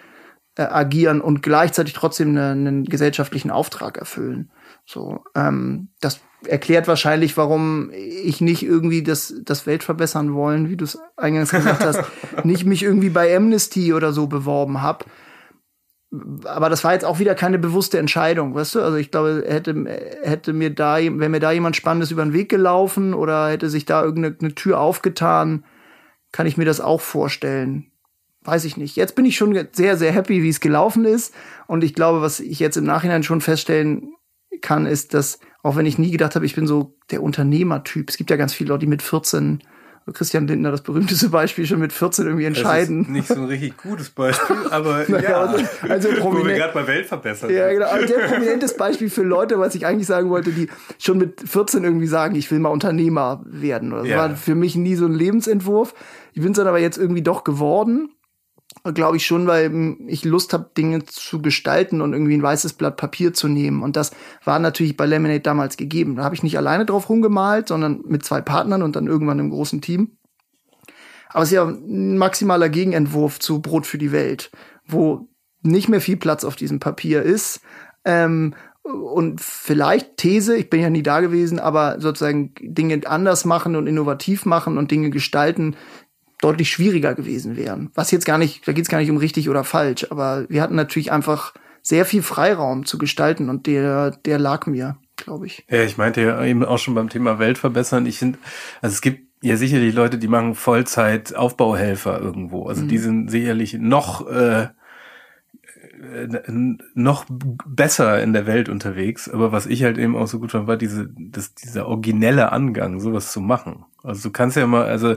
äh, 0.54 0.64
agieren 0.64 1.22
und 1.22 1.42
gleichzeitig 1.42 1.94
trotzdem 1.94 2.28
eine, 2.28 2.50
einen 2.50 2.84
gesellschaftlichen 2.84 3.50
Auftrag 3.50 3.96
erfüllen. 3.96 4.52
So, 4.84 5.24
ähm, 5.34 5.88
das 6.02 6.20
erklärt 6.46 6.88
wahrscheinlich, 6.88 7.38
warum 7.38 7.90
ich 7.90 8.42
nicht 8.42 8.62
irgendwie 8.62 9.02
das, 9.02 9.32
das 9.46 9.66
Welt 9.66 9.82
verbessern 9.82 10.34
wollen, 10.34 10.68
wie 10.68 10.76
du 10.76 10.84
es 10.84 10.98
eingangs 11.16 11.52
gesagt 11.52 11.82
hast, 11.82 12.02
nicht 12.44 12.66
mich 12.66 12.82
irgendwie 12.82 13.08
bei 13.08 13.34
Amnesty 13.34 13.94
oder 13.94 14.12
so 14.12 14.26
beworben 14.26 14.82
habe. 14.82 15.06
Aber 16.44 16.68
das 16.68 16.84
war 16.84 16.92
jetzt 16.92 17.06
auch 17.06 17.18
wieder 17.18 17.34
keine 17.34 17.58
bewusste 17.58 17.98
Entscheidung, 17.98 18.54
weißt 18.54 18.74
du? 18.74 18.82
Also 18.82 18.98
ich 18.98 19.10
glaube, 19.10 19.42
hätte, 19.48 19.74
hätte 20.22 20.52
mir 20.52 20.68
da, 20.68 20.98
wäre 20.98 21.30
mir 21.30 21.40
da 21.40 21.50
jemand 21.50 21.76
Spannendes 21.76 22.10
über 22.10 22.22
den 22.22 22.34
Weg 22.34 22.50
gelaufen 22.50 23.14
oder 23.14 23.48
hätte 23.48 23.70
sich 23.70 23.86
da 23.86 24.04
irgendeine 24.04 24.54
Tür 24.54 24.80
aufgetan, 24.80 25.64
kann 26.34 26.48
ich 26.48 26.56
mir 26.56 26.64
das 26.64 26.80
auch 26.80 27.00
vorstellen. 27.00 27.92
Weiß 28.42 28.64
ich 28.64 28.76
nicht. 28.76 28.96
Jetzt 28.96 29.14
bin 29.14 29.24
ich 29.24 29.36
schon 29.36 29.56
sehr, 29.70 29.96
sehr 29.96 30.10
happy, 30.10 30.42
wie 30.42 30.48
es 30.48 30.58
gelaufen 30.58 31.04
ist. 31.04 31.32
Und 31.68 31.84
ich 31.84 31.94
glaube, 31.94 32.22
was 32.22 32.40
ich 32.40 32.58
jetzt 32.58 32.76
im 32.76 32.82
Nachhinein 32.82 33.22
schon 33.22 33.40
feststellen 33.40 34.14
kann, 34.60 34.84
ist, 34.84 35.14
dass, 35.14 35.38
auch 35.62 35.76
wenn 35.76 35.86
ich 35.86 35.96
nie 35.96 36.10
gedacht 36.10 36.34
habe, 36.34 36.44
ich 36.44 36.56
bin 36.56 36.66
so 36.66 36.98
der 37.12 37.22
Unternehmertyp. 37.22 38.10
Es 38.10 38.16
gibt 38.16 38.30
ja 38.30 38.36
ganz 38.36 38.52
viele 38.52 38.70
Leute, 38.70 38.80
die 38.80 38.88
mit 38.88 39.00
14 39.00 39.62
Christian 40.12 40.46
Lindner, 40.46 40.70
das 40.70 40.82
berühmteste 40.82 41.30
Beispiel, 41.30 41.66
schon 41.66 41.80
mit 41.80 41.92
14 41.92 42.26
irgendwie 42.26 42.44
entscheiden. 42.44 43.00
Das 43.00 43.08
ist 43.08 43.12
nicht 43.12 43.28
so 43.28 43.34
ein 43.34 43.44
richtig 43.44 43.76
gutes 43.78 44.10
Beispiel, 44.10 44.56
aber 44.70 45.04
naja, 45.08 45.30
ja, 45.30 45.40
also, 45.40 45.64
also 45.88 46.08
prominent, 46.10 46.44
wo 46.44 46.48
wir 46.48 46.54
gerade 46.56 46.74
bei 46.74 46.86
Welt 46.86 47.06
verbessern. 47.06 47.50
Ja, 47.50 47.72
genau. 47.72 47.86
Also 47.86 48.06
sehr 48.08 48.28
prominentes 48.28 48.76
Beispiel 48.76 49.08
für 49.08 49.22
Leute, 49.22 49.58
was 49.58 49.74
ich 49.74 49.86
eigentlich 49.86 50.06
sagen 50.06 50.28
wollte, 50.28 50.52
die 50.52 50.68
schon 50.98 51.18
mit 51.18 51.40
14 51.48 51.84
irgendwie 51.84 52.06
sagen, 52.06 52.34
ich 52.34 52.50
will 52.50 52.58
mal 52.58 52.68
Unternehmer 52.68 53.42
werden. 53.46 53.90
Das 53.90 54.06
ja. 54.06 54.18
war 54.18 54.36
für 54.36 54.54
mich 54.54 54.76
nie 54.76 54.94
so 54.94 55.06
ein 55.06 55.14
Lebensentwurf. 55.14 55.94
Ich 56.34 56.42
bin 56.42 56.52
es 56.52 56.58
dann 56.58 56.66
aber 56.66 56.80
jetzt 56.80 56.98
irgendwie 56.98 57.22
doch 57.22 57.44
geworden 57.44 58.10
glaube 58.92 59.16
ich 59.16 59.24
schon, 59.24 59.46
weil 59.46 59.96
ich 60.06 60.24
Lust 60.24 60.52
habe, 60.52 60.70
Dinge 60.76 61.04
zu 61.04 61.40
gestalten 61.40 62.02
und 62.02 62.12
irgendwie 62.12 62.36
ein 62.36 62.42
weißes 62.42 62.74
Blatt 62.74 62.98
Papier 62.98 63.32
zu 63.32 63.48
nehmen. 63.48 63.82
Und 63.82 63.96
das 63.96 64.10
war 64.44 64.58
natürlich 64.58 64.96
bei 64.96 65.06
Lemonade 65.06 65.40
damals 65.40 65.76
gegeben. 65.76 66.16
Da 66.16 66.24
habe 66.24 66.34
ich 66.34 66.42
nicht 66.42 66.58
alleine 66.58 66.84
drauf 66.84 67.08
rumgemalt, 67.08 67.68
sondern 67.68 68.02
mit 68.06 68.24
zwei 68.24 68.42
Partnern 68.42 68.82
und 68.82 68.94
dann 68.96 69.06
irgendwann 69.06 69.38
im 69.38 69.50
großen 69.50 69.80
Team. 69.80 70.18
Aber 71.30 71.42
es 71.42 71.48
ist 71.48 71.54
ja 71.54 71.64
ein 71.64 72.18
maximaler 72.18 72.68
Gegenentwurf 72.68 73.40
zu 73.40 73.60
Brot 73.60 73.86
für 73.86 73.98
die 73.98 74.12
Welt, 74.12 74.50
wo 74.86 75.28
nicht 75.62 75.88
mehr 75.88 76.00
viel 76.00 76.16
Platz 76.16 76.44
auf 76.44 76.54
diesem 76.54 76.78
Papier 76.78 77.22
ist. 77.22 77.60
Ähm, 78.04 78.54
und 78.84 79.40
vielleicht 79.40 80.18
These, 80.18 80.56
ich 80.56 80.68
bin 80.68 80.80
ja 80.80 80.90
nie 80.90 81.02
da 81.02 81.20
gewesen, 81.20 81.58
aber 81.58 82.00
sozusagen 82.00 82.52
Dinge 82.60 83.00
anders 83.06 83.46
machen 83.46 83.76
und 83.76 83.86
innovativ 83.86 84.44
machen 84.44 84.76
und 84.76 84.90
Dinge 84.90 85.08
gestalten, 85.08 85.74
deutlich 86.44 86.70
schwieriger 86.70 87.14
gewesen 87.14 87.56
wären. 87.56 87.90
Was 87.94 88.10
jetzt 88.10 88.26
gar 88.26 88.38
nicht, 88.38 88.68
da 88.68 88.72
geht 88.72 88.84
es 88.84 88.90
gar 88.90 88.98
nicht 88.98 89.10
um 89.10 89.16
richtig 89.16 89.48
oder 89.48 89.64
falsch, 89.64 90.06
aber 90.10 90.44
wir 90.48 90.60
hatten 90.62 90.74
natürlich 90.74 91.10
einfach 91.10 91.54
sehr 91.82 92.04
viel 92.04 92.22
Freiraum 92.22 92.84
zu 92.84 92.98
gestalten 92.98 93.48
und 93.48 93.66
der, 93.66 94.10
der 94.10 94.38
lag 94.38 94.66
mir, 94.66 94.96
glaube 95.16 95.46
ich. 95.46 95.64
Ja, 95.70 95.82
ich 95.82 95.96
meinte 95.96 96.20
ja 96.20 96.44
eben 96.44 96.64
auch 96.64 96.78
schon 96.78 96.94
beim 96.94 97.08
Thema 97.08 97.38
Welt 97.38 97.58
verbessern. 97.58 98.06
Ich 98.06 98.18
finde, 98.18 98.38
also 98.82 98.92
es 98.92 99.00
gibt 99.00 99.28
ja 99.42 99.56
sicherlich 99.56 99.94
Leute, 99.94 100.18
die 100.18 100.28
machen 100.28 100.54
Vollzeit 100.54 101.34
Aufbauhelfer 101.34 102.20
irgendwo. 102.20 102.66
Also 102.66 102.84
mhm. 102.84 102.88
die 102.88 102.98
sind 102.98 103.30
sicherlich 103.30 103.74
noch 103.74 104.26
äh, 104.26 104.68
noch 106.94 107.24
besser 107.28 108.22
in 108.22 108.32
der 108.32 108.46
Welt 108.46 108.68
unterwegs. 108.68 109.28
Aber 109.28 109.52
was 109.52 109.66
ich 109.66 109.82
halt 109.82 109.98
eben 109.98 110.16
auch 110.16 110.26
so 110.26 110.38
gut 110.38 110.52
fand, 110.52 110.66
war 110.66 110.76
diese, 110.76 111.08
das, 111.16 111.54
dieser 111.54 111.86
originelle 111.86 112.52
Angang, 112.52 113.00
sowas 113.00 113.32
zu 113.32 113.40
machen. 113.40 113.84
Also 114.02 114.28
du 114.28 114.32
kannst 114.32 114.56
ja 114.56 114.66
mal, 114.66 114.84
also 114.84 115.16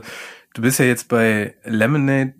Du 0.54 0.62
bist 0.62 0.78
ja 0.78 0.84
jetzt 0.86 1.08
bei 1.08 1.54
Lemonade 1.64 2.34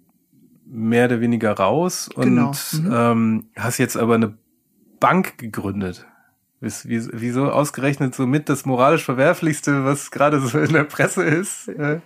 mehr 0.65 1.07
oder 1.07 1.21
weniger 1.21 1.53
raus 1.53 2.09
und 2.15 2.25
genau. 2.25 2.53
mhm. 2.73 2.93
ähm, 2.93 3.47
hast 3.57 3.79
jetzt 3.79 3.97
aber 3.97 4.15
eine 4.15 4.37
Bank 5.01 5.39
gegründet. 5.39 6.07
Wieso 6.61 7.51
ausgerechnet 7.51 8.17
so 8.17 8.27
mit 8.27 8.49
das 8.49 8.67
moralisch 8.67 9.05
Verwerflichste, 9.05 9.85
was 9.85 10.11
gerade 10.11 10.41
so 10.41 10.59
in 10.59 10.73
der 10.73 10.83
Presse 10.83 11.23
ist, 11.23 11.69
äh, 11.69 12.01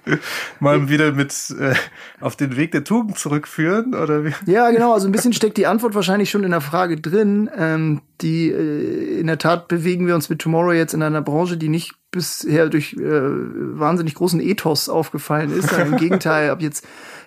mal 0.61 0.91
wieder 0.91 1.13
mit 1.13 1.33
äh, 1.59 1.75
auf 2.21 2.37
den 2.37 2.55
Weg 2.57 2.73
der 2.73 2.85
Tugend 2.85 3.19
zurückführen? 3.19 3.95
Oder 3.95 4.27
wie? 4.27 4.35
Ja, 4.45 4.71
genau. 4.71 4.93
Also 4.93 5.09
ein 5.09 5.13
bisschen 5.13 5.33
steckt 5.33 5.57
die 5.57 5.67
Antwort 5.67 5.95
wahrscheinlich 5.95 6.29
schon 6.29 6.45
in 6.45 6.51
der 6.51 6.61
Frage 6.61 7.01
drin. 7.01 7.49
Ähm, 7.57 8.03
die 8.21 8.51
äh, 8.51 9.21
in 9.21 9.27
der 9.27 9.39
Tat 9.39 9.69
bewegen 9.69 10.07
wir 10.07 10.15
uns 10.15 10.29
mit 10.29 10.41
Tomorrow 10.41 10.73
jetzt 10.73 10.93
in 10.93 11.03
einer 11.03 11.23
Branche, 11.23 11.57
die 11.57 11.71
nicht 11.71 11.95
bisher 12.11 12.69
durch 12.69 12.93
äh, 12.93 13.01
wahnsinnig 13.01 14.15
großen 14.15 14.41
Ethos 14.41 14.91
aufgefallen 14.91 15.51
ist. 15.51 15.73
Im 15.73 15.97
Gegenteil, 15.97 16.51
ab 16.51 16.61
jetzt 16.61 16.87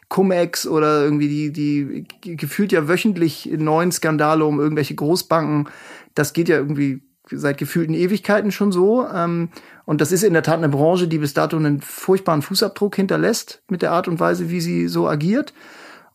Cum-Ex 0.10 0.67
oder 0.67 1.03
irgendwie 1.03 1.50
die, 1.50 2.05
die 2.22 2.38
gefühlt 2.38 2.72
ja 2.72 2.88
wöchentlich 2.88 3.50
neuen 3.58 3.91
Skandale 3.91 4.46
um 4.46 4.60
irgendwelche 4.60 4.94
Großbanken. 4.94 5.70
Das 6.13 6.34
geht 6.34 6.50
ja 6.50 6.58
irgendwie 6.58 7.01
seit 7.29 7.58
gefühlten 7.58 7.96
Ewigkeiten 7.96 8.51
schon 8.51 8.72
so. 8.72 9.08
Ähm, 9.08 9.50
und 9.86 10.02
das 10.02 10.12
ist 10.12 10.23
in 10.23 10.34
der 10.34 10.43
Tat 10.43 10.58
eine 10.58 10.69
Branche, 10.69 11.08
die 11.08 11.17
bis 11.17 11.34
dato 11.34 11.58
einen 11.58 11.82
furchtbaren 11.82 12.41
Fußabdruck 12.41 12.95
hinterlässt 12.95 13.63
mit 13.69 13.82
der 13.82 13.91
Art 13.91 14.08
und 14.08 14.19
Weise, 14.19 14.50
wie 14.50 14.62
sie 14.62 14.88
so 14.88 15.08
agiert. 15.08 15.54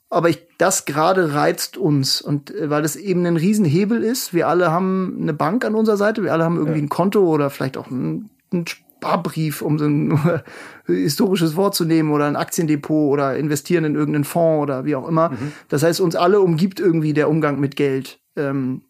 Aber 0.09 0.29
ich, 0.29 0.47
das 0.59 0.87
gerade 0.87 1.35
reizt 1.35 1.77
uns 1.77 2.21
und 2.21 2.55
äh, 2.55 2.69
weil 2.69 2.85
es 2.85 2.97
eben 2.97 3.25
ein 3.27 3.37
Riesenhebel 3.37 4.03
ist. 4.03 4.35
Wir 4.35 4.49
alle 4.49 4.71
haben 4.71 5.19
eine 5.21 5.33
Bank 5.33 5.65
an 5.65 5.75
unserer 5.77 5.97
Seite, 5.97 6.25
wir 6.25 6.33
alle 6.33 6.45
haben 6.45 6.57
irgendwie 6.57 6.79
ja. 6.79 6.85
ein 6.85 6.89
Konto 6.89 7.23
oder 7.23 7.49
vielleicht 7.49 7.77
auch 7.77 7.91
ein, 7.91 8.29
ein 8.53 8.67
Sparbrief, 8.67 9.63
um 9.63 9.79
so 9.79 9.87
ein 9.87 10.43
historisches 10.87 11.57
Wort 11.57 11.77
zu 11.77 11.85
nehmen, 11.85 12.11
oder 12.11 12.27
ein 12.27 12.37
Aktiendepot 12.37 13.13
oder 13.13 13.37
investieren 13.37 13.85
in 13.85 13.95
irgendeinen 13.95 14.25
Fonds 14.25 14.63
oder 14.63 14.85
wie 14.85 14.97
auch 14.97 15.09
immer. 15.09 15.31
Mhm. 15.31 15.53
Das 15.69 15.85
heißt, 15.85 16.01
uns 16.01 16.17
alle 16.17 16.41
umgibt 16.41 16.81
irgendwie 16.81 17.15
der 17.15 17.31
Umgang 17.31 17.61
mit 17.61 17.77
Geld. 17.77 18.19
Ähm, 18.37 18.83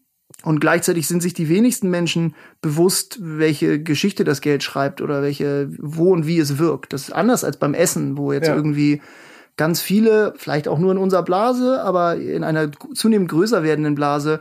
und 0.43 0.59
gleichzeitig 0.59 1.07
sind 1.07 1.21
sich 1.21 1.33
die 1.33 1.49
wenigsten 1.49 1.89
Menschen 1.89 2.35
bewusst, 2.61 3.19
welche 3.21 3.81
Geschichte 3.81 4.23
das 4.23 4.41
Geld 4.41 4.63
schreibt 4.63 5.01
oder 5.01 5.21
welche, 5.21 5.69
wo 5.77 6.11
und 6.11 6.25
wie 6.25 6.39
es 6.39 6.57
wirkt. 6.57 6.93
Das 6.93 7.03
ist 7.03 7.11
anders 7.11 7.43
als 7.43 7.57
beim 7.57 7.73
Essen, 7.73 8.17
wo 8.17 8.33
jetzt 8.33 8.47
ja. 8.47 8.55
irgendwie 8.55 9.01
ganz 9.57 9.81
viele, 9.81 10.33
vielleicht 10.37 10.67
auch 10.67 10.79
nur 10.79 10.91
in 10.91 10.97
unserer 10.97 11.23
Blase, 11.23 11.83
aber 11.83 12.15
in 12.15 12.43
einer 12.43 12.71
zunehmend 12.93 13.29
größer 13.29 13.63
werdenden 13.63 13.95
Blase, 13.95 14.39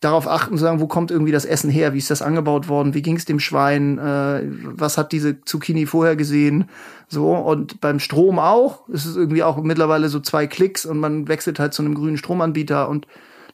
darauf 0.00 0.28
achten, 0.28 0.56
zu 0.56 0.62
sagen, 0.62 0.80
wo 0.80 0.86
kommt 0.86 1.10
irgendwie 1.10 1.32
das 1.32 1.46
Essen 1.46 1.70
her, 1.70 1.94
wie 1.94 1.98
ist 1.98 2.10
das 2.10 2.22
angebaut 2.22 2.68
worden, 2.68 2.94
wie 2.94 3.02
ging 3.02 3.16
es 3.16 3.24
dem 3.24 3.40
Schwein, 3.40 3.98
äh, 3.98 4.42
was 4.62 4.98
hat 4.98 5.10
diese 5.10 5.40
Zucchini 5.40 5.86
vorher 5.86 6.16
gesehen, 6.16 6.68
so 7.08 7.34
und 7.34 7.80
beim 7.80 7.98
Strom 7.98 8.38
auch, 8.38 8.88
es 8.90 9.06
ist 9.06 9.16
irgendwie 9.16 9.42
auch 9.42 9.56
mittlerweile 9.62 10.08
so 10.08 10.20
zwei 10.20 10.46
Klicks 10.46 10.84
und 10.84 10.98
man 10.98 11.28
wechselt 11.28 11.58
halt 11.58 11.72
zu 11.72 11.82
einem 11.82 11.94
grünen 11.94 12.18
Stromanbieter 12.18 12.88
und 12.88 13.06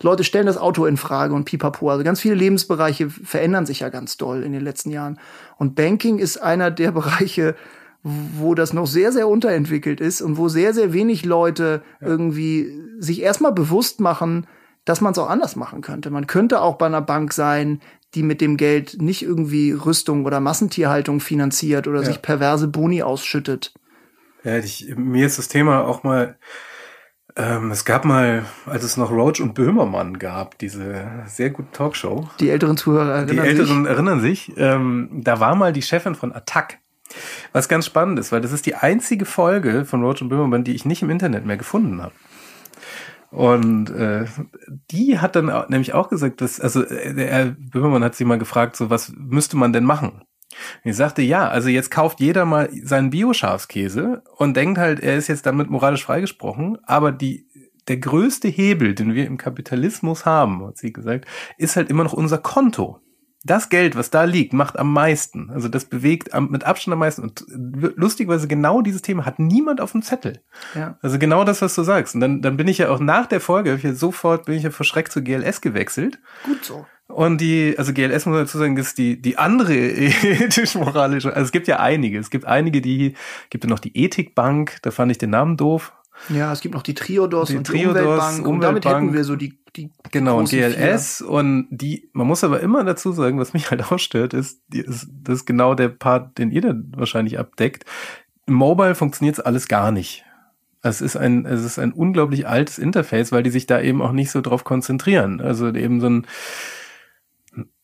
Leute 0.02 0.24
stellen 0.24 0.46
das 0.46 0.58
Auto 0.58 0.84
in 0.86 0.96
Frage 0.96 1.34
und 1.34 1.44
pipapo. 1.44 1.90
Also 1.90 2.04
ganz 2.04 2.20
viele 2.20 2.34
Lebensbereiche 2.34 3.10
verändern 3.10 3.66
sich 3.66 3.80
ja 3.80 3.88
ganz 3.88 4.16
doll 4.16 4.42
in 4.42 4.52
den 4.52 4.62
letzten 4.62 4.90
Jahren. 4.90 5.18
Und 5.56 5.74
Banking 5.74 6.18
ist 6.18 6.38
einer 6.38 6.70
der 6.70 6.90
Bereiche, 6.92 7.54
wo 8.02 8.54
das 8.54 8.72
noch 8.72 8.86
sehr, 8.86 9.12
sehr 9.12 9.28
unterentwickelt 9.28 10.00
ist 10.00 10.22
und 10.22 10.36
wo 10.36 10.48
sehr, 10.48 10.74
sehr 10.74 10.92
wenig 10.92 11.24
Leute 11.24 11.82
ja. 12.00 12.06
irgendwie 12.08 12.72
sich 12.98 13.22
erstmal 13.22 13.52
bewusst 13.52 14.00
machen, 14.00 14.46
dass 14.84 15.00
man 15.00 15.12
es 15.12 15.18
auch 15.18 15.30
anders 15.30 15.54
machen 15.54 15.80
könnte. 15.80 16.10
Man 16.10 16.26
könnte 16.26 16.60
auch 16.60 16.76
bei 16.76 16.86
einer 16.86 17.02
Bank 17.02 17.32
sein, 17.32 17.80
die 18.14 18.22
mit 18.22 18.40
dem 18.40 18.56
Geld 18.56 19.00
nicht 19.00 19.22
irgendwie 19.22 19.72
Rüstung 19.72 20.26
oder 20.26 20.40
Massentierhaltung 20.40 21.20
finanziert 21.20 21.86
oder 21.86 22.00
ja. 22.00 22.06
sich 22.06 22.20
perverse 22.20 22.68
Boni 22.68 23.02
ausschüttet. 23.02 23.72
Ja, 24.44 24.58
ich, 24.58 24.92
mir 24.96 25.26
ist 25.26 25.38
das 25.38 25.48
Thema 25.48 25.84
auch 25.86 26.02
mal 26.02 26.36
ähm, 27.36 27.70
es 27.70 27.84
gab 27.84 28.04
mal, 28.04 28.44
als 28.66 28.84
es 28.84 28.96
noch 28.96 29.10
Roach 29.10 29.40
und 29.40 29.54
Böhmermann 29.54 30.18
gab, 30.18 30.58
diese 30.58 31.06
sehr 31.26 31.50
gute 31.50 31.70
Talkshow. 31.72 32.28
Die 32.40 32.50
älteren 32.50 32.76
Zuhörer 32.76 33.12
erinnern 33.12 33.28
sich. 33.28 33.36
Die 33.36 33.48
Älteren 33.48 33.84
sich. 33.84 33.92
erinnern 33.92 34.20
sich. 34.20 34.52
Ähm, 34.56 35.08
da 35.12 35.40
war 35.40 35.54
mal 35.54 35.72
die 35.72 35.82
Chefin 35.82 36.14
von 36.14 36.32
Attac. 36.32 36.78
Was 37.52 37.68
ganz 37.68 37.86
spannend 37.86 38.18
ist, 38.18 38.32
weil 38.32 38.40
das 38.40 38.52
ist 38.52 38.66
die 38.66 38.74
einzige 38.74 39.24
Folge 39.24 39.84
von 39.84 40.02
Roach 40.02 40.22
und 40.22 40.28
Böhmermann, 40.28 40.64
die 40.64 40.74
ich 40.74 40.84
nicht 40.84 41.02
im 41.02 41.10
Internet 41.10 41.44
mehr 41.44 41.58
gefunden 41.58 42.02
habe. 42.02 42.14
Und 43.30 43.88
äh, 43.90 44.26
die 44.90 45.18
hat 45.18 45.36
dann 45.36 45.48
auch, 45.48 45.68
nämlich 45.70 45.94
auch 45.94 46.10
gesagt, 46.10 46.42
dass, 46.42 46.60
also 46.60 46.82
äh, 46.82 47.14
der 47.14 47.56
Böhmermann 47.58 48.04
hat 48.04 48.14
sie 48.14 48.26
mal 48.26 48.38
gefragt, 48.38 48.76
so 48.76 48.90
was 48.90 49.12
müsste 49.16 49.56
man 49.56 49.72
denn 49.72 49.84
machen? 49.84 50.22
Ich 50.84 50.96
sagte, 50.96 51.22
ja, 51.22 51.48
also 51.48 51.68
jetzt 51.68 51.90
kauft 51.90 52.20
jeder 52.20 52.44
mal 52.44 52.68
seinen 52.82 53.10
Bioschafskäse 53.10 54.22
und 54.36 54.56
denkt 54.56 54.78
halt, 54.78 55.00
er 55.00 55.16
ist 55.16 55.28
jetzt 55.28 55.46
damit 55.46 55.70
moralisch 55.70 56.04
freigesprochen, 56.04 56.78
aber 56.84 57.12
die, 57.12 57.46
der 57.88 57.96
größte 57.96 58.48
Hebel, 58.48 58.94
den 58.94 59.14
wir 59.14 59.26
im 59.26 59.38
Kapitalismus 59.38 60.24
haben, 60.24 60.64
hat 60.66 60.78
sie 60.78 60.92
gesagt, 60.92 61.26
ist 61.58 61.76
halt 61.76 61.90
immer 61.90 62.04
noch 62.04 62.12
unser 62.12 62.38
Konto. 62.38 63.00
Das 63.44 63.70
Geld, 63.70 63.96
was 63.96 64.10
da 64.10 64.22
liegt, 64.22 64.52
macht 64.52 64.78
am 64.78 64.92
meisten. 64.92 65.50
Also 65.50 65.68
das 65.68 65.86
bewegt 65.86 66.32
am, 66.32 66.50
mit 66.50 66.62
Abstand 66.62 66.92
am 66.92 67.00
meisten. 67.00 67.22
Und 67.22 67.44
lustigerweise 67.48 68.46
genau 68.46 68.82
dieses 68.82 69.02
Thema 69.02 69.26
hat 69.26 69.40
niemand 69.40 69.80
auf 69.80 69.92
dem 69.92 70.02
Zettel. 70.02 70.44
Ja. 70.76 70.96
Also 71.02 71.18
genau 71.18 71.42
das, 71.42 71.60
was 71.60 71.74
du 71.74 71.82
sagst. 71.82 72.14
Und 72.14 72.20
dann, 72.20 72.40
dann 72.40 72.56
bin 72.56 72.68
ich 72.68 72.78
ja 72.78 72.90
auch 72.90 73.00
nach 73.00 73.26
der 73.26 73.40
Folge, 73.40 73.74
ich 73.74 73.82
ja 73.82 73.94
sofort 73.94 74.44
bin 74.44 74.54
ich 74.54 74.62
ja 74.62 74.70
verschreckt 74.70 75.10
zu 75.10 75.24
GLS 75.24 75.60
gewechselt. 75.60 76.20
Gut 76.44 76.64
so. 76.64 76.86
Und 77.12 77.42
die, 77.42 77.74
also 77.76 77.92
GLS 77.92 78.24
muss 78.24 78.32
man 78.32 78.44
dazu 78.44 78.56
sagen, 78.56 78.76
ist 78.78 78.96
die, 78.96 79.20
die 79.20 79.36
andere 79.36 79.74
ethisch-moralische, 79.76 81.28
also 81.28 81.44
es 81.44 81.52
gibt 81.52 81.68
ja 81.68 81.78
einige. 81.78 82.18
Es 82.18 82.30
gibt 82.30 82.46
einige, 82.46 82.80
die, 82.80 83.14
gibt 83.50 83.64
ja 83.64 83.70
noch 83.70 83.80
die 83.80 83.96
Ethikbank, 83.96 84.78
da 84.82 84.90
fand 84.90 85.12
ich 85.12 85.18
den 85.18 85.30
Namen 85.30 85.58
doof. 85.58 85.92
Ja, 86.30 86.52
es 86.52 86.60
gibt 86.60 86.74
noch 86.74 86.82
die 86.82 86.94
Triodos 86.94 87.48
Die 87.48 87.56
und 87.56 87.68
die 87.68 87.72
Triodos, 87.72 88.02
Umweltbank, 88.02 88.46
und 88.46 88.60
damit 88.60 88.84
Umweltbank. 88.84 89.04
hätten 89.04 89.14
wir 89.14 89.24
so 89.24 89.36
die, 89.36 89.58
die 89.76 89.90
Genau, 90.10 90.38
und 90.38 90.48
GLS 90.48 91.20
und 91.20 91.66
die, 91.70 92.08
man 92.12 92.26
muss 92.26 92.44
aber 92.44 92.60
immer 92.60 92.84
dazu 92.84 93.12
sagen, 93.12 93.38
was 93.38 93.52
mich 93.52 93.70
halt 93.70 93.92
auch 93.92 93.98
stört, 93.98 94.32
ist, 94.32 94.60
ist 94.72 95.08
das 95.22 95.40
ist 95.40 95.46
genau 95.46 95.74
der 95.74 95.88
Part, 95.88 96.38
den 96.38 96.50
ihr 96.50 96.62
dann 96.62 96.92
wahrscheinlich 96.96 97.38
abdeckt. 97.38 97.84
Im 98.46 98.54
Mobile 98.54 98.94
funktioniert 98.94 99.44
alles 99.44 99.68
gar 99.68 99.90
nicht. 99.90 100.24
Es 100.82 101.00
ist 101.00 101.16
ein, 101.16 101.46
es 101.46 101.64
ist 101.64 101.78
ein 101.78 101.92
unglaublich 101.92 102.48
altes 102.48 102.78
Interface, 102.78 103.32
weil 103.32 103.42
die 103.42 103.50
sich 103.50 103.66
da 103.66 103.80
eben 103.80 104.02
auch 104.02 104.12
nicht 104.12 104.30
so 104.30 104.40
drauf 104.40 104.64
konzentrieren. 104.64 105.40
Also 105.40 105.68
eben 105.72 106.00
so 106.00 106.08
ein, 106.08 106.26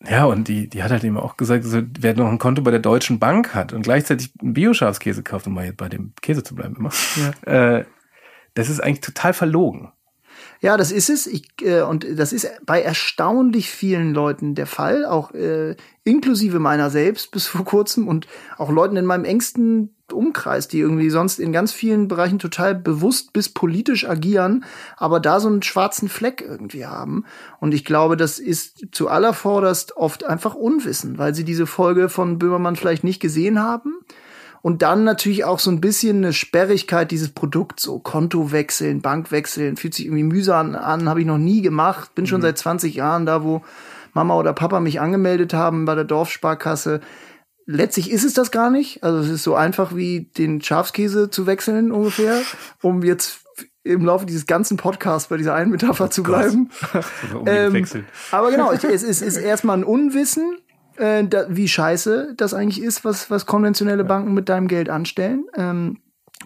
ja, 0.08 0.24
und 0.24 0.48
die, 0.48 0.68
die 0.68 0.82
hat 0.82 0.90
halt 0.90 1.04
eben 1.04 1.18
auch 1.18 1.36
gesagt, 1.36 1.64
also, 1.64 1.82
wer 1.98 2.14
noch 2.14 2.28
ein 2.28 2.38
Konto 2.38 2.62
bei 2.62 2.70
der 2.70 2.80
Deutschen 2.80 3.18
Bank 3.18 3.54
hat 3.54 3.72
und 3.72 3.82
gleichzeitig 3.82 4.32
einen 4.40 4.54
Bioschafskäse 4.54 5.22
kauft, 5.22 5.46
um 5.46 5.54
mal 5.54 5.66
jetzt 5.66 5.76
bei 5.76 5.88
dem 5.88 6.12
Käse 6.22 6.42
zu 6.42 6.54
bleiben 6.54 6.76
immer, 6.76 6.90
äh, 7.46 7.84
das 8.54 8.70
ist 8.70 8.80
eigentlich 8.80 9.00
total 9.00 9.34
verlogen. 9.34 9.92
Ja, 10.60 10.76
das 10.76 10.90
ist 10.90 11.10
es. 11.10 11.26
Ich, 11.26 11.48
äh, 11.62 11.82
und 11.82 12.06
das 12.18 12.32
ist 12.32 12.50
bei 12.64 12.80
erstaunlich 12.80 13.70
vielen 13.70 14.14
Leuten 14.14 14.54
der 14.54 14.66
Fall, 14.66 15.04
auch 15.04 15.32
äh, 15.32 15.76
inklusive 16.04 16.58
meiner 16.58 16.90
selbst 16.90 17.30
bis 17.30 17.46
vor 17.46 17.64
kurzem 17.64 18.08
und 18.08 18.26
auch 18.56 18.70
Leuten 18.70 18.96
in 18.96 19.04
meinem 19.04 19.24
engsten 19.24 19.94
Umkreis, 20.12 20.68
die 20.68 20.80
irgendwie 20.80 21.10
sonst 21.10 21.38
in 21.38 21.52
ganz 21.52 21.72
vielen 21.72 22.08
Bereichen 22.08 22.38
total 22.38 22.74
bewusst 22.74 23.32
bis 23.32 23.48
politisch 23.48 24.08
agieren, 24.08 24.64
aber 24.96 25.20
da 25.20 25.40
so 25.40 25.48
einen 25.48 25.62
schwarzen 25.62 26.08
Fleck 26.08 26.44
irgendwie 26.46 26.86
haben. 26.86 27.24
Und 27.60 27.74
ich 27.74 27.84
glaube, 27.84 28.16
das 28.16 28.38
ist 28.38 28.88
zu 28.92 29.08
allervorderst 29.08 29.96
oft 29.96 30.24
einfach 30.24 30.54
Unwissen, 30.54 31.18
weil 31.18 31.34
sie 31.34 31.44
diese 31.44 31.66
Folge 31.66 32.08
von 32.08 32.38
Böhmermann 32.38 32.76
vielleicht 32.76 33.04
nicht 33.04 33.20
gesehen 33.20 33.60
haben. 33.60 33.94
Und 34.60 34.82
dann 34.82 35.04
natürlich 35.04 35.44
auch 35.44 35.60
so 35.60 35.70
ein 35.70 35.80
bisschen 35.80 36.18
eine 36.18 36.32
Sperrigkeit 36.32 37.10
dieses 37.10 37.30
Produkts, 37.30 37.84
so 37.84 38.00
Konto 38.00 38.50
wechseln, 38.50 39.00
Bank 39.00 39.30
wechseln, 39.30 39.76
fühlt 39.76 39.94
sich 39.94 40.06
irgendwie 40.06 40.24
mühsam 40.24 40.74
an, 40.74 41.08
habe 41.08 41.20
ich 41.20 41.26
noch 41.26 41.38
nie 41.38 41.62
gemacht, 41.62 42.14
bin 42.14 42.26
schon 42.26 42.42
seit 42.42 42.58
20 42.58 42.94
Jahren 42.94 43.24
da, 43.24 43.44
wo 43.44 43.62
Mama 44.14 44.36
oder 44.36 44.52
Papa 44.52 44.80
mich 44.80 45.00
angemeldet 45.00 45.54
haben 45.54 45.84
bei 45.84 45.94
der 45.94 46.04
Dorfsparkasse. 46.04 47.00
Letztlich 47.70 48.10
ist 48.10 48.24
es 48.24 48.32
das 48.32 48.50
gar 48.50 48.70
nicht. 48.70 49.04
Also 49.04 49.18
es 49.18 49.28
ist 49.28 49.42
so 49.42 49.54
einfach 49.54 49.94
wie 49.94 50.30
den 50.38 50.62
Schafskäse 50.62 51.28
zu 51.28 51.46
wechseln 51.46 51.92
ungefähr, 51.92 52.40
um 52.80 53.02
jetzt 53.02 53.40
im 53.84 54.06
Laufe 54.06 54.24
dieses 54.24 54.46
ganzen 54.46 54.78
Podcasts 54.78 55.28
bei 55.28 55.36
dieser 55.36 55.54
einen 55.54 55.70
Metapher 55.70 56.10
zu 56.10 56.22
bleiben. 56.22 56.70
Ähm, 57.46 57.86
aber 58.30 58.50
genau, 58.50 58.72
es 58.72 58.84
ist, 58.84 59.02
es 59.02 59.20
ist 59.20 59.36
erstmal 59.36 59.76
ein 59.76 59.84
Unwissen, 59.84 60.56
äh, 60.96 61.24
da, 61.24 61.44
wie 61.50 61.68
scheiße 61.68 62.32
das 62.38 62.54
eigentlich 62.54 62.82
ist, 62.82 63.04
was, 63.04 63.30
was 63.30 63.44
konventionelle 63.44 64.04
Banken 64.04 64.32
mit 64.32 64.48
deinem 64.48 64.66
Geld 64.66 64.88
anstellen. 64.88 65.44
Ähm, 65.54 65.98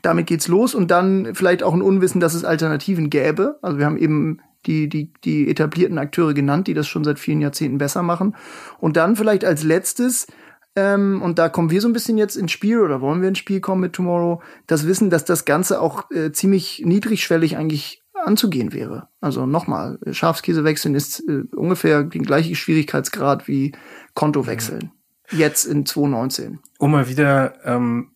damit 0.03 0.27
geht's 0.27 0.49
los 0.49 0.75
und 0.75 0.91
dann 0.91 1.37
vielleicht 1.37 1.63
auch 1.63 1.73
ein 1.73 1.83
Unwissen, 1.83 2.21
dass 2.21 2.35
es 2.35 2.45
Alternativen 2.45 3.11
gäbe. 3.11 3.61
Also 3.63 3.79
wir 3.79 3.87
haben 3.87 3.97
eben 3.97 4.41
die, 4.67 4.89
die, 4.89 5.13
die 5.25 5.49
etablierten 5.49 5.99
Akteure 5.99 6.35
genannt, 6.35 6.67
die 6.67 6.75
das 6.75 6.89
schon 6.89 7.05
seit 7.05 7.21
vielen 7.21 7.41
Jahrzehnten 7.41 7.79
besser 7.79 8.03
machen. 8.03 8.35
Und 8.81 8.97
dann 8.97 9.15
vielleicht 9.15 9.45
als 9.45 9.63
letztes, 9.63 10.27
ähm, 10.75 11.21
und 11.23 11.39
da 11.39 11.49
kommen 11.49 11.71
wir 11.71 11.81
so 11.81 11.89
ein 11.89 11.93
bisschen 11.93 12.17
jetzt 12.19 12.37
ins 12.37 12.53
Spiel 12.53 12.81
oder 12.81 13.01
wollen 13.01 13.21
wir 13.21 13.29
ins 13.29 13.39
Spiel 13.39 13.61
kommen 13.61 13.83
mit 13.83 13.93
Tomorrow, 13.93 14.43
das 14.67 14.87
Wissen, 14.87 15.11
dass 15.11 15.25
das 15.25 15.45
Ganze 15.45 15.81
auch 15.81 16.11
äh, 16.11 16.33
ziemlich 16.33 16.83
niedrigschwellig 16.85 17.57
eigentlich 17.57 18.03
anzugehen 18.25 18.73
wäre. 18.73 19.09
Also 19.21 19.47
nochmal, 19.47 19.99
Schafskäse 20.11 20.65
wechseln 20.65 20.95
ist 20.95 21.21
äh, 21.29 21.43
ungefähr 21.55 22.05
den 22.05 22.23
gleichen 22.23 22.55
Schwierigkeitsgrad 22.55 23.49
wie 23.49 23.73
Konto 24.15 24.47
wechseln. 24.47 24.93
Jetzt 25.31 25.65
in 25.65 25.85
2019. 25.87 26.61
Um 26.79 26.93
mal 26.93 27.09
wieder 27.09 27.55
ähm, 27.65 28.13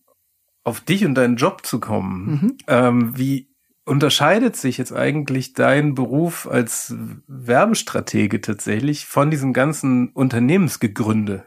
auf 0.65 0.81
dich 0.81 1.05
und 1.05 1.15
deinen 1.15 1.37
Job 1.37 1.65
zu 1.65 1.81
kommen, 1.81 2.57
ähm, 2.67 3.17
wie 3.17 3.49
unterscheidet 3.85 4.57
sich 4.57 4.79
jetzt 4.79 4.93
eigentlich 4.93 5.53
dein 5.53 5.95
Beruf 5.95 6.49
als 6.51 6.95
Werbestratege 7.27 8.41
tatsächlich 8.41 9.07
von 9.07 9.31
diesem 9.31 9.53
ganzen 9.53 10.11
Unternehmensgegründe? 10.11 11.45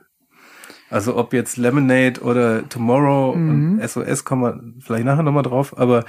Also 0.89 1.15
ob 1.15 1.33
jetzt 1.33 1.57
Lemonade 1.57 2.21
oder 2.21 2.67
Tomorrow 2.67 3.31
und 3.31 3.79
SOS 3.87 4.25
kommen 4.25 4.41
wir 4.41 4.81
vielleicht 4.81 5.05
nachher 5.05 5.23
nochmal 5.23 5.43
drauf, 5.43 5.77
aber 5.77 6.03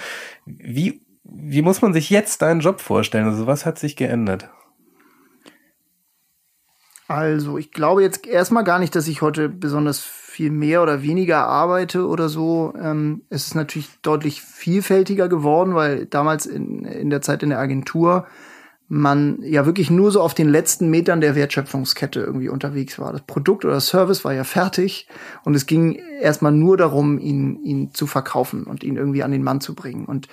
wie, 0.46 1.02
wie 1.24 1.62
muss 1.62 1.82
man 1.82 1.92
sich 1.92 2.08
jetzt 2.10 2.42
deinen 2.42 2.60
Job 2.60 2.80
vorstellen? 2.80 3.26
Also 3.26 3.46
was 3.46 3.66
hat 3.66 3.78
sich 3.78 3.96
geändert? 3.96 4.48
Also, 7.10 7.58
ich 7.58 7.72
glaube 7.72 8.02
jetzt 8.02 8.24
erstmal 8.24 8.62
gar 8.62 8.78
nicht, 8.78 8.94
dass 8.94 9.08
ich 9.08 9.20
heute 9.20 9.48
besonders 9.48 9.98
viel 9.98 10.52
mehr 10.52 10.80
oder 10.80 11.02
weniger 11.02 11.44
arbeite 11.44 12.06
oder 12.06 12.28
so. 12.28 12.72
Ähm, 12.80 13.22
es 13.30 13.48
ist 13.48 13.56
natürlich 13.56 13.88
deutlich 14.00 14.42
vielfältiger 14.42 15.28
geworden, 15.28 15.74
weil 15.74 16.06
damals 16.06 16.46
in, 16.46 16.84
in 16.84 17.10
der 17.10 17.20
Zeit 17.20 17.42
in 17.42 17.48
der 17.48 17.58
Agentur 17.58 18.28
man 18.92 19.38
ja 19.42 19.66
wirklich 19.66 19.88
nur 19.88 20.10
so 20.10 20.20
auf 20.20 20.34
den 20.34 20.48
letzten 20.48 20.90
Metern 20.90 21.20
der 21.20 21.36
Wertschöpfungskette 21.36 22.18
irgendwie 22.20 22.48
unterwegs 22.48 22.98
war. 22.98 23.12
Das 23.12 23.22
Produkt 23.22 23.64
oder 23.64 23.80
Service 23.80 24.24
war 24.24 24.34
ja 24.34 24.42
fertig 24.42 25.06
und 25.44 25.54
es 25.54 25.66
ging 25.66 25.94
erstmal 26.20 26.50
nur 26.50 26.76
darum, 26.76 27.20
ihn, 27.20 27.62
ihn 27.62 27.94
zu 27.94 28.08
verkaufen 28.08 28.64
und 28.64 28.82
ihn 28.82 28.96
irgendwie 28.96 29.22
an 29.22 29.30
den 29.30 29.44
Mann 29.44 29.60
zu 29.60 29.76
bringen. 29.76 30.06
Und 30.06 30.26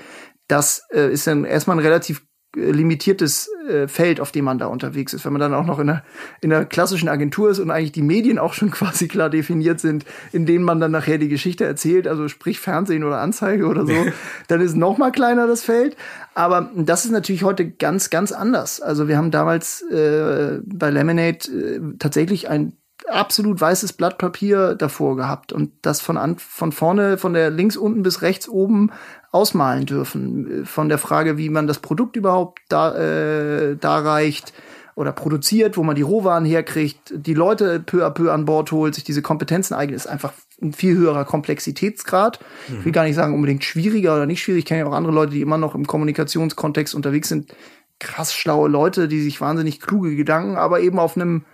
das 0.48 0.82
äh, 0.92 1.14
ist 1.14 1.28
dann 1.28 1.46
erstmal 1.46 1.78
ein 1.78 1.84
relativ 1.84 2.26
limitiertes 2.58 3.50
äh, 3.70 3.88
Feld, 3.88 4.20
auf 4.20 4.32
dem 4.32 4.46
man 4.46 4.58
da 4.58 4.68
unterwegs 4.68 5.14
ist. 5.14 5.26
Wenn 5.26 5.34
man 5.34 5.40
dann 5.40 5.54
auch 5.54 5.66
noch 5.66 5.80
in 5.80 5.90
einer, 5.90 6.04
in 6.42 6.52
einer 6.52 6.66
klassischen 6.66 7.08
Agentur 7.08 7.50
ist 7.50 7.60
und 7.60 7.72
eigentlich 7.72 7.92
die 7.92 8.02
Medien 8.02 8.40
auch 8.40 8.54
schon 8.54 8.72
quasi 8.72 9.08
klar 9.08 9.30
definiert 9.30 9.80
sind, 9.80 10.06
in 10.32 10.46
denen 10.46 10.64
man 10.64 10.80
dann 10.80 10.92
nachher 10.92 11.18
die 11.18 11.30
Geschichte 11.30 11.66
erzählt, 11.66 12.08
also 12.08 12.28
sprich 12.28 12.60
Fernsehen 12.60 13.04
oder 13.04 13.20
Anzeige 13.20 13.68
oder 13.68 13.86
so, 13.86 13.94
dann 14.48 14.62
ist 14.62 14.76
noch 14.76 14.98
mal 14.98 15.12
kleiner 15.12 15.48
das 15.48 15.64
Feld. 15.64 15.96
Aber 16.34 16.72
das 16.76 17.06
ist 17.06 17.12
natürlich 17.12 17.44
heute 17.44 17.70
ganz, 17.70 18.10
ganz 18.10 18.32
anders. 18.32 18.82
Also 18.82 19.08
wir 19.08 19.18
haben 19.18 19.32
damals 19.32 19.82
äh, 19.84 20.60
bei 20.64 20.90
Lemonade 20.90 21.48
äh, 21.48 21.80
tatsächlich 22.00 22.50
ein 22.50 22.74
absolut 23.08 23.60
weißes 23.60 23.94
Blatt 23.94 24.18
Papier 24.18 24.76
davor 24.76 25.16
gehabt 25.16 25.54
und 25.54 25.72
das 25.82 26.02
von 26.02 26.18
an, 26.18 26.38
von 26.38 26.72
vorne, 26.72 27.18
von 27.18 27.34
der 27.34 27.50
links 27.50 27.78
unten 27.78 28.04
bis 28.04 28.22
rechts 28.22 28.50
oben 28.50 28.92
ausmalen 29.32 29.86
dürfen. 29.86 30.66
Von 30.66 30.90
der 30.90 30.98
Frage, 30.98 31.38
wie 31.38 31.50
man 31.50 31.68
das 31.68 31.80
Produkt 31.80 32.16
überhaupt 32.16 32.60
da, 32.70 32.96
äh, 32.96 33.76
darreicht 33.76 34.54
oder 34.96 35.12
produziert, 35.12 35.78
wo 35.78 35.84
man 35.84 35.96
die 35.96 36.02
Rohwaren 36.02 36.46
herkriegt, 36.46 37.14
die 37.16 37.36
Leute 37.36 37.80
peu 37.80 38.06
à 38.06 38.10
peu 38.10 38.32
an 38.32 38.46
Bord 38.46 38.72
holt, 38.72 38.96
sich 38.96 39.04
diese 39.04 39.22
Kompetenzen 39.22 39.76
eignet, 39.76 39.96
ist 39.96 40.08
einfach 40.08 40.34
ein 40.60 40.74
viel 40.74 40.98
höherer 40.98 41.24
Komplexitätsgrad. 41.24 42.40
Ich 42.68 42.86
will 42.86 42.92
gar 42.92 43.04
nicht 43.04 43.16
sagen 43.16 43.36
unbedingt 43.36 43.64
schwieriger 43.64 44.16
oder 44.16 44.26
nicht 44.26 44.42
schwierig. 44.42 44.60
Ich 44.60 44.66
kenne 44.66 44.82
ja 44.82 44.88
auch 44.88 44.94
andere 44.94 45.14
Leute, 45.14 45.34
die 45.34 45.42
immer 45.42 45.60
noch 45.60 45.76
im 45.76 45.86
Kommunikationskontext 45.86 46.96
unterwegs 46.96 47.30
sind. 47.30 47.56
Krass 48.00 48.34
schlaue 48.34 48.70
Leute, 48.70 49.08
die 49.08 49.22
sich 49.22 49.40
wahnsinnig 49.40 49.80
kluge 49.82 50.16
Gedanken, 50.16 50.56
aber 50.56 50.80
eben 50.80 50.98
auf 50.98 51.16
einem 51.16 51.46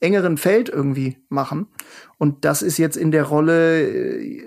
engeren 0.00 0.36
Feld 0.36 0.68
irgendwie 0.68 1.16
machen. 1.28 1.66
Und 2.18 2.44
das 2.44 2.62
ist 2.62 2.78
jetzt 2.78 2.96
in 2.96 3.10
der 3.10 3.24
Rolle, 3.24 3.82
äh, 3.82 4.42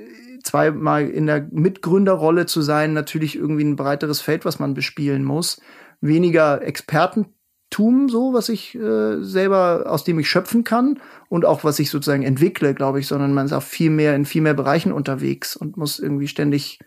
zweimal 0.52 1.08
in 1.08 1.28
der 1.28 1.48
Mitgründerrolle 1.50 2.46
zu 2.46 2.62
sein, 2.62 2.94
natürlich 2.94 3.38
irgendwie 3.38 3.64
ein 3.64 3.78
breiteres 3.78 4.20
Feld, 4.20 4.44
was 4.44 4.60
man 4.60 4.74
bespielen 4.74 5.24
muss. 5.24 5.62
Weniger 6.02 6.62
Expertentum, 6.62 8.10
so, 8.10 8.34
was 8.34 8.50
ich 8.50 8.76
äh, 8.76 9.24
selber, 9.24 9.86
aus 9.88 10.04
dem 10.04 10.20
ich 10.20 10.30
schöpfen 10.30 10.66
kann 10.66 11.00
und 11.30 11.46
auch 11.46 11.64
was 11.64 11.80
ich 11.80 11.90
sozusagen 11.90 12.24
entwickle, 12.24 12.74
glaube 12.74 13.00
ich, 13.00 13.08
sondern 13.08 13.34
man 13.34 13.46
ist 13.46 13.54
auch 13.54 13.64
viel 13.64 13.92
mehr 13.92 14.14
in 14.14 14.26
viel 14.26 14.42
mehr 14.42 14.54
Bereichen 14.54 14.92
unterwegs 14.92 15.56
und 15.56 15.78
muss 15.78 16.00
irgendwie 16.00 16.28
ständig, 16.28 16.80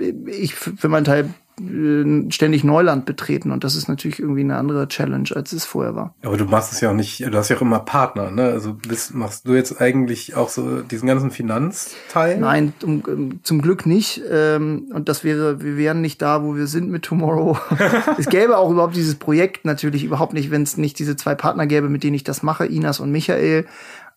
äh, 0.00 0.12
ich 0.26 0.56
für 0.56 0.88
meinen 0.88 1.04
Teil 1.04 1.32
ständig 1.58 2.64
Neuland 2.64 3.04
betreten 3.04 3.50
und 3.50 3.62
das 3.62 3.76
ist 3.76 3.86
natürlich 3.86 4.18
irgendwie 4.18 4.40
eine 4.40 4.56
andere 4.56 4.88
Challenge, 4.88 5.28
als 5.34 5.52
es 5.52 5.66
vorher 5.66 5.94
war. 5.94 6.14
Aber 6.22 6.38
du 6.38 6.46
machst 6.46 6.72
es 6.72 6.80
ja 6.80 6.90
auch 6.90 6.94
nicht, 6.94 7.20
du 7.20 7.32
hast 7.34 7.50
ja 7.50 7.56
auch 7.56 7.60
immer 7.60 7.80
Partner, 7.80 8.30
ne? 8.30 8.44
Also 8.44 8.72
bist, 8.74 9.14
machst 9.14 9.46
du 9.46 9.54
jetzt 9.54 9.78
eigentlich 9.80 10.34
auch 10.34 10.48
so 10.48 10.80
diesen 10.80 11.06
ganzen 11.06 11.30
Finanzteil? 11.30 12.38
Nein, 12.40 12.72
um, 12.82 13.00
um, 13.00 13.44
zum 13.44 13.60
Glück 13.60 13.84
nicht. 13.84 14.22
Ähm, 14.30 14.90
und 14.94 15.10
das 15.10 15.24
wäre, 15.24 15.62
wir 15.62 15.76
wären 15.76 16.00
nicht 16.00 16.22
da, 16.22 16.42
wo 16.42 16.56
wir 16.56 16.66
sind 16.66 16.90
mit 16.90 17.02
Tomorrow. 17.02 17.58
es 18.18 18.26
gäbe 18.26 18.56
auch 18.56 18.70
überhaupt 18.70 18.96
dieses 18.96 19.16
Projekt 19.16 19.66
natürlich 19.66 20.04
überhaupt 20.04 20.32
nicht, 20.32 20.50
wenn 20.50 20.62
es 20.62 20.78
nicht 20.78 20.98
diese 20.98 21.16
zwei 21.16 21.34
Partner 21.34 21.66
gäbe, 21.66 21.90
mit 21.90 22.02
denen 22.02 22.14
ich 22.14 22.24
das 22.24 22.42
mache, 22.42 22.64
Inas 22.64 22.98
und 22.98 23.12
Michael. 23.12 23.66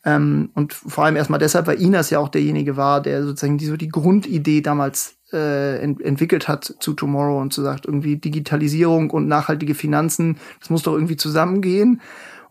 Ähm, 0.05 0.51
und 0.53 0.73
vor 0.73 1.03
allem 1.03 1.15
erstmal 1.17 1.39
deshalb, 1.39 1.67
weil 1.67 1.81
Inas 1.81 2.11
ja 2.11 2.19
auch 2.19 2.29
derjenige 2.29 2.77
war, 2.77 3.01
der 3.01 3.23
sozusagen 3.23 3.57
die, 3.57 3.65
so 3.65 3.75
die 3.75 3.89
Grundidee 3.89 4.61
damals 4.61 5.14
äh, 5.33 5.79
ent 5.79 6.01
entwickelt 6.01 6.47
hat 6.47 6.75
zu 6.79 6.93
Tomorrow 6.93 7.39
und 7.39 7.53
so 7.53 7.63
sagt, 7.63 7.85
irgendwie 7.85 8.17
Digitalisierung 8.17 9.09
und 9.11 9.27
nachhaltige 9.27 9.75
Finanzen, 9.75 10.37
das 10.59 10.69
muss 10.69 10.83
doch 10.83 10.93
irgendwie 10.93 11.17
zusammengehen. 11.17 12.01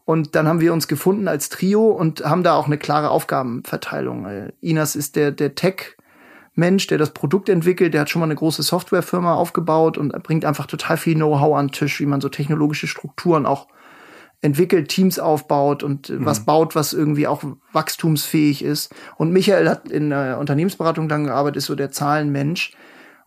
Und 0.04 0.34
dann 0.34 0.46
haben 0.46 0.60
wir 0.60 0.72
uns 0.72 0.86
gefunden 0.86 1.28
als 1.28 1.48
Trio 1.48 1.88
und 1.88 2.24
haben 2.24 2.42
da 2.42 2.56
auch 2.56 2.66
eine 2.66 2.76
klare 2.76 3.10
Aufgabenverteilung. 3.10 4.26
Äh, 4.26 4.52
Inas 4.60 4.96
ist 4.96 5.16
der, 5.16 5.30
der 5.30 5.54
Tech- 5.54 5.96
Mensch, 6.56 6.86
der 6.86 6.98
das 6.98 7.10
Produkt 7.10 7.48
entwickelt, 7.48 7.94
der 7.94 8.02
hat 8.02 8.10
schon 8.10 8.20
mal 8.20 8.26
eine 8.26 8.36
große 8.36 8.62
Softwarefirma 8.62 9.34
aufgebaut 9.34 9.98
und 9.98 10.12
bringt 10.22 10.44
einfach 10.44 10.66
total 10.66 10.96
viel 10.96 11.16
Know-how 11.16 11.56
an 11.56 11.66
den 11.66 11.72
Tisch, 11.72 11.98
wie 11.98 12.06
man 12.06 12.20
so 12.20 12.28
technologische 12.28 12.86
Strukturen 12.86 13.44
auch 13.44 13.66
entwickelt, 14.44 14.88
Teams 14.88 15.18
aufbaut 15.18 15.82
und 15.82 16.10
äh, 16.10 16.24
was 16.24 16.44
baut, 16.44 16.74
was 16.74 16.92
irgendwie 16.92 17.26
auch 17.26 17.42
wachstumsfähig 17.72 18.62
ist. 18.62 18.94
Und 19.16 19.32
Michael 19.32 19.68
hat 19.68 19.90
in 19.90 20.10
der 20.10 20.38
Unternehmensberatung 20.38 21.08
dann 21.08 21.24
gearbeitet, 21.24 21.56
ist 21.56 21.66
so 21.66 21.74
der 21.74 21.90
Zahlenmensch. 21.90 22.72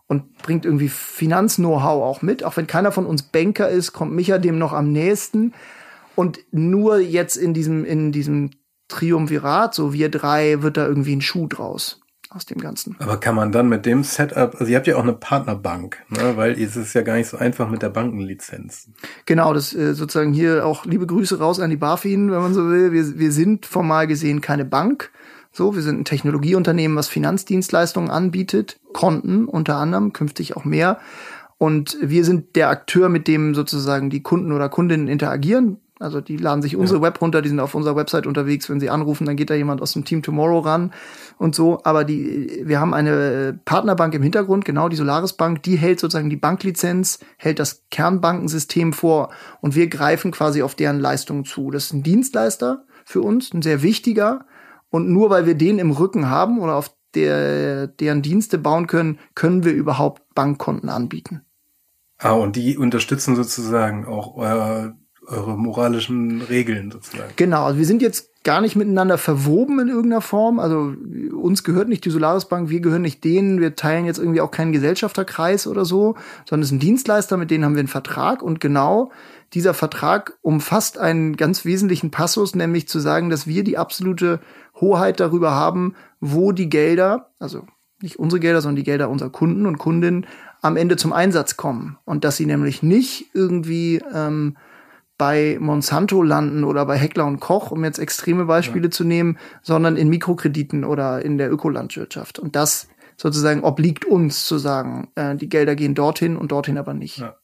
und 0.06 0.38
bringt 0.38 0.64
irgendwie 0.64 0.88
Finanz-Know-how 0.88 2.02
auch 2.02 2.22
mit. 2.22 2.44
Auch 2.44 2.56
wenn 2.56 2.66
keiner 2.66 2.92
von 2.92 3.04
uns 3.04 3.24
Banker 3.24 3.68
ist, 3.68 3.92
kommt 3.92 4.14
Micha 4.14 4.38
dem 4.38 4.58
noch 4.58 4.72
am 4.72 4.92
nächsten. 4.92 5.52
Und 6.14 6.38
nur 6.52 7.00
jetzt 7.00 7.36
in 7.36 7.52
diesem, 7.52 7.84
in 7.84 8.12
diesem 8.12 8.50
Triumvirat, 8.86 9.74
so 9.74 9.92
wir 9.92 10.08
drei, 10.10 10.62
wird 10.62 10.76
da 10.76 10.86
irgendwie 10.86 11.16
ein 11.16 11.20
Schuh 11.20 11.46
draus 11.46 12.00
aus 12.30 12.46
dem 12.46 12.58
Ganzen. 12.58 12.96
Aber 12.98 13.18
kann 13.18 13.34
man 13.34 13.52
dann 13.52 13.68
mit 13.68 13.86
dem 13.86 14.04
Setup, 14.04 14.54
also 14.58 14.66
ihr 14.66 14.76
habt 14.76 14.86
ja 14.86 14.96
auch 14.96 15.02
eine 15.02 15.14
Partnerbank, 15.14 16.02
ne? 16.10 16.36
weil 16.36 16.52
es 16.52 16.76
ist 16.76 16.94
ja 16.94 17.02
gar 17.02 17.16
nicht 17.16 17.28
so 17.28 17.38
einfach 17.38 17.70
mit 17.70 17.82
der 17.82 17.88
Bankenlizenz. 17.88 18.88
Genau, 19.24 19.54
das 19.54 19.74
äh, 19.74 19.94
sozusagen 19.94 20.32
hier 20.32 20.66
auch 20.66 20.84
liebe 20.84 21.06
Grüße 21.06 21.38
raus 21.38 21.60
an 21.60 21.70
die 21.70 21.76
BaFin, 21.76 22.30
wenn 22.30 22.40
man 22.40 22.54
so 22.54 22.68
will. 22.68 22.92
Wir, 22.92 23.18
wir 23.18 23.32
sind 23.32 23.66
formal 23.66 24.06
gesehen 24.06 24.40
keine 24.40 24.64
Bank. 24.64 25.10
So, 25.52 25.74
wir 25.74 25.82
sind 25.82 26.00
ein 26.00 26.04
Technologieunternehmen, 26.04 26.96
was 26.96 27.08
Finanzdienstleistungen 27.08 28.10
anbietet, 28.10 28.78
Konten 28.92 29.46
unter 29.46 29.76
anderem, 29.76 30.12
künftig 30.12 30.56
auch 30.56 30.64
mehr. 30.64 30.98
Und 31.56 31.96
wir 32.00 32.24
sind 32.24 32.54
der 32.54 32.68
Akteur, 32.68 33.08
mit 33.08 33.26
dem 33.26 33.54
sozusagen 33.54 34.10
die 34.10 34.22
Kunden 34.22 34.52
oder 34.52 34.68
Kundinnen 34.68 35.08
interagieren. 35.08 35.78
Also 36.00 36.20
die 36.20 36.36
laden 36.36 36.62
sich 36.62 36.76
unsere 36.76 37.00
ja. 37.00 37.06
Web 37.06 37.20
runter, 37.20 37.42
die 37.42 37.48
sind 37.48 37.60
auf 37.60 37.74
unserer 37.74 37.96
Website 37.96 38.26
unterwegs. 38.26 38.70
Wenn 38.70 38.80
sie 38.80 38.90
anrufen, 38.90 39.26
dann 39.26 39.36
geht 39.36 39.50
da 39.50 39.54
jemand 39.54 39.82
aus 39.82 39.92
dem 39.92 40.04
Team 40.04 40.22
Tomorrow 40.22 40.60
ran 40.60 40.92
und 41.38 41.54
so. 41.54 41.80
Aber 41.84 42.04
die, 42.04 42.62
wir 42.64 42.80
haben 42.80 42.94
eine 42.94 43.58
Partnerbank 43.64 44.14
im 44.14 44.22
Hintergrund, 44.22 44.64
genau 44.64 44.88
die 44.88 44.96
Solaris 44.96 45.32
Bank, 45.32 45.62
die 45.64 45.76
hält 45.76 46.00
sozusagen 46.00 46.30
die 46.30 46.36
Banklizenz, 46.36 47.18
hält 47.36 47.58
das 47.58 47.84
Kernbankensystem 47.90 48.92
vor 48.92 49.30
und 49.60 49.74
wir 49.74 49.88
greifen 49.88 50.30
quasi 50.30 50.62
auf 50.62 50.74
deren 50.74 51.00
Leistungen 51.00 51.44
zu. 51.44 51.70
Das 51.70 51.86
ist 51.86 51.92
ein 51.92 52.02
Dienstleister 52.02 52.84
für 53.04 53.22
uns, 53.22 53.52
ein 53.52 53.62
sehr 53.62 53.82
wichtiger. 53.82 54.46
Und 54.90 55.08
nur 55.08 55.30
weil 55.30 55.46
wir 55.46 55.54
den 55.54 55.78
im 55.78 55.90
Rücken 55.90 56.30
haben 56.30 56.60
oder 56.60 56.76
auf 56.76 56.90
der, 57.14 57.88
deren 57.88 58.22
Dienste 58.22 58.58
bauen 58.58 58.86
können, 58.86 59.18
können 59.34 59.64
wir 59.64 59.72
überhaupt 59.72 60.22
Bankkonten 60.34 60.88
anbieten. 60.88 61.42
Ah, 62.18 62.32
und 62.32 62.56
die 62.56 62.76
unterstützen 62.76 63.36
sozusagen 63.36 64.06
auch 64.06 64.34
euer 64.36 64.96
eure 65.28 65.56
moralischen 65.56 66.42
Regeln 66.42 66.90
sozusagen. 66.90 67.32
Genau, 67.36 67.64
also 67.64 67.78
wir 67.78 67.86
sind 67.86 68.02
jetzt 68.02 68.30
gar 68.44 68.60
nicht 68.60 68.76
miteinander 68.76 69.18
verwoben 69.18 69.78
in 69.78 69.88
irgendeiner 69.88 70.22
Form. 70.22 70.58
Also 70.58 70.94
uns 71.36 71.64
gehört 71.64 71.88
nicht 71.88 72.04
die 72.04 72.10
Solaris 72.10 72.46
Bank, 72.46 72.70
wir 72.70 72.80
gehören 72.80 73.02
nicht 73.02 73.22
denen, 73.24 73.60
wir 73.60 73.76
teilen 73.76 74.06
jetzt 74.06 74.18
irgendwie 74.18 74.40
auch 74.40 74.50
keinen 74.50 74.72
Gesellschafterkreis 74.72 75.66
oder 75.66 75.84
so, 75.84 76.16
sondern 76.48 76.62
es 76.62 76.68
ist 76.68 76.76
ein 76.76 76.80
Dienstleister, 76.80 77.36
mit 77.36 77.50
denen 77.50 77.64
haben 77.64 77.74
wir 77.74 77.80
einen 77.80 77.88
Vertrag 77.88 78.42
und 78.42 78.60
genau 78.60 79.10
dieser 79.54 79.74
Vertrag 79.74 80.38
umfasst 80.42 80.98
einen 80.98 81.36
ganz 81.36 81.64
wesentlichen 81.64 82.10
Passus, 82.10 82.54
nämlich 82.54 82.88
zu 82.88 82.98
sagen, 83.00 83.30
dass 83.30 83.46
wir 83.46 83.64
die 83.64 83.78
absolute 83.78 84.40
Hoheit 84.80 85.20
darüber 85.20 85.52
haben, 85.52 85.94
wo 86.20 86.52
die 86.52 86.68
Gelder, 86.68 87.30
also 87.38 87.66
nicht 88.00 88.18
unsere 88.18 88.40
Gelder, 88.40 88.60
sondern 88.60 88.76
die 88.76 88.84
Gelder 88.84 89.10
unserer 89.10 89.30
Kunden 89.30 89.66
und 89.66 89.78
Kundinnen 89.78 90.26
am 90.60 90.76
Ende 90.76 90.96
zum 90.96 91.12
Einsatz 91.12 91.56
kommen. 91.56 91.98
Und 92.04 92.24
dass 92.24 92.36
sie 92.36 92.46
nämlich 92.46 92.82
nicht 92.82 93.30
irgendwie 93.34 94.00
ähm, 94.14 94.56
bei 95.18 95.58
Monsanto 95.60 96.22
landen 96.22 96.64
oder 96.64 96.86
bei 96.86 96.96
Heckler 96.96 97.26
und 97.26 97.40
Koch, 97.40 97.72
um 97.72 97.84
jetzt 97.84 97.98
extreme 97.98 98.44
Beispiele 98.46 98.86
ja. 98.86 98.90
zu 98.90 99.04
nehmen, 99.04 99.38
sondern 99.62 99.96
in 99.96 100.08
Mikrokrediten 100.08 100.84
oder 100.84 101.22
in 101.22 101.36
der 101.36 101.50
Ökolandwirtschaft. 101.50 102.38
Und 102.38 102.56
das 102.56 102.88
sozusagen 103.16 103.64
obliegt 103.64 104.04
uns 104.04 104.44
zu 104.44 104.58
sagen, 104.58 105.10
äh, 105.16 105.34
die 105.34 105.48
Gelder 105.48 105.74
gehen 105.74 105.96
dorthin 105.96 106.36
und 106.36 106.52
dorthin 106.52 106.78
aber 106.78 106.94
nicht. 106.94 107.18
Ja. 107.18 107.36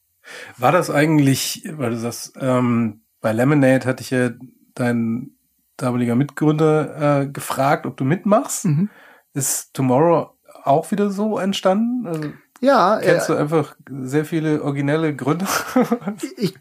War 0.56 0.72
das 0.72 0.88
eigentlich, 0.88 1.68
weil 1.72 1.90
du 1.90 1.98
sagst, 1.98 2.34
ähm, 2.40 3.02
bei 3.20 3.32
Lemonade 3.32 3.84
hatte 3.84 4.02
ich 4.02 4.10
ja 4.10 4.30
dein 4.74 5.32
damaliger 5.76 6.14
Mitgründer 6.14 7.22
äh, 7.22 7.28
gefragt, 7.28 7.86
ob 7.86 7.96
du 7.96 8.04
mitmachst. 8.04 8.66
Mhm. 8.66 8.88
Ist 9.32 9.74
Tomorrow 9.74 10.30
auch 10.62 10.90
wieder 10.92 11.10
so 11.10 11.38
entstanden? 11.38 12.06
Also 12.06 12.32
ja. 12.64 13.00
Kennst 13.02 13.28
äh, 13.28 13.32
du 13.32 13.38
einfach 13.38 13.76
sehr 13.88 14.24
viele 14.24 14.62
originelle 14.62 15.14
Gründe? 15.14 15.46
ich 16.36 16.54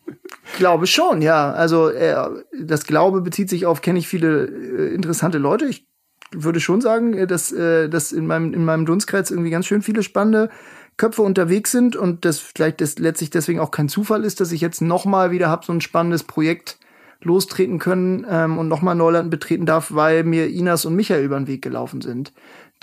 glaube 0.57 0.87
schon, 0.87 1.21
ja. 1.21 1.51
Also 1.51 1.89
äh, 1.89 2.15
das 2.59 2.85
Glaube 2.85 3.21
bezieht 3.21 3.49
sich 3.49 3.65
auf, 3.65 3.81
kenne 3.81 3.99
ich 3.99 4.07
viele 4.07 4.45
äh, 4.45 4.93
interessante 4.93 5.37
Leute. 5.37 5.65
Ich 5.65 5.87
würde 6.31 6.59
schon 6.59 6.81
sagen, 6.81 7.13
äh, 7.13 7.27
dass, 7.27 7.51
äh, 7.51 7.89
dass 7.89 8.11
in 8.11 8.27
meinem, 8.27 8.53
in 8.53 8.65
meinem 8.65 8.85
Dunstkreis 8.85 9.31
irgendwie 9.31 9.49
ganz 9.49 9.65
schön 9.65 9.81
viele 9.81 10.03
spannende 10.03 10.49
Köpfe 10.97 11.21
unterwegs 11.23 11.71
sind 11.71 11.95
und 11.95 12.25
das 12.25 12.39
vielleicht 12.39 12.81
das 12.81 12.99
letztlich 12.99 13.31
deswegen 13.31 13.59
auch 13.59 13.71
kein 13.71 13.89
Zufall 13.89 14.23
ist, 14.23 14.41
dass 14.41 14.51
ich 14.51 14.61
jetzt 14.61 14.81
nochmal 14.81 15.31
wieder 15.31 15.49
hab 15.49 15.65
so 15.65 15.73
ein 15.73 15.81
spannendes 15.81 16.23
Projekt 16.23 16.77
lostreten 17.21 17.79
können 17.79 18.25
ähm, 18.29 18.57
und 18.57 18.67
nochmal 18.67 18.95
Neuland 18.95 19.31
betreten 19.31 19.65
darf, 19.65 19.93
weil 19.93 20.23
mir 20.23 20.49
Inas 20.49 20.85
und 20.85 20.95
Michael 20.95 21.23
über 21.23 21.37
den 21.37 21.47
Weg 21.47 21.61
gelaufen 21.61 22.01
sind, 22.01 22.33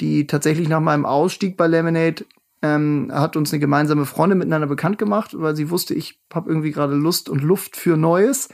die 0.00 0.26
tatsächlich 0.26 0.68
nach 0.68 0.80
meinem 0.80 1.04
Ausstieg 1.04 1.56
bei 1.56 1.66
Lemonade 1.66 2.24
ähm, 2.62 3.10
hat 3.12 3.36
uns 3.36 3.52
eine 3.52 3.60
gemeinsame 3.60 4.06
Freundin 4.06 4.38
miteinander 4.38 4.66
bekannt 4.66 4.98
gemacht, 4.98 5.32
weil 5.34 5.56
sie 5.56 5.70
wusste, 5.70 5.94
ich 5.94 6.20
habe 6.32 6.50
irgendwie 6.50 6.72
gerade 6.72 6.94
Lust 6.94 7.28
und 7.28 7.42
Luft 7.42 7.76
für 7.76 7.96
Neues. 7.96 8.48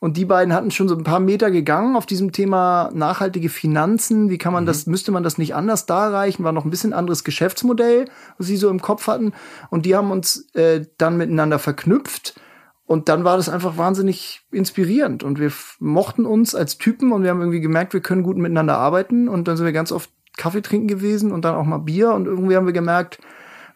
Und 0.00 0.16
die 0.16 0.24
beiden 0.24 0.54
hatten 0.54 0.70
schon 0.70 0.88
so 0.88 0.96
ein 0.96 1.04
paar 1.04 1.20
Meter 1.20 1.50
gegangen 1.50 1.94
auf 1.94 2.06
diesem 2.06 2.32
Thema 2.32 2.90
nachhaltige 2.94 3.50
Finanzen. 3.50 4.30
Wie 4.30 4.38
kann 4.38 4.54
man 4.54 4.64
mhm. 4.64 4.68
das, 4.68 4.86
müsste 4.86 5.12
man 5.12 5.22
das 5.22 5.36
nicht 5.36 5.54
anders 5.54 5.84
darreichen? 5.84 6.42
War 6.42 6.52
noch 6.52 6.64
ein 6.64 6.70
bisschen 6.70 6.94
anderes 6.94 7.22
Geschäftsmodell, 7.22 8.06
was 8.38 8.46
sie 8.46 8.56
so 8.56 8.70
im 8.70 8.80
Kopf 8.80 9.06
hatten. 9.08 9.32
Und 9.68 9.84
die 9.84 9.94
haben 9.94 10.10
uns 10.10 10.48
äh, 10.54 10.86
dann 10.96 11.18
miteinander 11.18 11.58
verknüpft. 11.58 12.40
Und 12.86 13.10
dann 13.10 13.24
war 13.24 13.36
das 13.36 13.50
einfach 13.50 13.76
wahnsinnig 13.76 14.40
inspirierend. 14.50 15.22
Und 15.22 15.38
wir 15.38 15.52
mochten 15.80 16.24
uns 16.24 16.54
als 16.54 16.78
Typen 16.78 17.12
und 17.12 17.22
wir 17.22 17.30
haben 17.30 17.40
irgendwie 17.40 17.60
gemerkt, 17.60 17.92
wir 17.92 18.00
können 18.00 18.22
gut 18.22 18.38
miteinander 18.38 18.78
arbeiten. 18.78 19.28
Und 19.28 19.48
dann 19.48 19.58
sind 19.58 19.66
wir 19.66 19.72
ganz 19.72 19.92
oft 19.92 20.10
Kaffee 20.38 20.62
trinken 20.62 20.88
gewesen 20.88 21.30
und 21.30 21.44
dann 21.44 21.54
auch 21.54 21.66
mal 21.66 21.78
Bier. 21.78 22.14
Und 22.14 22.24
irgendwie 22.24 22.56
haben 22.56 22.66
wir 22.66 22.72
gemerkt, 22.72 23.18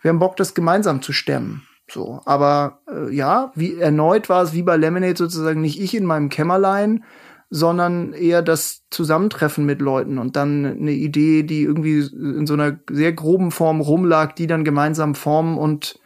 wir 0.04 0.10
haben 0.10 0.18
Bock, 0.18 0.36
das 0.36 0.52
gemeinsam 0.52 1.00
zu 1.00 1.14
stemmen. 1.14 1.62
So, 1.90 2.20
aber 2.26 2.80
äh, 2.90 3.10
ja, 3.14 3.52
wie 3.54 3.78
erneut 3.78 4.28
war 4.28 4.42
es 4.42 4.52
wie 4.52 4.62
bei 4.62 4.76
Lemonade 4.76 5.16
sozusagen 5.16 5.62
nicht 5.62 5.80
ich 5.80 5.94
in 5.94 6.04
meinem 6.04 6.28
Kämmerlein, 6.28 7.04
sondern 7.48 8.12
eher 8.12 8.42
das 8.42 8.84
Zusammentreffen 8.90 9.64
mit 9.64 9.80
Leuten 9.80 10.18
und 10.18 10.36
dann 10.36 10.66
eine 10.66 10.92
Idee, 10.92 11.42
die 11.42 11.62
irgendwie 11.62 12.00
in 12.00 12.46
so 12.46 12.52
einer 12.52 12.78
sehr 12.90 13.14
groben 13.14 13.50
Form 13.50 13.80
rumlag, 13.80 14.32
die 14.34 14.46
dann 14.46 14.64
gemeinsam 14.64 15.14
formen 15.14 15.56
und 15.56 15.98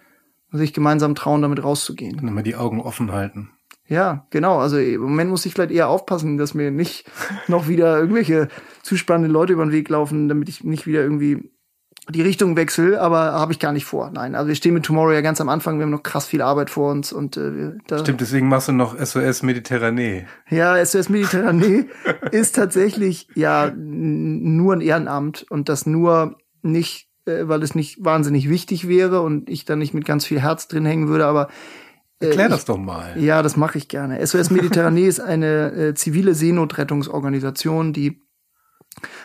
sich 0.52 0.72
gemeinsam 0.72 1.16
trauen, 1.16 1.42
damit 1.42 1.64
rauszugehen. 1.64 2.18
Dann 2.18 2.28
immer 2.28 2.42
die 2.42 2.56
Augen 2.56 2.80
offen 2.80 3.10
halten. 3.10 3.50
Ja, 3.88 4.26
genau. 4.30 4.58
Also 4.58 4.78
im 4.78 5.00
Moment 5.00 5.30
muss 5.30 5.44
ich 5.44 5.54
vielleicht 5.54 5.72
eher 5.72 5.88
aufpassen, 5.88 6.38
dass 6.38 6.54
mir 6.54 6.70
nicht 6.70 7.10
noch 7.48 7.66
wieder 7.66 7.98
irgendwelche 7.98 8.46
zu 8.82 8.96
spannende 8.96 9.32
Leute 9.32 9.54
über 9.54 9.64
den 9.64 9.72
Weg 9.72 9.88
laufen, 9.88 10.28
damit 10.28 10.48
ich 10.48 10.62
nicht 10.62 10.86
wieder 10.86 11.02
irgendwie 11.02 11.50
die 12.10 12.22
Richtung 12.22 12.56
wechsle, 12.56 13.00
aber 13.00 13.32
habe 13.32 13.52
ich 13.52 13.58
gar 13.58 13.72
nicht 13.72 13.84
vor. 13.84 14.10
Nein, 14.10 14.34
also 14.34 14.48
wir 14.48 14.54
stehen 14.54 14.74
mit 14.74 14.84
Tomorrow 14.84 15.12
ja 15.12 15.20
ganz 15.20 15.40
am 15.40 15.48
Anfang, 15.48 15.78
wir 15.78 15.84
haben 15.84 15.90
noch 15.90 16.02
krass 16.02 16.26
viel 16.26 16.42
Arbeit 16.42 16.70
vor 16.70 16.90
uns 16.90 17.12
und 17.12 17.36
äh, 17.36 17.72
da 17.86 17.98
Stimmt, 17.98 18.20
deswegen 18.20 18.48
machst 18.48 18.68
du 18.68 18.72
noch 18.72 18.98
SOS 18.98 19.42
Mediterranee. 19.42 20.26
Ja, 20.48 20.84
SOS 20.84 21.08
Mediterranee 21.08 21.86
ist 22.30 22.54
tatsächlich 22.56 23.28
ja 23.34 23.70
nur 23.74 24.74
ein 24.74 24.80
Ehrenamt 24.80 25.44
und 25.50 25.68
das 25.68 25.86
nur 25.86 26.38
nicht, 26.62 27.08
äh, 27.26 27.46
weil 27.46 27.62
es 27.62 27.74
nicht 27.74 28.04
wahnsinnig 28.04 28.48
wichtig 28.48 28.88
wäre 28.88 29.20
und 29.20 29.50
ich 29.50 29.64
da 29.64 29.76
nicht 29.76 29.92
mit 29.92 30.04
ganz 30.04 30.24
viel 30.24 30.40
Herz 30.40 30.68
drin 30.68 30.86
hängen 30.86 31.08
würde, 31.08 31.26
aber 31.26 31.48
äh, 32.20 32.26
Erklär 32.26 32.48
das 32.48 32.64
doch 32.64 32.78
mal. 32.78 33.20
Ja, 33.20 33.42
das 33.42 33.56
mache 33.56 33.78
ich 33.78 33.88
gerne. 33.88 34.24
SOS 34.26 34.50
Mediterranee 34.50 35.06
ist 35.06 35.20
eine 35.20 35.72
äh, 35.72 35.94
zivile 35.94 36.34
Seenotrettungsorganisation, 36.34 37.92
die 37.92 38.27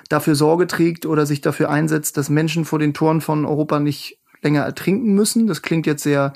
dafür 0.10 0.36
Sorge 0.36 0.68
trägt 0.68 1.06
oder 1.06 1.26
sich 1.26 1.42
dafür 1.42 1.70
einsetzt, 1.70 2.18
dass 2.18 2.30
Menschen 2.30 2.66
vor 2.66 2.80
den 2.80 2.94
Toren 2.94 3.22
von 3.22 3.46
Europa 3.46 3.80
nicht 3.80 4.20
länger 4.42 4.64
ertrinken 4.64 5.14
müssen. 5.14 5.48
Das 5.48 5.62
klingt 5.62 5.86
jetzt 5.86 6.04
sehr 6.04 6.34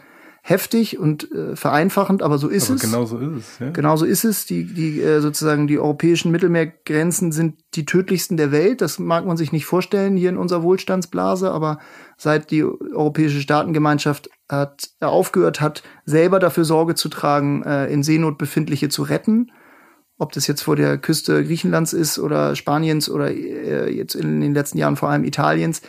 heftig 0.47 0.97
und 0.97 1.29
äh, 1.33 1.57
vereinfachend, 1.57 2.23
aber 2.23 2.37
so 2.37 2.47
ist 2.47 2.69
aber 2.69 2.75
es. 2.75 2.81
Genau 2.81 3.05
so 3.05 3.17
ist 3.17 3.37
es. 3.37 3.59
Ja? 3.59 3.69
Genau 3.71 3.97
so 3.97 4.05
ist 4.05 4.23
es. 4.23 4.45
Die, 4.45 4.63
die 4.63 5.01
äh, 5.01 5.19
sozusagen 5.19 5.67
die 5.67 5.77
europäischen 5.77 6.31
Mittelmeergrenzen 6.31 7.33
sind 7.33 7.55
die 7.75 7.85
tödlichsten 7.85 8.37
der 8.37 8.53
Welt. 8.53 8.79
Das 8.79 8.97
mag 8.97 9.25
man 9.25 9.35
sich 9.35 9.51
nicht 9.51 9.65
vorstellen 9.65 10.15
hier 10.15 10.29
in 10.29 10.37
unserer 10.37 10.63
Wohlstandsblase, 10.63 11.51
aber 11.51 11.79
seit 12.15 12.49
die 12.49 12.63
europäische 12.63 13.41
Staatengemeinschaft 13.41 14.29
hat 14.47 14.89
äh, 15.01 15.05
aufgehört 15.05 15.59
hat, 15.59 15.83
selber 16.05 16.39
dafür 16.39 16.63
Sorge 16.63 16.95
zu 16.95 17.09
tragen, 17.09 17.63
äh, 17.63 17.87
in 17.87 18.01
Seenot 18.01 18.37
befindliche 18.37 18.87
zu 18.87 19.03
retten, 19.03 19.51
ob 20.17 20.31
das 20.31 20.47
jetzt 20.47 20.61
vor 20.61 20.75
der 20.75 20.97
Küste 20.97 21.43
Griechenlands 21.43 21.93
ist 21.93 22.19
oder 22.19 22.55
Spaniens 22.55 23.09
oder 23.09 23.31
äh, 23.31 23.93
jetzt 23.93 24.15
in 24.15 24.41
den 24.41 24.53
letzten 24.53 24.77
Jahren 24.77 24.95
vor 24.95 25.09
allem 25.09 25.23
Italiens, 25.23 25.81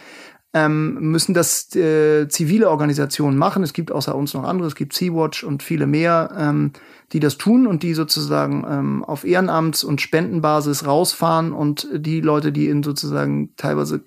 ähm, 0.54 0.94
müssen 1.00 1.34
das 1.34 1.74
äh, 1.76 2.28
zivile 2.28 2.70
Organisationen 2.70 3.36
machen. 3.36 3.62
Es 3.62 3.72
gibt 3.72 3.92
außer 3.92 4.14
uns 4.14 4.32
noch 4.34 4.44
andere, 4.44 4.66
es 4.66 4.74
gibt 4.74 4.94
Sea-Watch 4.94 5.44
und 5.44 5.62
viele 5.62 5.86
mehr, 5.86 6.34
ähm, 6.36 6.72
die 7.12 7.20
das 7.20 7.36
tun 7.36 7.66
und 7.66 7.82
die 7.82 7.94
sozusagen 7.94 8.64
ähm, 8.68 9.04
auf 9.04 9.24
Ehrenamts- 9.24 9.84
und 9.84 10.00
Spendenbasis 10.00 10.86
rausfahren 10.86 11.52
und 11.52 11.88
die 11.92 12.20
Leute, 12.20 12.52
die 12.52 12.68
in 12.68 12.82
sozusagen 12.82 13.54
teilweise 13.56 14.04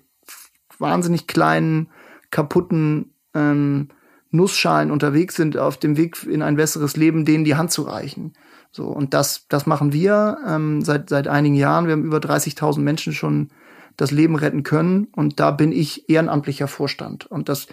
wahnsinnig 0.78 1.26
kleinen, 1.26 1.88
kaputten 2.30 3.14
ähm, 3.34 3.88
Nussschalen 4.30 4.90
unterwegs 4.90 5.36
sind, 5.36 5.56
auf 5.56 5.76
dem 5.76 5.96
Weg 5.96 6.24
in 6.24 6.42
ein 6.42 6.56
besseres 6.56 6.96
Leben, 6.96 7.24
denen 7.24 7.44
die 7.44 7.54
Hand 7.54 7.70
zu 7.70 7.82
reichen. 7.82 8.32
So, 8.72 8.86
und 8.86 9.12
das, 9.12 9.46
das 9.48 9.66
machen 9.66 9.92
wir 9.92 10.38
ähm, 10.48 10.82
seit, 10.82 11.10
seit 11.10 11.28
einigen 11.28 11.54
Jahren. 11.54 11.86
Wir 11.86 11.92
haben 11.92 12.04
über 12.04 12.18
30.000 12.18 12.80
Menschen 12.80 13.12
schon 13.12 13.50
das 13.98 14.10
Leben 14.10 14.34
retten 14.34 14.62
können. 14.62 15.08
Und 15.14 15.38
da 15.38 15.50
bin 15.50 15.72
ich 15.72 16.08
ehrenamtlicher 16.08 16.68
Vorstand. 16.68 17.26
Und 17.26 17.50
das 17.50 17.68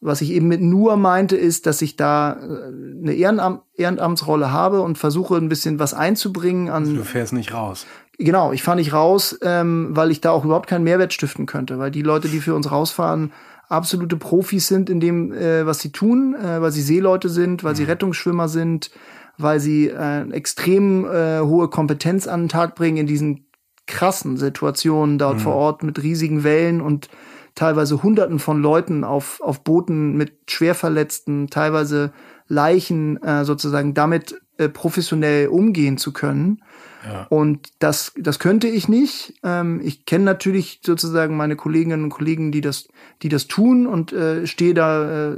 Was 0.00 0.22
ich 0.22 0.30
eben 0.30 0.48
mit 0.48 0.62
nur 0.62 0.96
meinte, 0.96 1.36
ist, 1.36 1.66
dass 1.66 1.82
ich 1.82 1.96
da 1.96 2.32
äh, 2.32 3.02
eine 3.02 3.12
Ehrenam 3.12 3.60
Ehrenamtsrolle 3.74 4.50
habe 4.50 4.80
und 4.80 4.96
versuche 4.96 5.36
ein 5.36 5.50
bisschen 5.50 5.78
was 5.78 5.92
einzubringen 5.92 6.70
an. 6.70 6.84
Also 6.84 6.96
du 6.96 7.04
fährst 7.04 7.34
nicht 7.34 7.52
raus. 7.52 7.86
Genau, 8.16 8.52
ich 8.52 8.62
fahre 8.62 8.78
nicht 8.78 8.94
raus, 8.94 9.38
ähm, 9.42 9.88
weil 9.92 10.10
ich 10.10 10.22
da 10.22 10.30
auch 10.30 10.44
überhaupt 10.44 10.68
keinen 10.68 10.84
Mehrwert 10.84 11.12
stiften 11.12 11.46
könnte, 11.46 11.78
weil 11.78 11.90
die 11.90 12.02
Leute, 12.02 12.28
die 12.28 12.40
für 12.40 12.54
uns 12.54 12.70
rausfahren, 12.70 13.32
absolute 13.68 14.16
Profis 14.16 14.66
sind 14.66 14.90
in 14.90 15.00
dem, 15.00 15.32
äh, 15.32 15.64
was 15.64 15.80
sie 15.80 15.92
tun, 15.92 16.34
äh, 16.34 16.60
weil 16.60 16.72
sie 16.72 16.82
Seeleute 16.82 17.28
sind, 17.28 17.64
weil 17.64 17.76
sie 17.76 17.84
mhm. 17.84 17.90
Rettungsschwimmer 17.90 18.48
sind, 18.48 18.90
weil 19.38 19.60
sie 19.60 19.88
äh, 19.88 20.30
extrem 20.30 21.04
äh, 21.04 21.40
hohe 21.40 21.68
Kompetenz 21.68 22.26
an 22.26 22.42
den 22.42 22.48
Tag 22.48 22.74
bringen 22.74 22.98
in 22.98 23.06
diesen 23.06 23.46
krassen 23.86 24.36
Situationen 24.36 25.18
dort 25.18 25.36
mhm. 25.36 25.40
vor 25.40 25.54
Ort 25.54 25.82
mit 25.82 26.02
riesigen 26.02 26.44
Wellen 26.44 26.80
und 26.80 27.08
teilweise 27.54 28.02
Hunderten 28.02 28.38
von 28.38 28.62
Leuten 28.62 29.04
auf, 29.04 29.40
auf 29.40 29.64
Booten 29.64 30.16
mit 30.16 30.32
Schwerverletzten, 30.48 31.48
teilweise 31.48 32.12
Leichen 32.46 33.22
äh, 33.22 33.44
sozusagen 33.44 33.94
damit 33.94 34.40
äh, 34.58 34.68
professionell 34.68 35.48
umgehen 35.48 35.98
zu 35.98 36.12
können. 36.12 36.62
Ja. 37.04 37.26
Und 37.30 37.70
das, 37.78 38.12
das 38.18 38.38
könnte 38.38 38.68
ich 38.68 38.88
nicht. 38.88 39.34
Ähm, 39.42 39.80
ich 39.82 40.04
kenne 40.04 40.24
natürlich 40.24 40.80
sozusagen 40.84 41.36
meine 41.36 41.56
Kolleginnen 41.56 42.04
und 42.04 42.10
Kollegen, 42.10 42.52
die 42.52 42.60
das, 42.60 42.88
die 43.22 43.28
das 43.28 43.46
tun 43.46 43.86
und 43.86 44.12
äh, 44.12 44.46
stehe 44.46 44.74
da 44.74 45.32
äh, 45.32 45.36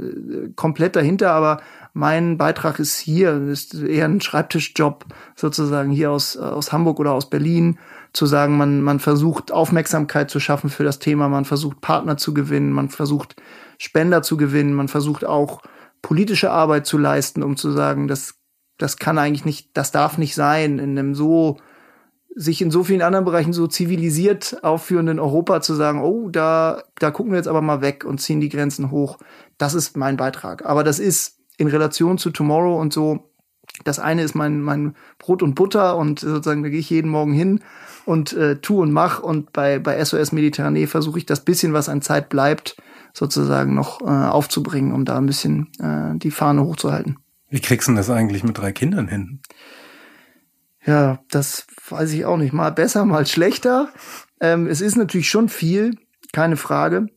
komplett 0.55 0.95
dahinter. 0.95 1.31
Aber 1.31 1.61
mein 1.93 2.37
Beitrag 2.37 2.79
ist 2.79 2.97
hier, 2.97 3.47
ist 3.47 3.75
eher 3.75 4.05
ein 4.05 4.19
Schreibtischjob 4.19 5.05
sozusagen 5.35 5.91
hier 5.91 6.09
aus, 6.09 6.35
aus 6.35 6.71
Hamburg 6.71 6.99
oder 6.99 7.13
aus 7.13 7.29
Berlin 7.29 7.77
zu 8.13 8.25
sagen, 8.25 8.57
man, 8.57 8.81
man 8.81 8.99
versucht 8.99 9.51
Aufmerksamkeit 9.51 10.31
zu 10.31 10.39
schaffen 10.39 10.71
für 10.71 10.83
das 10.83 10.97
Thema, 10.97 11.29
man 11.29 11.45
versucht 11.45 11.81
Partner 11.81 12.17
zu 12.17 12.33
gewinnen, 12.33 12.71
man 12.71 12.89
versucht 12.89 13.35
Spender 13.77 14.23
zu 14.23 14.37
gewinnen, 14.37 14.73
man 14.73 14.87
versucht 14.87 15.23
auch 15.23 15.61
politische 16.01 16.49
Arbeit 16.49 16.87
zu 16.87 16.97
leisten, 16.97 17.43
um 17.43 17.57
zu 17.57 17.71
sagen, 17.71 18.07
das, 18.07 18.35
das 18.79 18.97
kann 18.97 19.19
eigentlich 19.19 19.45
nicht, 19.45 19.77
das 19.77 19.91
darf 19.91 20.17
nicht 20.17 20.33
sein, 20.33 20.79
in 20.79 20.97
einem 20.97 21.13
so, 21.13 21.57
sich 22.35 22.61
in 22.63 22.71
so 22.71 22.83
vielen 22.83 23.03
anderen 23.03 23.25
Bereichen 23.25 23.53
so 23.53 23.67
zivilisiert 23.67 24.63
aufführenden 24.63 25.19
Europa 25.19 25.61
zu 25.61 25.75
sagen, 25.75 26.01
oh, 26.01 26.29
da, 26.29 26.83
da 26.97 27.11
gucken 27.11 27.31
wir 27.31 27.37
jetzt 27.37 27.47
aber 27.47 27.61
mal 27.61 27.81
weg 27.81 28.03
und 28.03 28.19
ziehen 28.19 28.41
die 28.41 28.49
Grenzen 28.49 28.89
hoch. 28.89 29.19
Das 29.59 29.75
ist 29.75 29.95
mein 29.95 30.17
Beitrag. 30.17 30.65
Aber 30.65 30.83
das 30.83 30.97
ist 30.97 31.42
in 31.63 31.69
Relation 31.69 32.17
zu 32.17 32.29
Tomorrow 32.29 32.79
und 32.79 32.93
so, 32.93 33.31
das 33.83 33.97
eine 33.99 34.23
ist 34.23 34.35
mein, 34.35 34.61
mein 34.61 34.95
Brot 35.17 35.41
und 35.41 35.55
Butter 35.55 35.97
und 35.97 36.19
sozusagen 36.19 36.63
da 36.63 36.69
gehe 36.69 36.79
ich 36.79 36.89
jeden 36.89 37.09
Morgen 37.09 37.33
hin 37.33 37.61
und 38.05 38.33
äh, 38.33 38.57
tu 38.57 38.81
und 38.81 38.91
mach. 38.91 39.19
Und 39.19 39.53
bei, 39.53 39.79
bei 39.79 40.03
SOS 40.03 40.31
Mediterranee 40.31 40.87
versuche 40.87 41.17
ich 41.17 41.25
das 41.25 41.43
bisschen, 41.43 41.73
was 41.73 41.89
an 41.89 42.01
Zeit 42.01 42.29
bleibt, 42.29 42.75
sozusagen 43.13 43.73
noch 43.73 44.01
äh, 44.01 44.05
aufzubringen, 44.05 44.93
um 44.93 45.05
da 45.05 45.17
ein 45.17 45.25
bisschen 45.25 45.71
äh, 45.79 46.17
die 46.17 46.31
Fahne 46.31 46.63
hochzuhalten. 46.63 47.17
Wie 47.49 47.61
kriegst 47.61 47.87
du 47.87 47.91
denn 47.91 47.97
das 47.97 48.09
eigentlich 48.09 48.43
mit 48.43 48.57
drei 48.57 48.71
Kindern 48.71 49.07
hin? 49.07 49.39
Ja, 50.85 51.19
das 51.29 51.65
weiß 51.89 52.11
ich 52.11 52.25
auch 52.25 52.37
nicht. 52.37 52.53
Mal 52.53 52.71
besser, 52.71 53.05
mal 53.05 53.25
schlechter. 53.25 53.89
Ähm, 54.41 54.67
es 54.67 54.81
ist 54.81 54.97
natürlich 54.97 55.29
schon 55.29 55.47
viel, 55.47 55.95
keine 56.33 56.57
Frage. 56.57 57.07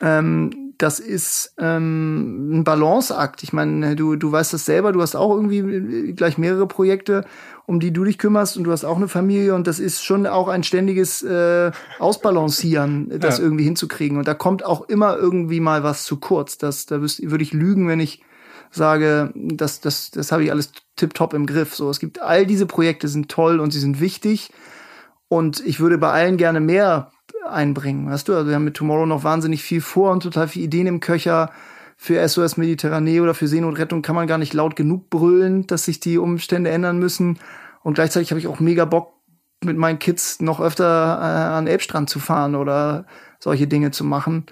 Ähm, 0.00 0.61
das 0.82 0.98
ist 0.98 1.54
ähm, 1.58 2.58
ein 2.58 2.64
Balanceakt. 2.64 3.42
Ich 3.42 3.52
meine, 3.52 3.94
du, 3.94 4.16
du 4.16 4.32
weißt 4.32 4.52
das 4.52 4.64
selber, 4.64 4.92
du 4.92 5.00
hast 5.00 5.14
auch 5.14 5.34
irgendwie 5.34 6.12
gleich 6.12 6.38
mehrere 6.38 6.66
Projekte 6.66 7.24
um 7.66 7.80
die 7.80 7.92
du 7.92 8.04
dich 8.04 8.18
kümmerst 8.18 8.56
und 8.56 8.64
du 8.64 8.72
hast 8.72 8.84
auch 8.84 8.96
eine 8.96 9.08
Familie 9.08 9.54
und 9.54 9.66
das 9.66 9.78
ist 9.78 10.04
schon 10.04 10.26
auch 10.26 10.48
ein 10.48 10.64
ständiges 10.64 11.22
äh, 11.22 11.70
Ausbalancieren, 11.98 13.08
das 13.20 13.38
ja. 13.38 13.44
irgendwie 13.44 13.64
hinzukriegen. 13.64 14.18
Und 14.18 14.26
da 14.26 14.34
kommt 14.34 14.64
auch 14.64 14.88
immer 14.88 15.16
irgendwie 15.16 15.60
mal 15.60 15.82
was 15.82 16.04
zu 16.04 16.18
kurz. 16.18 16.58
Das, 16.58 16.86
da 16.86 17.00
würde 17.00 17.42
ich 17.42 17.52
lügen, 17.52 17.88
wenn 17.88 18.00
ich 18.00 18.22
sage, 18.70 19.32
das, 19.34 19.80
das, 19.80 20.10
das 20.10 20.32
habe 20.32 20.44
ich 20.44 20.50
alles 20.50 20.72
tipptopp 20.96 21.34
im 21.34 21.46
Griff. 21.46 21.74
So, 21.74 21.88
es 21.90 22.00
gibt 22.00 22.20
all 22.20 22.46
diese 22.46 22.66
Projekte 22.66 23.08
sind 23.08 23.30
toll 23.30 23.60
und 23.60 23.70
sie 23.70 23.80
sind 23.80 24.00
wichtig. 24.00 24.50
Und 25.28 25.64
ich 25.64 25.80
würde 25.80 25.98
bei 25.98 26.10
allen 26.10 26.36
gerne 26.36 26.60
mehr 26.60 27.12
einbringen. 27.48 28.10
Weißt 28.10 28.28
du, 28.28 28.34
also 28.34 28.48
wir 28.48 28.54
haben 28.54 28.64
mit 28.64 28.76
Tomorrow 28.76 29.06
noch 29.06 29.24
wahnsinnig 29.24 29.62
viel 29.62 29.80
vor 29.80 30.12
und 30.12 30.22
total 30.22 30.48
viele 30.48 30.66
Ideen 30.66 30.86
im 30.86 31.00
Köcher 31.00 31.50
für 31.96 32.26
SOS 32.26 32.56
Mediterranee 32.56 33.20
oder 33.20 33.34
für 33.34 33.46
Seenotrettung 33.46 34.02
kann 34.02 34.16
man 34.16 34.26
gar 34.26 34.38
nicht 34.38 34.54
laut 34.54 34.74
genug 34.74 35.08
brüllen, 35.08 35.66
dass 35.66 35.84
sich 35.84 36.00
die 36.00 36.18
Umstände 36.18 36.70
ändern 36.70 36.98
müssen. 36.98 37.38
Und 37.82 37.94
gleichzeitig 37.94 38.30
habe 38.30 38.40
ich 38.40 38.48
auch 38.48 38.60
mega 38.60 38.84
Bock, 38.84 39.12
mit 39.64 39.76
meinen 39.76 40.00
Kids 40.00 40.40
noch 40.40 40.60
öfter 40.60 40.84
äh, 40.84 41.54
an 41.54 41.68
Elbstrand 41.68 42.10
zu 42.10 42.18
fahren 42.18 42.56
oder 42.56 43.06
solche 43.38 43.68
Dinge 43.68 43.92
zu 43.92 44.04
machen. 44.04 44.46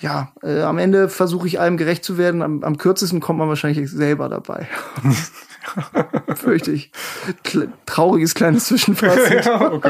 Ja, 0.00 0.32
äh, 0.42 0.62
am 0.62 0.78
Ende 0.78 1.08
versuche 1.08 1.46
ich 1.46 1.60
allem 1.60 1.76
gerecht 1.76 2.04
zu 2.04 2.18
werden. 2.18 2.42
Am, 2.42 2.64
am 2.64 2.78
kürzesten 2.78 3.20
kommt 3.20 3.38
man 3.38 3.48
wahrscheinlich 3.48 3.90
selber 3.90 4.28
dabei. 4.28 4.66
Fürchte 6.34 6.72
ich. 6.72 6.90
Trauriges 7.86 8.34
kleines 8.34 8.66
Zwischenfazit. 8.66 9.44
ja, 9.44 9.72
oh 9.72 9.80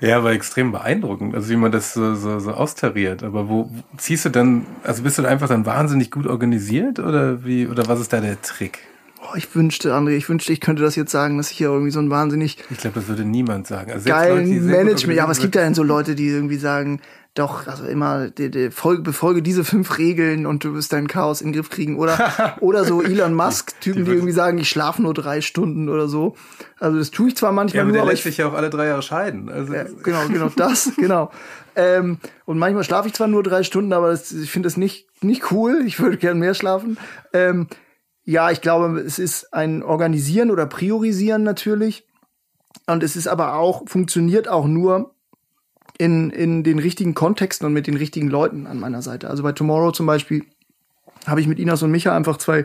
ja, 0.00 0.18
aber 0.18 0.32
extrem 0.32 0.72
beeindruckend, 0.72 1.34
also 1.34 1.48
wie 1.48 1.56
man 1.56 1.72
das 1.72 1.94
so, 1.94 2.14
so, 2.14 2.38
so 2.38 2.52
austariert. 2.52 3.22
Aber 3.22 3.48
wo, 3.48 3.70
ziehst 3.96 4.24
du 4.24 4.28
dann, 4.28 4.66
also 4.84 5.02
bist 5.02 5.18
du 5.18 5.24
einfach 5.24 5.48
dann 5.48 5.66
wahnsinnig 5.66 6.10
gut 6.10 6.26
organisiert 6.26 6.98
oder 6.98 7.44
wie, 7.44 7.66
oder 7.66 7.86
was 7.88 8.00
ist 8.00 8.12
da 8.12 8.20
der 8.20 8.40
Trick? 8.40 8.80
Oh, 9.22 9.36
ich 9.36 9.54
wünschte, 9.54 9.94
André, 9.94 10.16
ich 10.16 10.28
wünschte, 10.28 10.52
ich 10.52 10.60
könnte 10.60 10.82
das 10.82 10.96
jetzt 10.96 11.12
sagen, 11.12 11.36
dass 11.36 11.50
ich 11.50 11.58
hier 11.58 11.68
irgendwie 11.68 11.90
so 11.90 12.00
ein 12.00 12.08
wahnsinnig. 12.08 12.56
Ich 12.70 12.78
glaube, 12.78 12.98
das 12.98 13.08
würde 13.08 13.24
niemand 13.24 13.66
sagen. 13.66 13.92
Also 13.92 14.08
geilen 14.08 14.66
Management. 14.66 15.16
Ja, 15.16 15.24
aber 15.24 15.32
es 15.32 15.40
gibt 15.40 15.54
ja 15.54 15.62
dann 15.62 15.74
so 15.74 15.82
Leute, 15.82 16.14
die 16.14 16.28
irgendwie 16.28 16.56
sagen, 16.56 17.00
doch, 17.40 17.66
also 17.66 17.84
immer, 17.84 18.30
die, 18.30 18.50
die 18.50 18.70
Folge, 18.70 19.02
befolge 19.02 19.42
diese 19.42 19.64
fünf 19.64 19.98
Regeln 19.98 20.46
und 20.46 20.62
du 20.62 20.74
wirst 20.74 20.92
dein 20.92 21.08
Chaos 21.08 21.40
in 21.40 21.48
den 21.48 21.54
Griff 21.54 21.70
kriegen. 21.70 21.98
Oder, 21.98 22.56
oder 22.60 22.84
so 22.84 23.02
Elon 23.02 23.34
Musk-Typen, 23.34 24.04
die, 24.04 24.10
die, 24.10 24.16
irgendwie 24.16 24.32
sagen, 24.32 24.58
ich 24.58 24.68
schlafe 24.68 25.02
nur 25.02 25.14
drei 25.14 25.40
Stunden 25.40 25.88
oder 25.88 26.06
so. 26.06 26.36
Also 26.78 26.98
das 26.98 27.10
tue 27.10 27.28
ich 27.28 27.36
zwar 27.36 27.52
manchmal 27.52 27.78
ja, 27.78 27.82
aber 27.82 27.92
nur. 27.92 28.02
Der 28.02 28.12
lässt 28.12 28.24
sich 28.24 28.36
ja 28.36 28.48
auch 28.48 28.54
alle 28.54 28.70
drei 28.70 28.86
Jahre 28.86 29.02
scheiden. 29.02 29.48
Also 29.48 29.72
ja, 29.72 29.84
genau, 30.02 30.28
genau 30.28 30.48
das, 30.56 30.92
genau. 30.96 31.30
Ähm, 31.74 32.18
und 32.44 32.58
manchmal 32.58 32.84
schlafe 32.84 33.08
ich 33.08 33.14
zwar 33.14 33.26
nur 33.26 33.42
drei 33.42 33.62
Stunden, 33.62 33.92
aber 33.92 34.10
das, 34.10 34.30
ich 34.32 34.50
finde 34.50 34.66
das 34.66 34.76
nicht, 34.76 35.08
nicht 35.22 35.50
cool. 35.50 35.82
Ich 35.86 35.98
würde 35.98 36.18
gern 36.18 36.38
mehr 36.38 36.54
schlafen. 36.54 36.98
Ähm, 37.32 37.68
ja, 38.24 38.50
ich 38.50 38.60
glaube, 38.60 39.00
es 39.00 39.18
ist 39.18 39.54
ein 39.54 39.82
Organisieren 39.82 40.50
oder 40.50 40.66
Priorisieren 40.66 41.42
natürlich. 41.42 42.06
Und 42.86 43.02
es 43.02 43.16
ist 43.16 43.28
aber 43.28 43.54
auch, 43.54 43.88
funktioniert 43.88 44.46
auch 44.46 44.66
nur, 44.66 45.14
in, 46.00 46.30
in 46.30 46.64
den 46.64 46.78
richtigen 46.78 47.12
Kontexten 47.12 47.66
und 47.66 47.74
mit 47.74 47.86
den 47.86 47.96
richtigen 47.96 48.28
Leuten 48.28 48.66
an 48.66 48.80
meiner 48.80 49.02
Seite. 49.02 49.28
Also 49.28 49.42
bei 49.42 49.52
Tomorrow 49.52 49.92
zum 49.92 50.06
Beispiel 50.06 50.46
habe 51.26 51.42
ich 51.42 51.46
mit 51.46 51.58
Inas 51.58 51.82
und 51.82 51.90
Micha 51.90 52.16
einfach 52.16 52.38
zwei 52.38 52.64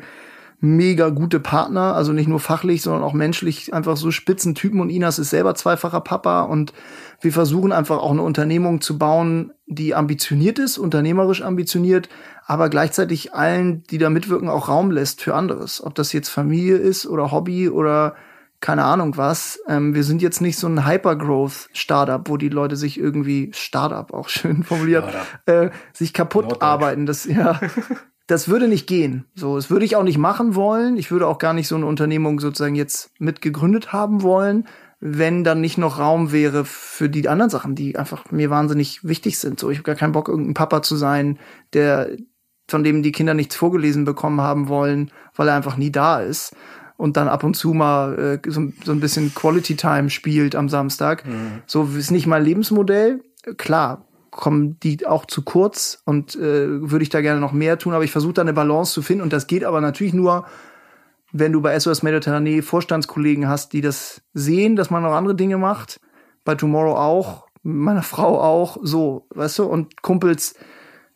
mega 0.62 1.10
gute 1.10 1.42
Partner, 1.42 1.96
also 1.96 2.14
nicht 2.14 2.30
nur 2.30 2.40
fachlich, 2.40 2.82
sondern 2.82 3.04
auch 3.04 3.12
menschlich 3.12 3.74
einfach 3.74 3.98
so 3.98 4.10
spitzen 4.10 4.56
Typen 4.56 4.80
und 4.80 4.90
Inas 4.90 5.20
ist 5.20 5.32
selber 5.32 5.54
zweifacher 5.54 6.00
Papa 6.00 6.44
und 6.44 6.72
wir 7.20 7.34
versuchen 7.34 7.74
einfach 7.74 7.98
auch 7.98 8.12
eine 8.12 8.22
Unternehmung 8.22 8.80
zu 8.80 8.98
bauen, 8.98 9.52
die 9.68 9.94
ambitioniert 9.96 10.58
ist, 10.58 10.78
unternehmerisch 10.78 11.42
ambitioniert, 11.42 12.08
aber 12.46 12.70
gleichzeitig 12.70 13.34
allen, 13.34 13.84
die 13.84 13.98
da 13.98 14.10
mitwirken, 14.10 14.48
auch 14.48 14.70
Raum 14.70 14.92
lässt 14.92 15.22
für 15.22 15.36
anderes. 15.36 15.84
Ob 15.84 15.94
das 15.94 16.14
jetzt 16.14 16.30
Familie 16.30 16.78
ist 16.78 17.06
oder 17.06 17.34
Hobby 17.34 17.68
oder 17.68 18.16
keine 18.62 18.84
Ahnung 18.84 19.18
was. 19.18 19.60
Ähm, 19.68 19.94
wir 19.94 20.04
sind 20.04 20.22
jetzt 20.22 20.42
nicht 20.42 20.58
so 20.58 20.68
ein 20.68 20.88
Hypergrowth-Startup, 20.88 22.28
wo 22.28 22.38
die 22.38 22.50
Leute 22.50 22.76
sich 22.76 23.00
irgendwie, 23.00 23.52
Startup 23.54 24.12
auch 24.14 24.30
schön 24.30 24.64
formuliert, 24.64 25.06
äh, 25.46 25.70
sich 25.94 26.14
kaputt 26.14 26.46
Norddeutsch. 26.46 26.68
arbeiten. 26.68 27.06
Das, 27.06 27.26
ja, 27.26 27.60
das 28.28 28.48
würde 28.48 28.68
nicht 28.68 28.88
gehen. 28.88 29.26
So, 29.36 29.56
das 29.56 29.70
würde 29.70 29.86
ich 29.86 29.96
auch 29.96 30.04
nicht 30.04 30.18
machen 30.18 30.56
wollen. 30.56 30.98
Ich 30.98 31.12
würde 31.12 31.28
auch 31.28 31.38
gar 31.38 31.54
nicht 31.54 31.68
so 31.68 31.76
eine 31.76 31.86
Unternehmung 31.86 32.40
sozusagen 32.40 32.76
jetzt 32.76 33.12
mitgegründet 33.20 33.94
haben 33.94 34.22
wollen, 34.22 34.68
wenn 35.00 35.44
dann 35.44 35.62
nicht 35.62 35.78
noch 35.78 36.00
Raum 36.00 36.32
wäre 36.32 36.66
für 36.66 37.10
die 37.10 37.28
anderen 37.28 37.52
Sachen, 37.52 37.76
die 37.76 37.98
einfach 37.98 38.32
mir 38.32 38.50
wahnsinnig 38.50 39.04
wichtig 39.04 39.38
sind. 39.38 39.60
So, 39.60 39.70
ich 39.70 39.78
habe 39.78 39.86
gar 39.86 39.96
keinen 39.96 40.14
Bock, 40.14 40.30
irgendein 40.30 40.54
Papa 40.56 40.82
zu 40.82 40.96
sein, 40.96 41.38
der 41.74 42.10
von 42.68 42.84
dem 42.84 43.04
die 43.04 43.12
Kinder 43.12 43.36
nichts 43.36 43.56
vorgelesen 43.56 44.06
bekommen 44.06 44.42
haben 44.42 44.70
wollen, 44.70 45.12
weil 45.36 45.50
er 45.50 45.56
einfach 45.56 45.78
nie 45.78 45.92
da 45.92 46.20
ist 46.20 46.56
und 46.98 47.18
dann 47.18 47.28
ab 47.28 47.44
und 47.44 47.56
zu 47.56 47.74
mal 47.74 48.40
äh, 48.44 48.50
so, 48.50 48.72
so 48.84 48.92
ein 48.92 49.00
bisschen 49.00 49.34
Quality 49.34 49.76
Time 49.76 50.10
spielt 50.10 50.56
am 50.56 50.70
Samstag. 50.70 51.26
Mhm. 51.26 51.62
So 51.66 51.90
ist 51.98 52.12
nicht 52.12 52.28
mein 52.28 52.44
Lebensmodell. 52.44 53.22
Klar, 53.58 54.06
kommen 54.32 54.78
die 54.82 55.06
auch 55.06 55.26
zu 55.26 55.44
kurz 55.44 56.02
und 56.06 56.36
äh, 56.36 56.90
würde 56.90 57.04
ich 57.04 57.10
da 57.10 57.22
gerne 57.22 57.40
noch 57.40 57.52
mehr 57.52 57.78
tun, 57.78 57.94
aber 57.94 58.04
ich 58.04 58.12
versuche 58.12 58.34
da 58.34 58.42
eine 58.42 58.54
Balance 58.54 58.94
zu 58.94 59.02
finden 59.02 59.24
und 59.24 59.34
das 59.34 59.48
geht 59.48 59.64
aber 59.64 59.82
natürlich 59.82 60.14
nur, 60.14 60.46
wenn 61.32 61.52
du 61.52 61.62
bei 61.62 61.78
SOS 61.78 62.04
Mediterranee 62.04 62.62
Vorstandskollegen 62.62 63.48
hast, 63.48 63.74
die 63.74 63.82
das 63.82 64.22
sehen, 64.34 64.76
dass 64.76 64.90
man 64.90 65.04
noch 65.04 65.14
andere 65.14 65.36
Dinge 65.36 65.58
macht, 65.58 66.00
bei 66.44 66.56
Tomorrow 66.56 66.96
auch, 66.96 67.48
meiner 67.64 68.04
Frau 68.04 68.42
auch, 68.42 68.78
so, 68.82 69.26
weißt 69.34 69.60
du, 69.60 69.64
und 69.66 70.02
Kumpels, 70.02 70.56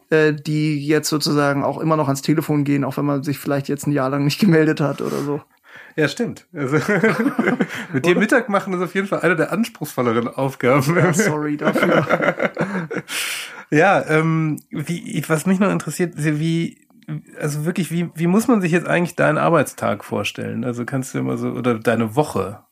äh, 0.10 0.34
die 0.34 0.86
jetzt 0.86 1.10
sozusagen 1.10 1.64
auch 1.64 1.78
immer 1.78 1.96
noch 1.96 2.08
ans 2.08 2.22
Telefon 2.22 2.64
gehen, 2.64 2.84
auch 2.84 2.98
wenn 2.98 3.06
man 3.06 3.24
sich 3.24 3.38
vielleicht 3.38 3.70
jetzt 3.70 3.86
ein 3.86 3.92
Jahr 3.92 4.10
lang 4.10 4.24
nicht 4.24 4.40
gemeldet 4.40 4.82
hat 4.82 5.02
oder 5.02 5.20
so. 5.20 5.42
Ja, 6.00 6.08
stimmt. 6.08 6.48
Also, 6.54 6.78
mit 7.94 8.06
dir 8.06 8.16
Mittag 8.18 8.48
machen 8.48 8.74
ist 8.74 8.82
auf 8.82 8.96
jeden 8.96 9.08
Fall 9.08 9.20
eine 9.20 9.36
der 9.36 9.52
anspruchsvolleren 9.52 10.30
Aufgaben. 10.30 10.96
Ja, 10.96 11.14
sorry 11.14 11.58
dafür. 11.58 12.06
Ja, 13.72 14.04
ähm, 14.08 14.60
wie, 14.72 15.24
was 15.28 15.46
mich 15.46 15.60
noch 15.60 15.72
interessiert, 15.72 16.14
wie, 16.18 16.88
also 17.40 17.66
wirklich, 17.66 17.92
wie, 17.92 18.10
wie 18.16 18.26
muss 18.26 18.48
man 18.48 18.62
sich 18.62 18.72
jetzt 18.72 18.88
eigentlich 18.88 19.16
deinen 19.16 19.38
Arbeitstag 19.38 20.04
vorstellen? 20.04 20.64
Also 20.64 20.86
kannst 20.86 21.14
du 21.14 21.20
immer 21.20 21.38
so, 21.38 21.50
oder 21.50 21.78
deine 21.78 22.16
Woche? 22.16 22.64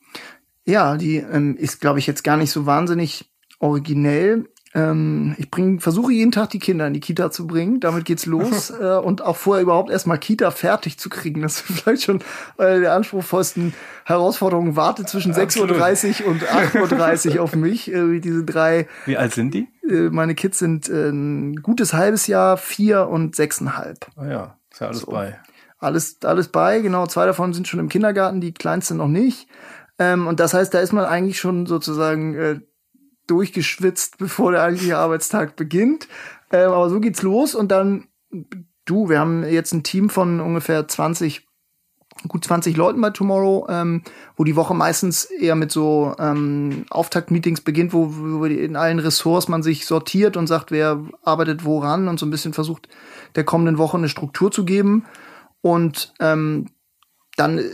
Ja, 0.65 0.97
die 0.97 1.17
ähm, 1.17 1.55
ist, 1.55 1.81
glaube 1.81 1.99
ich, 1.99 2.07
jetzt 2.07 2.23
gar 2.23 2.35
nicht 2.35 2.49
so 2.49 2.65
wahnsinnig 2.65 3.31
originell. 3.59 4.49
Ähm, 4.77 5.35
ich 5.39 5.49
bring, 5.49 5.79
versuche 5.79 6.13
jeden 6.13 6.31
Tag 6.31 6.51
die 6.51 6.59
Kinder 6.59 6.85
in 6.85 6.93
die 6.93 6.99
Kita 6.99 7.31
zu 7.31 7.47
bringen. 7.47 7.79
Damit 7.79 8.05
geht's 8.05 8.27
los. 8.27 8.69
äh, 8.81 8.97
und 8.97 9.23
auch 9.23 9.35
vorher 9.35 9.63
überhaupt 9.63 9.89
erstmal 9.89 10.19
Kita 10.19 10.51
fertig 10.51 10.99
zu 10.99 11.09
kriegen. 11.09 11.41
Das 11.41 11.61
ist 11.61 11.61
vielleicht 11.81 12.03
schon 12.03 12.21
äh, 12.57 12.79
der 12.79 12.93
anspruchsvollsten 12.93 13.73
Herausforderung. 14.05 14.75
Warte 14.75 15.05
zwischen 15.05 15.33
6.30 15.33 16.23
Uhr 16.23 16.29
und 16.29 16.43
8.30 16.43 17.37
Uhr 17.37 17.43
auf 17.43 17.55
mich. 17.55 17.91
Äh, 17.91 18.19
diese 18.19 18.43
drei. 18.43 18.87
Wie 19.05 19.17
alt 19.17 19.33
sind 19.33 19.55
die? 19.55 19.67
Äh, 19.89 20.09
meine 20.11 20.35
Kids 20.35 20.59
sind 20.59 20.89
äh, 20.89 21.09
ein 21.09 21.55
gutes 21.63 21.93
halbes 21.93 22.27
Jahr, 22.27 22.57
vier 22.57 23.07
und 23.07 23.35
sechseinhalb. 23.35 24.05
Ah 24.15 24.27
ja, 24.27 24.57
ist 24.71 24.81
ja 24.81 24.87
alles 24.87 25.01
so. 25.01 25.11
bei. 25.11 25.39
Alles, 25.79 26.17
alles 26.23 26.49
bei, 26.49 26.81
genau. 26.81 27.07
Zwei 27.07 27.25
davon 27.25 27.53
sind 27.53 27.67
schon 27.67 27.79
im 27.79 27.89
Kindergarten, 27.89 28.41
die 28.41 28.53
kleinste 28.53 28.93
noch 28.93 29.07
nicht. 29.07 29.47
Ähm, 29.99 30.27
und 30.27 30.39
das 30.39 30.53
heißt, 30.53 30.71
da 30.73 30.79
ist 30.79 30.93
man 30.93 31.05
eigentlich 31.05 31.39
schon 31.39 31.65
sozusagen 31.65 32.35
äh, 32.35 32.59
durchgeschwitzt, 33.27 34.17
bevor 34.17 34.51
der 34.51 34.63
eigentliche 34.63 34.97
Arbeitstag 34.97 35.55
beginnt. 35.55 36.07
Ähm, 36.51 36.71
aber 36.71 36.89
so 36.89 36.99
geht's 36.99 37.21
los 37.21 37.55
und 37.55 37.69
dann, 37.71 38.07
du, 38.85 39.09
wir 39.09 39.19
haben 39.19 39.43
jetzt 39.43 39.73
ein 39.73 39.83
Team 39.83 40.09
von 40.09 40.39
ungefähr 40.39 40.87
20 40.87 41.47
gut 42.27 42.43
20 42.43 42.75
Leuten 42.75 43.01
bei 43.01 43.11
Tomorrow, 43.11 43.67
ähm, 43.69 44.01
wo 44.35 44.43
die 44.43 44.55
Woche 44.55 44.73
meistens 44.73 45.25
eher 45.25 45.55
mit 45.55 45.71
so 45.71 46.15
ähm, 46.19 46.85
Auftaktmeetings 46.89 47.61
beginnt, 47.61 47.93
wo, 47.93 48.09
wo 48.11 48.45
in 48.45 48.75
allen 48.75 48.99
Ressorts 48.99 49.47
man 49.47 49.63
sich 49.63 49.85
sortiert 49.85 50.37
und 50.37 50.47
sagt, 50.47 50.71
wer 50.71 50.99
arbeitet 51.23 51.63
woran 51.65 52.07
und 52.07 52.19
so 52.19 52.25
ein 52.25 52.31
bisschen 52.31 52.53
versucht, 52.53 52.89
der 53.35 53.43
kommenden 53.43 53.77
Woche 53.77 53.97
eine 53.97 54.09
Struktur 54.09 54.51
zu 54.51 54.65
geben. 54.65 55.05
Und 55.61 56.13
ähm, 56.19 56.67
dann 57.35 57.59
äh, 57.59 57.69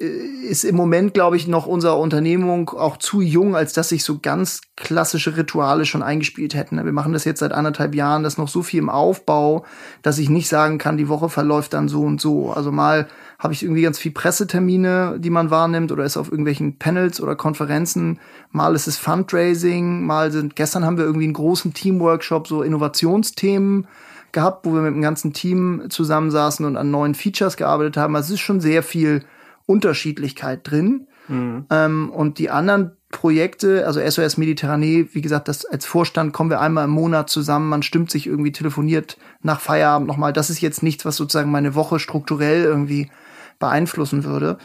ist 0.00 0.64
im 0.64 0.76
Moment, 0.76 1.12
glaube 1.12 1.36
ich, 1.36 1.46
noch 1.46 1.66
unsere 1.66 1.96
Unternehmung 1.96 2.70
auch 2.70 2.96
zu 2.96 3.20
jung, 3.20 3.54
als 3.54 3.74
dass 3.74 3.90
sich 3.90 4.02
so 4.02 4.18
ganz 4.18 4.62
klassische 4.74 5.36
Rituale 5.36 5.84
schon 5.84 6.02
eingespielt 6.02 6.54
hätten. 6.54 6.82
Wir 6.82 6.92
machen 6.92 7.12
das 7.12 7.26
jetzt 7.26 7.40
seit 7.40 7.52
anderthalb 7.52 7.94
Jahren, 7.94 8.22
das 8.22 8.34
ist 8.34 8.38
noch 8.38 8.48
so 8.48 8.62
viel 8.62 8.78
im 8.78 8.88
Aufbau, 8.88 9.66
dass 10.00 10.16
ich 10.16 10.30
nicht 10.30 10.48
sagen 10.48 10.78
kann, 10.78 10.96
die 10.96 11.10
Woche 11.10 11.28
verläuft 11.28 11.74
dann 11.74 11.88
so 11.88 12.00
und 12.00 12.18
so. 12.18 12.50
Also 12.50 12.72
mal 12.72 13.08
habe 13.38 13.52
ich 13.52 13.62
irgendwie 13.62 13.82
ganz 13.82 13.98
viel 13.98 14.12
Pressetermine, 14.12 15.16
die 15.18 15.28
man 15.28 15.50
wahrnimmt 15.50 15.92
oder 15.92 16.04
ist 16.04 16.16
auf 16.16 16.30
irgendwelchen 16.30 16.78
Panels 16.78 17.20
oder 17.20 17.36
Konferenzen. 17.36 18.20
Mal 18.52 18.74
ist 18.74 18.86
es 18.86 18.96
Fundraising, 18.96 20.06
mal 20.06 20.32
sind, 20.32 20.56
gestern 20.56 20.86
haben 20.86 20.96
wir 20.96 21.04
irgendwie 21.04 21.24
einen 21.24 21.34
großen 21.34 21.74
Teamworkshop, 21.74 22.48
so 22.48 22.62
Innovationsthemen 22.62 23.86
gehabt, 24.32 24.64
wo 24.64 24.72
wir 24.72 24.80
mit 24.80 24.94
dem 24.94 25.02
ganzen 25.02 25.34
Team 25.34 25.82
zusammensaßen 25.90 26.64
und 26.64 26.78
an 26.78 26.90
neuen 26.90 27.14
Features 27.14 27.58
gearbeitet 27.58 27.98
haben. 27.98 28.16
Also 28.16 28.28
es 28.28 28.40
ist 28.40 28.46
schon 28.46 28.60
sehr 28.60 28.82
viel 28.82 29.24
Unterschiedlichkeit 29.70 30.70
drin. 30.70 31.06
Mhm. 31.28 31.66
Ähm, 31.70 32.10
und 32.10 32.38
die 32.38 32.50
anderen 32.50 32.92
Projekte, 33.10 33.86
also 33.86 34.00
SOS 34.00 34.36
Mediterranee, 34.36 35.08
wie 35.12 35.20
gesagt, 35.20 35.48
das 35.48 35.64
als 35.64 35.86
Vorstand 35.86 36.32
kommen 36.32 36.50
wir 36.50 36.60
einmal 36.60 36.84
im 36.84 36.90
Monat 36.90 37.30
zusammen, 37.30 37.68
man 37.68 37.82
stimmt 37.82 38.10
sich 38.10 38.26
irgendwie, 38.26 38.52
telefoniert 38.52 39.16
nach 39.42 39.60
Feierabend 39.60 40.06
nochmal. 40.06 40.32
Das 40.32 40.50
ist 40.50 40.60
jetzt 40.60 40.82
nichts, 40.82 41.04
was 41.04 41.16
sozusagen 41.16 41.50
meine 41.50 41.74
Woche 41.74 41.98
strukturell 41.98 42.64
irgendwie 42.64 43.10
beeinflussen 43.58 44.24
würde. 44.24 44.58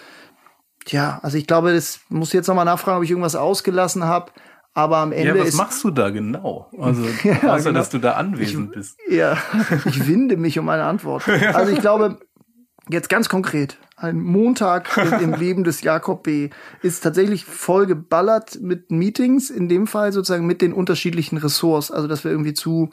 Tja, 0.86 1.20
also 1.24 1.38
ich 1.38 1.48
glaube, 1.48 1.74
das 1.74 2.02
muss 2.10 2.34
jetzt 2.34 2.48
nochmal 2.48 2.66
nachfragen, 2.66 2.98
ob 2.98 3.04
ich 3.04 3.10
irgendwas 3.10 3.36
ausgelassen 3.36 4.04
habe. 4.04 4.32
Aber 4.76 4.98
am 4.98 5.14
Ende. 5.14 5.30
Ja, 5.30 5.40
was 5.40 5.50
ist, 5.50 5.58
machst 5.58 5.84
du 5.84 5.90
da 5.90 6.10
genau? 6.10 6.70
Also, 6.78 7.04
ja, 7.24 7.54
außer 7.54 7.70
genau. 7.70 7.80
dass 7.80 7.90
du 7.90 7.98
da 7.98 8.12
anwesend 8.12 8.70
ich, 8.72 8.76
bist. 8.76 9.00
Ja, 9.10 9.38
ich 9.86 10.06
winde 10.06 10.38
mich 10.38 10.60
um 10.60 10.70
eine 10.70 10.84
Antwort. 10.84 11.24
Also 11.54 11.72
ich 11.72 11.80
glaube, 11.80 12.20
jetzt 12.90 13.10
ganz 13.10 13.30
konkret, 13.30 13.78
ein 13.96 14.20
Montag 14.20 14.98
im, 15.22 15.34
Leben 15.40 15.64
des 15.64 15.82
Jakob 15.82 16.24
B. 16.24 16.50
ist 16.82 17.02
tatsächlich 17.02 17.46
voll 17.46 17.86
geballert 17.86 18.60
mit 18.62 18.92
Meetings, 18.92 19.50
in 19.50 19.70
dem 19.70 19.88
Fall 19.88 20.12
sozusagen 20.12 20.46
mit 20.46 20.62
den 20.62 20.74
unterschiedlichen 20.74 21.38
Ressorts. 21.38 21.92
Also, 21.92 22.08
dass 22.08 22.24
wir 22.24 22.32
irgendwie 22.32 22.54
zu 22.54 22.90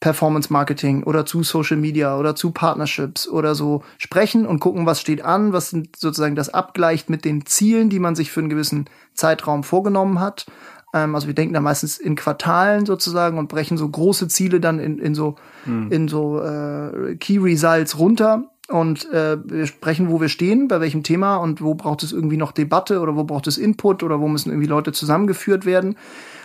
Performance 0.00 0.50
Marketing 0.50 1.02
oder 1.02 1.26
zu 1.26 1.42
Social 1.42 1.76
Media 1.76 2.18
oder 2.18 2.34
zu 2.34 2.52
Partnerships 2.52 3.28
oder 3.28 3.54
so 3.54 3.82
sprechen 3.98 4.46
und 4.46 4.58
gucken, 4.58 4.86
was 4.86 5.00
steht 5.00 5.22
an, 5.22 5.52
was 5.52 5.70
sind 5.70 5.96
sozusagen 5.96 6.36
das 6.36 6.48
abgleicht 6.48 7.10
mit 7.10 7.24
den 7.26 7.44
Zielen, 7.44 7.90
die 7.90 7.98
man 7.98 8.14
sich 8.14 8.30
für 8.30 8.40
einen 8.40 8.48
gewissen 8.48 8.88
Zeitraum 9.12 9.62
vorgenommen 9.62 10.18
hat. 10.18 10.46
Ähm, 10.94 11.14
also 11.14 11.26
wir 11.26 11.34
denken 11.34 11.52
da 11.52 11.60
meistens 11.60 11.98
in 11.98 12.16
Quartalen 12.16 12.86
sozusagen 12.86 13.38
und 13.38 13.48
brechen 13.48 13.76
so 13.76 13.88
große 13.88 14.28
Ziele 14.28 14.58
dann 14.58 14.78
in, 14.78 14.98
in 14.98 15.14
so, 15.14 15.36
hm. 15.64 15.92
in 15.92 16.08
so 16.08 16.40
äh, 16.40 17.16
Key 17.16 17.38
Results 17.38 17.98
runter 17.98 18.50
und 18.70 19.10
äh, 19.12 19.36
wir 19.44 19.66
sprechen, 19.66 20.10
wo 20.10 20.20
wir 20.20 20.28
stehen, 20.28 20.68
bei 20.68 20.80
welchem 20.80 21.02
Thema 21.02 21.36
und 21.36 21.60
wo 21.60 21.74
braucht 21.74 22.02
es 22.02 22.12
irgendwie 22.12 22.36
noch 22.36 22.52
Debatte 22.52 23.00
oder 23.00 23.16
wo 23.16 23.24
braucht 23.24 23.46
es 23.46 23.58
Input 23.58 24.02
oder 24.02 24.20
wo 24.20 24.28
müssen 24.28 24.50
irgendwie 24.50 24.68
Leute 24.68 24.92
zusammengeführt 24.92 25.66
werden. 25.66 25.96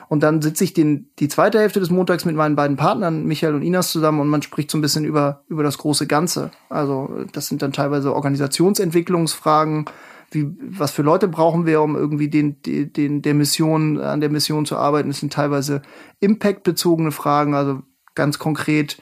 Und 0.08 0.22
dann 0.22 0.42
sitze 0.42 0.64
ich 0.64 0.74
den, 0.74 1.10
die 1.20 1.28
zweite 1.28 1.60
Hälfte 1.60 1.80
des 1.80 1.90
Montags 1.90 2.26
mit 2.26 2.36
meinen 2.36 2.56
beiden 2.56 2.78
Partnern, 2.78 3.26
Michael 3.26 3.56
und 3.56 3.62
Inas, 3.62 3.92
zusammen 3.92 4.20
und 4.20 4.28
man 4.28 4.42
spricht 4.42 4.70
so 4.72 4.78
ein 4.78 4.82
bisschen 4.82 5.06
über, 5.06 5.44
über 5.48 5.64
das 5.64 5.78
große 5.78 6.08
Ganze. 6.08 6.52
Also 6.70 7.10
das 7.32 7.48
sind 7.48 7.62
dann 7.62 7.74
teilweise 7.74 8.14
Organisationsentwicklungsfragen, 8.14 9.86
wie, 10.32 10.56
was 10.60 10.92
für 10.92 11.02
Leute 11.02 11.28
brauchen 11.28 11.66
wir, 11.66 11.82
um 11.82 11.96
irgendwie 11.96 12.30
den, 12.30 12.58
den, 12.64 13.22
der 13.22 13.34
Mission, 13.34 14.00
an 14.00 14.20
der 14.20 14.30
Mission 14.30 14.66
zu 14.66 14.78
arbeiten. 14.78 15.10
Das 15.10 15.20
sind 15.20 15.34
teilweise 15.34 15.82
impactbezogene 16.20 17.12
Fragen, 17.12 17.54
also 17.54 17.82
ganz 18.14 18.40
konkret, 18.40 18.98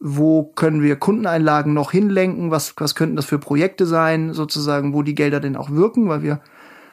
wo 0.00 0.42
können 0.42 0.82
wir 0.82 0.96
Kundeneinlagen 0.96 1.72
noch 1.72 1.92
hinlenken, 1.92 2.50
was, 2.50 2.74
was 2.78 2.94
könnten 2.94 3.16
das 3.16 3.26
für 3.26 3.38
Projekte 3.38 3.86
sein, 3.86 4.32
sozusagen, 4.32 4.92
wo 4.92 5.02
die 5.02 5.14
Gelder 5.14 5.40
denn 5.40 5.56
auch 5.56 5.70
wirken, 5.70 6.08
weil 6.08 6.22
wir 6.22 6.40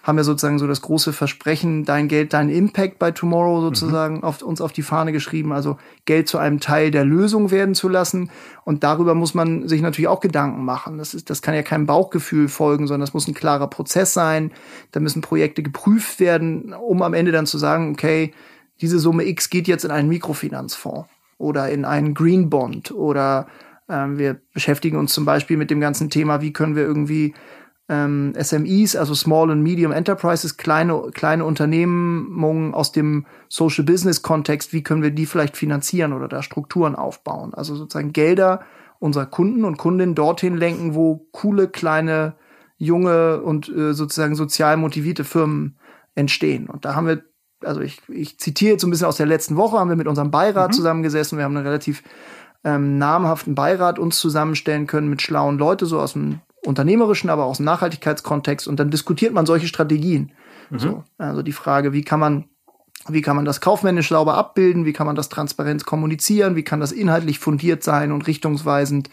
haben 0.04 0.18
ja 0.18 0.24
sozusagen 0.24 0.60
so 0.60 0.68
das 0.68 0.82
große 0.82 1.14
Versprechen, 1.14 1.84
dein 1.84 2.08
Geld, 2.08 2.34
dein 2.34 2.50
Impact 2.50 3.00
bei 3.00 3.12
Tomorrow 3.12 3.62
sozusagen 3.62 4.18
mhm. 4.18 4.24
auf 4.24 4.42
uns 4.42 4.62
auf 4.62 4.72
die 4.72 4.82
Fahne 4.82 5.12
geschrieben, 5.12 5.52
also 5.52 5.78
Geld 6.06 6.28
zu 6.28 6.38
einem 6.38 6.60
Teil 6.60 6.90
der 6.90 7.06
Lösung 7.06 7.52
werden 7.52 7.76
zu 7.76 7.90
lassen. 7.90 8.32
Und 8.64 8.84
darüber 8.84 9.14
muss 9.14 9.34
man 9.34 9.68
sich 9.68 9.82
natürlich 9.82 10.08
auch 10.08 10.22
Gedanken 10.22 10.64
machen. 10.64 10.98
Das 10.98 11.14
ist, 11.14 11.30
das 11.30 11.42
kann 11.42 11.54
ja 11.54 11.64
keinem 11.64 11.86
Bauchgefühl 11.86 12.48
folgen, 12.48 12.88
sondern 12.88 13.02
das 13.02 13.14
muss 13.14 13.28
ein 13.28 13.34
klarer 13.34 13.68
Prozess 13.68 14.14
sein. 14.14 14.52
Da 14.92 15.00
müssen 15.00 15.22
Projekte 15.22 15.64
geprüft 15.64 16.20
werden, 16.20 16.74
um 16.74 17.02
am 17.02 17.14
Ende 17.14 17.32
dann 17.32 17.46
zu 17.46 17.58
sagen, 17.58 17.92
okay, 17.92 18.34
diese 18.82 19.00
Summe 19.00 19.26
X 19.26 19.50
geht 19.50 19.68
jetzt 19.68 19.84
in 19.84 19.92
einen 19.92 20.08
Mikrofinanzfonds 20.08 21.08
oder 21.40 21.70
in 21.70 21.86
einen 21.86 22.14
Green 22.14 22.52
Bond 22.52 22.92
oder 22.92 23.48
ähm, 23.90 24.20
wir 24.20 24.40
beschäftigen 24.54 24.98
uns 24.98 25.14
zum 25.14 25.26
Beispiel 25.26 25.58
mit 25.58 25.72
dem 25.72 25.80
ganzen 25.80 26.12
Thema, 26.12 26.42
wie 26.42 26.54
können 26.54 26.76
wir 26.76 26.84
irgendwie 26.84 27.34
ähm, 27.90 28.34
SMEs, 28.40 28.96
also 28.96 29.16
Small 29.16 29.50
and 29.50 29.64
Medium 29.64 29.92
Enterprises, 29.92 30.58
kleine, 30.58 31.10
kleine 31.14 31.44
Unternehmungen 31.44 32.76
aus 32.76 32.92
dem 32.92 33.26
Social 33.48 33.84
Business 33.84 34.22
Kontext, 34.22 34.74
wie 34.74 34.84
können 34.84 35.02
wir 35.02 35.12
die 35.12 35.26
vielleicht 35.26 35.58
finanzieren 35.58 36.14
oder 36.14 36.28
da 36.28 36.44
Strukturen 36.44 36.96
aufbauen? 36.96 37.56
Also 37.56 37.76
sozusagen 37.76 38.14
Gelder 38.14 38.62
unserer 39.00 39.26
Kunden 39.26 39.66
und 39.66 39.78
Kundinnen 39.78 40.14
dorthin 40.14 40.56
lenken, 40.58 40.94
wo 40.94 41.28
coole, 41.32 41.68
kleine, 41.68 42.36
junge 42.78 43.42
und 43.42 43.70
äh, 43.70 43.94
sozusagen 43.94 44.36
sozial 44.36 44.78
motivierte 44.78 45.24
Firmen 45.24 45.78
entstehen. 46.16 46.68
Und 46.70 46.86
da 46.86 46.96
haben 46.96 47.08
wir, 47.08 47.24
also 47.64 47.82
ich, 47.82 48.01
ich 48.07 48.39
zitiere 48.39 48.74
jetzt 48.74 48.82
so 48.82 48.88
ein 48.88 48.91
bisschen 48.91 49.07
aus 49.07 49.18
der 49.18 49.26
letzten 49.26 49.55
Woche, 49.57 49.78
haben 49.78 49.89
wir 49.89 49.95
mit 49.95 50.07
unserem 50.07 50.32
Beirat 50.32 50.72
mhm. 50.72 50.76
zusammengesessen. 50.76 51.38
Wir 51.38 51.45
haben 51.45 51.55
einen 51.55 51.66
relativ 51.66 52.03
ähm, 52.64 52.97
namhaften 52.97 53.55
Beirat 53.55 53.99
uns 53.99 54.20
zusammenstellen 54.20 54.88
können 54.88 55.10
mit 55.10 55.22
schlauen 55.22 55.57
Leute, 55.57 55.86
so 55.86 55.99
aus 55.99 56.14
dem 56.14 56.39
unternehmerischen, 56.66 57.30
aber 57.30 57.45
auch 57.45 57.51
aus 57.51 57.57
dem 57.57 57.66
Nachhaltigkeitskontext 57.66 58.68
und 58.68 58.80
dann 58.80 58.89
diskutiert 58.89 59.34
man 59.34 59.45
solche 59.45 59.68
Strategien. 59.68 60.32
Mhm. 60.70 60.80
So, 60.80 61.03
also 61.18 61.41
die 61.41 61.53
Frage, 61.53 61.93
wie 61.93 62.03
kann 62.03 62.20
man 62.20 62.45
wie 63.07 63.22
kann 63.22 63.38
man 63.38 63.45
das 63.45 63.62
kaufmännisch 63.62 64.10
sauber 64.10 64.36
abbilden? 64.36 64.86
Wie 64.86 64.93
kann 64.93 65.07
man 65.07 65.16
das 65.16 65.30
transparent 65.30 65.86
kommunizieren? 65.86 66.55
Wie 66.55 66.64
kann 66.64 66.82
das 66.82 66.91
inhaltlich 66.91 67.39
fundiert 67.39 67.82
sein 67.82 68.12
und 68.12 68.28
richtungsweisend? 68.28 69.10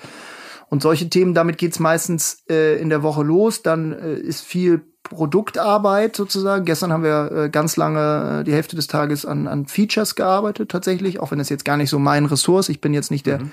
Und 0.68 0.82
solche 0.82 1.09
Themen, 1.09 1.34
damit 1.34 1.59
geht's 1.59 1.78
meistens 1.78 2.42
äh, 2.51 2.80
in 2.80 2.88
der 2.88 3.05
Woche 3.05 3.22
los. 3.22 3.62
Dann 3.62 3.92
äh, 3.92 4.14
ist 4.14 4.44
viel 4.44 4.84
Produktarbeit 5.09 6.17
sozusagen. 6.17 6.65
Gestern 6.65 6.93
haben 6.93 7.03
wir 7.03 7.33
äh, 7.33 7.49
ganz 7.49 7.77
lange 7.77 8.41
äh, 8.41 8.45
die 8.45 8.53
Hälfte 8.53 8.77
des 8.77 8.87
Tages 8.87 9.25
an, 9.25 9.47
an 9.47 9.67
Features 9.67 10.15
gearbeitet, 10.15 10.71
tatsächlich, 10.71 11.21
auch 11.21 11.31
wenn 11.31 11.41
es 11.41 11.49
jetzt 11.49 11.65
gar 11.65 11.77
nicht 11.77 11.91
so 11.91 11.99
mein 11.99 12.27
Ressource. 12.27 12.69
Ich 12.69 12.81
bin 12.81 12.95
jetzt 12.95 13.11
nicht 13.11 13.27
der, 13.27 13.41
mhm 13.41 13.53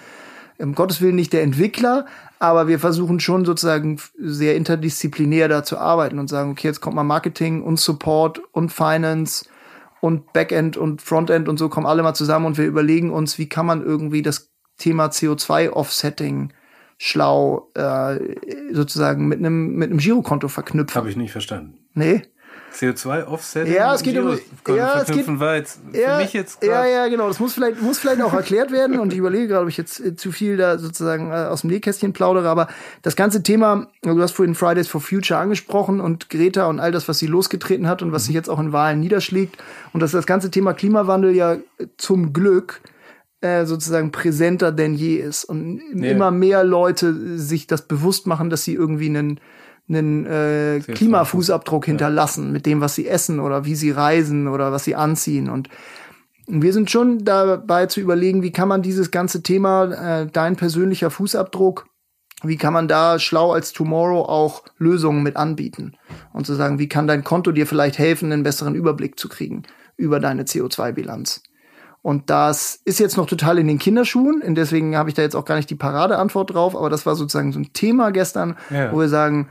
um 0.60 0.76
Gottes 0.76 1.01
Willen 1.01 1.16
nicht 1.16 1.34
der 1.34 1.43
Entwickler, 1.43 2.06
aber 2.39 2.68
wir 2.68 2.80
versuchen 2.80 3.20
schon 3.20 3.45
sozusagen 3.45 3.99
sehr 4.18 4.56
interdisziplinär 4.56 5.47
da 5.47 5.64
zu 5.64 5.78
arbeiten 5.78 6.20
und 6.20 6.30
sagen, 6.30 6.51
okay, 6.51 6.68
jetzt 6.68 6.82
kommt 6.82 6.95
mal 6.95 7.04
Marketing 7.04 7.64
und 7.64 7.80
Support 7.80 8.41
und 8.51 8.72
Finance 8.72 9.45
und 10.01 10.34
Backend 10.34 10.78
und 10.78 11.01
Frontend 11.01 11.47
und 11.47 11.58
so 11.58 11.70
kommen 11.70 11.88
alle 11.88 12.04
mal 12.04 12.14
zusammen 12.14 12.45
und 12.45 12.58
wir 12.58 12.66
überlegen 12.66 13.12
uns, 13.12 13.38
wie 13.38 13.49
kann 13.49 13.66
man 13.66 13.84
irgendwie 13.84 14.22
das 14.22 14.51
Thema 14.78 15.08
CO2-Offsetting 15.08 16.49
schlau 17.06 17.70
äh, 17.74 18.18
sozusagen 18.72 19.28
mit 19.28 19.39
einem 19.39 19.76
mit 19.76 19.89
einem 19.89 19.99
Girokonto 19.99 20.47
verknüpfen. 20.47 20.95
Habe 20.95 21.10
ich 21.10 21.18
nicht 21.18 21.34
verstanden. 21.34 21.78
Nee. 21.93 22.22
CO2-Offset? 22.74 23.68
Ja, 23.68 23.93
es 23.93 24.04
geht 24.04 24.18
um. 24.18 24.39
Ja, 24.70 25.01
es 25.01 25.12
geht, 25.12 25.28
war 25.39 25.56
jetzt 25.58 25.82
für 25.91 25.99
ja, 25.99 26.18
mich 26.18 26.32
jetzt 26.32 26.64
Ja, 26.64 26.86
ja, 26.86 27.08
genau. 27.10 27.28
Das 27.28 27.41
muss 27.41 27.54
vielleicht, 27.54 27.82
muss 27.82 27.99
vielleicht 27.99 28.22
auch 28.22 28.34
erklärt 28.34 28.72
werden. 28.72 28.99
Und 28.99 29.12
ich 29.12 29.20
überlege 29.20 29.49
gerade, 29.49 29.64
ob 29.64 29.70
ich 29.70 29.76
jetzt 29.76 29.99
äh, 29.99 30.16
zu 30.16 30.32
viel 30.32 30.56
da 30.56 30.80
sozusagen 30.80 31.30
äh, 31.30 31.36
aus 31.36 31.62
dem 31.62 31.72
Nähkästchen 31.72 32.14
plaudere. 32.14 32.47
Aber 32.47 32.70
das 33.01 33.18
ganze 33.18 33.43
Thema, 33.43 33.88
du 34.01 34.20
hast 34.22 34.32
vorhin 34.32 34.56
Fridays 34.56 34.88
for 34.88 35.01
Future 35.01 35.39
angesprochen 35.39 35.99
und 35.99 36.30
Greta 36.30 36.68
und 36.68 36.80
all 36.80 36.93
das, 36.93 37.10
was 37.10 37.20
sie 37.20 37.28
losgetreten 37.28 37.88
hat 37.88 38.01
und 38.01 38.14
was 38.14 38.26
sich 38.26 38.34
jetzt 38.34 38.49
auch 38.49 38.60
in 38.60 38.72
Wahlen 38.72 39.01
niederschlägt. 39.01 39.62
Und 39.91 39.99
dass 39.99 40.12
das 40.12 40.26
ganze 40.26 40.49
Thema 40.49 40.74
Klimawandel 40.74 41.36
ja 41.36 41.58
zum 41.97 42.32
Glück 42.32 42.82
äh, 43.43 43.65
sozusagen 43.65 44.11
präsenter 44.11 44.71
denn 44.71 44.95
je 44.95 45.17
ist. 45.17 45.43
Und 45.43 45.81
Ja. 45.93 46.11
immer 46.11 46.31
mehr 46.31 46.63
Leute 46.63 47.37
sich 47.37 47.67
das 47.67 47.83
bewusst 47.83 48.25
machen, 48.25 48.49
dass 48.49 48.63
sie 48.63 48.73
irgendwie 48.73 49.09
einen 49.09 49.39
einen 49.89 50.25
äh, 50.25 50.79
Klimafußabdruck 50.79 51.85
hinterlassen 51.85 52.53
mit 52.53 52.65
dem, 52.65 52.79
was 52.79 52.95
sie 52.95 53.05
essen 53.05 53.41
oder 53.41 53.65
wie 53.65 53.75
sie 53.75 53.91
reisen 53.91 54.47
oder 54.47 54.71
was 54.71 54.85
sie 54.85 54.95
anziehen. 54.95 55.49
Und 55.49 55.67
wir 56.47 56.71
sind 56.71 56.89
schon 56.89 57.25
dabei 57.25 57.87
zu 57.87 57.99
überlegen, 57.99 58.43
wie 58.43 58.53
kann 58.53 58.69
man 58.69 58.81
dieses 58.81 59.11
ganze 59.11 59.43
Thema, 59.43 60.21
äh, 60.21 60.27
dein 60.31 60.55
persönlicher 60.55 61.09
Fußabdruck, 61.09 61.85
wie 62.43 62.55
kann 62.55 62.71
man 62.71 62.87
da 62.87 63.19
schlau 63.19 63.51
als 63.51 63.73
Tomorrow 63.73 64.23
auch 64.23 64.63
Lösungen 64.77 65.21
mit 65.21 65.35
anbieten? 65.35 65.97
Und 66.31 66.45
zu 66.45 66.53
sagen, 66.53 66.79
wie 66.79 66.87
kann 66.87 67.07
dein 67.07 67.25
Konto 67.25 67.51
dir 67.51 67.67
vielleicht 67.67 67.97
helfen, 67.97 68.31
einen 68.31 68.43
besseren 68.43 68.75
Überblick 68.75 69.19
zu 69.19 69.27
kriegen 69.27 69.63
über 69.97 70.21
deine 70.21 70.43
CO2-Bilanz? 70.43 71.43
Und 72.04 72.30
das 72.30 72.80
ist 72.86 72.99
jetzt 72.99 73.18
noch 73.18 73.26
total 73.26 73.58
in 73.58 73.68
den 73.68 73.80
Kinderschuhen, 73.80 74.41
und 74.45 74.54
deswegen 74.56 74.95
habe 74.95 75.10
ich 75.10 75.16
da 75.16 75.22
jetzt 75.24 75.36
auch 75.36 75.45
gar 75.45 75.56
nicht 75.56 75.70
die 75.72 75.76
Paradeantwort 75.76 76.54
drauf, 76.54 76.76
aber 76.76 76.89
das 76.91 77.06
war 77.08 77.16
sozusagen 77.16 77.51
so 77.54 77.60
ein 77.60 77.74
Thema 77.74 78.12
gestern, 78.12 78.58
Ja. 78.70 78.91
wo 78.91 78.99
wir 78.99 79.10
sagen, 79.10 79.47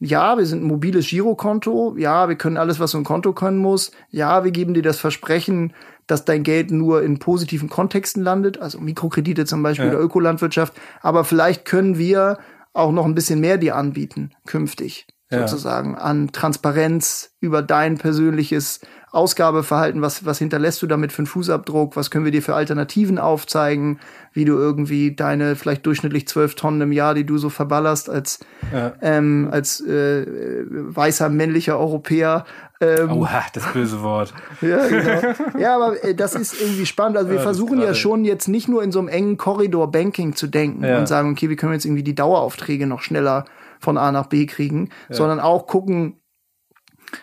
ja, 0.00 0.38
wir 0.38 0.46
sind 0.46 0.62
ein 0.62 0.66
mobiles 0.66 1.08
Girokonto, 1.08 1.94
ja, 1.98 2.26
wir 2.28 2.36
können 2.36 2.56
alles, 2.56 2.80
was 2.80 2.92
so 2.92 2.98
ein 2.98 3.04
Konto 3.04 3.34
können 3.34 3.58
muss, 3.58 3.92
ja, 4.08 4.44
wir 4.44 4.50
geben 4.50 4.72
dir 4.72 4.82
das 4.82 4.98
Versprechen, 4.98 5.74
dass 6.06 6.24
dein 6.24 6.42
Geld 6.42 6.70
nur 6.70 7.02
in 7.02 7.18
positiven 7.18 7.68
Kontexten 7.68 8.22
landet, 8.24 8.58
also 8.58 8.80
Mikrokredite 8.80 9.44
zum 9.44 9.62
Beispiel 9.62 9.88
Ja. 9.88 9.92
oder 9.92 10.00
Ökolandwirtschaft, 10.00 10.72
aber 11.02 11.24
vielleicht 11.24 11.66
können 11.66 11.98
wir 11.98 12.38
auch 12.72 12.92
noch 12.92 13.04
ein 13.04 13.14
bisschen 13.14 13.40
mehr 13.40 13.58
dir 13.58 13.76
anbieten, 13.76 14.30
künftig, 14.46 15.06
Ja. 15.30 15.46
sozusagen, 15.46 15.96
an 15.96 16.32
Transparenz 16.32 17.32
über 17.40 17.60
dein 17.62 17.98
persönliches 17.98 18.80
Ausgabeverhalten, 19.12 20.02
was, 20.02 20.24
was 20.24 20.38
hinterlässt 20.38 20.80
du 20.82 20.86
damit 20.86 21.12
für 21.12 21.18
einen 21.20 21.26
Fußabdruck, 21.26 21.96
was 21.96 22.10
können 22.10 22.24
wir 22.24 22.32
dir 22.32 22.42
für 22.42 22.54
Alternativen 22.54 23.18
aufzeigen, 23.18 23.98
wie 24.32 24.44
du 24.44 24.54
irgendwie 24.54 25.14
deine 25.16 25.56
vielleicht 25.56 25.84
durchschnittlich 25.86 26.28
zwölf 26.28 26.54
Tonnen 26.54 26.80
im 26.80 26.92
Jahr, 26.92 27.14
die 27.14 27.24
du 27.24 27.36
so 27.36 27.50
verballerst 27.50 28.08
als, 28.08 28.38
Ja. 28.72 28.92
ähm, 29.02 29.48
als 29.50 29.80
äh, 29.80 30.24
weißer 30.68 31.28
männlicher 31.28 31.78
Europäer. 31.78 32.44
Ähm, 32.80 33.10
Oha, 33.12 33.42
das 33.52 33.66
böse 33.72 34.00
Wort. 34.02 34.32
ja, 34.62 34.86
genau. 34.86 35.20
ja, 35.58 35.74
aber 35.76 36.02
äh, 36.04 36.14
das 36.14 36.34
ist 36.34 36.60
irgendwie 36.60 36.86
spannend. 36.86 37.18
Also 37.18 37.30
wir 37.30 37.36
Ja, 37.36 37.42
versuchen 37.42 37.80
ja 37.80 37.92
schon 37.94 38.24
jetzt 38.24 38.48
nicht 38.48 38.68
nur 38.68 38.82
in 38.82 38.92
so 38.92 39.00
einem 39.00 39.08
engen 39.08 39.36
Korridor 39.36 39.90
Banking 39.90 40.34
zu 40.34 40.46
denken 40.46 40.84
Ja. 40.84 40.98
und 40.98 41.06
sagen, 41.08 41.32
okay, 41.32 41.50
wie 41.50 41.56
können 41.56 41.72
wir 41.72 41.74
jetzt 41.76 41.84
irgendwie 41.84 42.04
die 42.04 42.14
Daueraufträge 42.14 42.86
noch 42.86 43.02
schneller 43.02 43.44
von 43.80 43.98
A 43.98 44.12
nach 44.12 44.26
B 44.26 44.46
kriegen, 44.46 44.90
sondern 45.08 45.40
auch 45.40 45.66
gucken, 45.66 46.19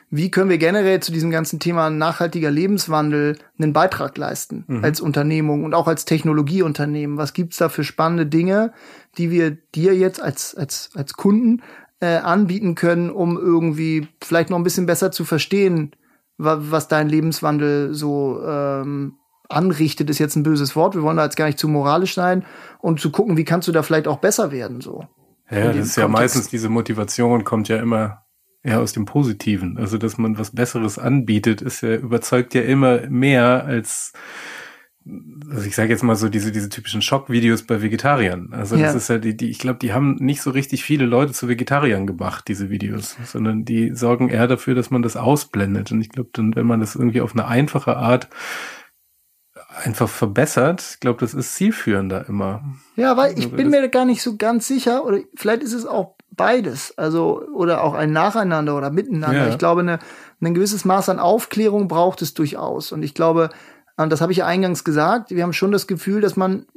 wie 0.10 0.32
können 0.32 0.50
wir 0.50 0.58
generell 0.58 1.00
zu 1.00 1.12
diesem 1.12 1.32
ganzen 1.32 1.60
Thema 1.60 1.90
nachhaltiger 1.90 2.52
Lebenswandel 2.52 3.38
einen 3.60 3.74
Beitrag 3.74 4.18
leisten 4.18 4.64
Mhm. 4.68 4.84
als 4.84 5.02
Unternehmung 5.02 5.64
und 5.64 5.74
auch 5.74 5.88
als 5.88 6.06
Technologieunternehmen? 6.06 7.18
Was 7.18 7.34
gibt's 7.34 7.58
da 7.58 7.70
für 7.70 7.84
spannende 7.84 8.26
Dinge, 8.26 8.74
die 9.18 9.32
wir 9.32 9.52
dir 9.76 9.96
jetzt 9.96 10.22
als, 10.22 10.56
als, 10.56 10.90
als 10.96 11.14
Kunden 11.14 11.62
äh, 12.00 12.18
anbieten 12.18 12.76
können, 12.76 13.10
um 13.10 13.38
irgendwie 13.38 14.08
vielleicht 14.24 14.50
noch 14.50 14.58
ein 14.58 14.64
bisschen 14.64 14.86
besser 14.86 15.12
zu 15.12 15.26
verstehen, 15.26 15.92
wa 16.38 16.58
was 16.62 16.88
dein 16.88 17.10
Lebenswandel 17.10 17.94
so 17.94 18.42
ähm, 18.46 19.14
anrichtet, 19.50 20.10
ist 20.10 20.20
jetzt 20.20 20.36
ein 20.36 20.44
böses 20.44 20.76
Wort. 20.76 20.94
Wir 20.94 21.02
wollen 21.02 21.18
da 21.18 21.24
jetzt 21.24 21.38
gar 21.38 21.46
nicht 21.48 21.58
zu 21.58 21.68
moralisch 21.68 22.14
sein 22.14 22.46
und 22.80 23.00
zu 23.00 23.12
gucken, 23.12 23.38
wie 23.38 23.46
kannst 23.46 23.68
du 23.68 23.72
da 23.72 23.82
vielleicht 23.82 24.08
auch 24.08 24.18
besser 24.20 24.52
werden, 24.52 24.82
so. 24.82 25.06
Ja, 25.50 25.72
das 25.72 25.78
ist 25.88 25.96
ja 25.96 26.04
Kontext. 26.04 26.22
meistens 26.36 26.50
diese 26.50 26.68
Motivation 26.70 27.46
kommt 27.46 27.70
ja 27.70 27.78
immer 27.78 28.26
eher 28.64 28.82
aus 28.82 28.93
dem 28.93 29.05
Positiven. 29.05 29.78
Also, 29.78 29.97
dass 29.97 30.18
man 30.18 30.38
was 30.38 30.51
Besseres 30.51 30.99
anbietet, 30.99 31.62
ist 31.62 31.82
ja, 31.82 31.95
überzeugt 31.95 32.53
ja 32.53 32.62
immer 32.62 33.08
mehr 33.10 33.64
als, 33.66 34.14
also 35.49 35.66
ich 35.66 35.74
sage 35.76 35.89
jetzt 35.89 36.03
mal 36.03 36.16
so 36.18 36.28
diese, 36.28 36.51
diese 36.51 36.68
typischen 36.68 37.01
Schockvideos 37.01 37.64
bei 37.64 37.82
Vegetariern. 37.82 38.49
Also 38.51 38.76
das 38.76 38.91
Ja. 38.91 38.97
ist 38.97 39.08
ja 39.10 39.18
die, 39.20 39.38
die, 39.38 39.49
ich 39.49 39.60
glaube, 39.60 39.80
die 39.80 39.93
haben 39.93 40.16
nicht 40.16 40.41
so 40.41 40.51
richtig 40.51 40.84
viele 40.84 41.05
Leute 41.05 41.32
zu 41.32 41.47
Vegetariern 41.47 42.05
gemacht, 42.08 42.45
diese 42.49 42.70
Videos, 42.70 43.16
sondern 43.24 43.64
die 43.64 43.95
sorgen 43.95 44.28
eher 44.28 44.47
dafür, 44.47 44.76
dass 44.76 44.89
man 44.91 45.01
das 45.01 45.16
ausblendet. 45.16 45.91
Und 45.93 46.01
ich 46.01 46.10
glaube, 46.10 46.32
dann, 46.34 46.55
wenn 46.55 46.66
man 46.68 46.82
das 46.82 46.95
irgendwie 46.95 47.22
auf 47.22 47.34
eine 47.34 47.47
einfache 47.47 47.95
Art 47.95 48.28
einfach 49.84 50.10
verbessert, 50.10 50.84
ich 50.95 50.99
glaube, 50.99 51.20
das 51.20 51.34
ist 51.34 51.55
zielführender 51.55 52.28
immer. 52.28 52.64
Ja, 52.95 53.16
weil 53.16 53.32
ich 53.38 53.45
Also 53.45 53.49
bin 53.55 53.72
das- 53.72 53.82
mir 53.82 53.89
gar 53.89 54.05
nicht 54.05 54.22
so 54.22 54.36
ganz 54.36 54.68
sicher, 54.68 55.05
oder 55.05 55.20
vielleicht 55.36 55.62
ist 55.64 55.74
es 55.74 55.86
auch 55.86 56.16
beides, 56.32 56.98
also 56.98 57.42
oder 57.54 57.84
auch 57.84 57.94
ein 57.94 58.12
Nacheinander 58.12 58.78
oder 58.78 58.92
Miteinander. 58.92 59.46
Ja. 59.46 59.50
Ich 59.50 59.58
glaube, 59.58 59.82
eine, 59.82 60.00
ein 60.42 60.54
gewisses 60.54 60.86
Maß 60.86 61.10
an 61.10 61.20
Aufklärung 61.20 61.88
braucht 61.88 62.22
es 62.22 62.34
durchaus. 62.34 62.92
Und 62.92 63.04
ich 63.04 63.14
glaube, 63.14 63.50
und 63.98 64.12
das 64.12 64.22
habe 64.22 64.32
ich 64.32 64.40
ja 64.40 64.46
eingangs 64.46 64.84
gesagt, 64.84 65.32
wir 65.32 65.42
haben 65.44 65.54
schon 65.54 65.72
das 65.72 65.88
Gefühl, 65.88 66.22
dass 66.22 66.36
man 66.36 66.68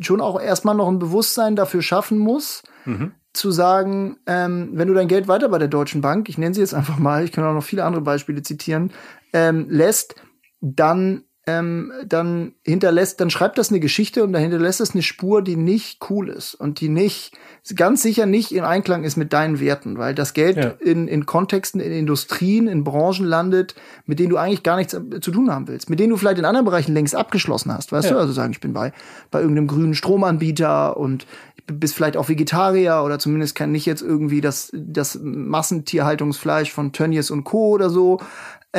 schon 0.00 0.20
auch 0.20 0.40
erstmal 0.40 0.74
noch 0.74 0.88
ein 0.88 0.98
Bewusstsein 0.98 1.56
dafür 1.56 1.82
schaffen 1.82 2.18
muss, 2.18 2.62
Mhm. 2.84 3.12
zu 3.32 3.50
sagen, 3.50 4.16
ähm, 4.26 4.70
wenn 4.74 4.88
du 4.88 4.94
dein 4.94 5.08
Geld 5.08 5.28
weiter 5.28 5.48
bei 5.48 5.58
der 5.58 5.68
Deutschen 5.68 6.00
Bank, 6.00 6.28
ich 6.28 6.38
nenne 6.38 6.54
sie 6.54 6.60
jetzt 6.60 6.74
einfach 6.74 6.98
mal, 6.98 7.24
ich 7.24 7.32
kann 7.32 7.44
auch 7.44 7.54
noch 7.54 7.62
viele 7.64 7.84
andere 7.84 8.02
Beispiele 8.02 8.42
zitieren, 8.42 8.92
ähm, 9.32 9.66
lässt, 9.68 10.14
dann 10.60 11.24
ähm, 11.48 11.92
dann 12.04 12.54
hinterlässt, 12.64 13.20
dann 13.20 13.30
schreibt 13.30 13.56
das 13.58 13.70
eine 13.70 13.78
Geschichte 13.78 14.24
und 14.24 14.32
dann 14.32 14.42
hinterlässt 14.42 14.80
es 14.80 14.92
eine 14.94 15.02
Spur, 15.02 15.42
die 15.42 15.54
nicht 15.56 16.00
cool 16.10 16.28
ist 16.28 16.54
und 16.54 16.80
die 16.80 16.88
nicht, 16.88 17.36
ganz 17.76 18.02
sicher 18.02 18.26
nicht 18.26 18.50
in 18.52 18.64
Einklang 18.64 19.04
ist 19.04 19.16
mit 19.16 19.32
deinen 19.32 19.60
Werten, 19.60 19.96
weil 19.96 20.14
das 20.14 20.34
Geld 20.34 20.56
Ja. 20.56 20.74
in, 20.80 21.06
in 21.06 21.24
Kontexten, 21.24 21.80
in 21.80 21.92
Industrien, 21.92 22.66
in 22.66 22.82
Branchen 22.82 23.24
landet, 23.24 23.74
mit 24.06 24.18
denen 24.18 24.30
du 24.30 24.36
eigentlich 24.38 24.64
gar 24.64 24.76
nichts 24.76 24.92
zu 25.20 25.30
tun 25.30 25.50
haben 25.52 25.68
willst, 25.68 25.88
mit 25.88 26.00
denen 26.00 26.10
du 26.10 26.16
vielleicht 26.16 26.38
in 26.38 26.44
anderen 26.44 26.64
Bereichen 26.66 26.94
längst 26.94 27.14
abgeschlossen 27.14 27.72
hast, 27.72 27.92
weißt 27.92 28.08
Ja. 28.08 28.14
du? 28.14 28.20
Also 28.20 28.32
sagen, 28.32 28.52
ich 28.52 28.60
bin 28.60 28.72
bei, 28.72 28.92
bei 29.30 29.40
irgendeinem 29.40 29.68
grünen 29.68 29.94
Stromanbieter 29.94 30.96
und 30.96 31.26
bist 31.68 31.94
vielleicht 31.96 32.16
auch 32.16 32.28
Vegetarier 32.28 33.02
oder 33.04 33.18
zumindest 33.18 33.56
kann 33.56 33.72
nicht 33.72 33.86
jetzt 33.86 34.02
irgendwie 34.02 34.40
das, 34.40 34.70
das 34.72 35.18
Massentierhaltungsfleisch 35.80 36.72
von 36.72 36.92
Tönnies 36.92 37.30
und 37.30 37.44
Co. 37.44 37.70
oder 37.70 37.90
so. 37.90 38.20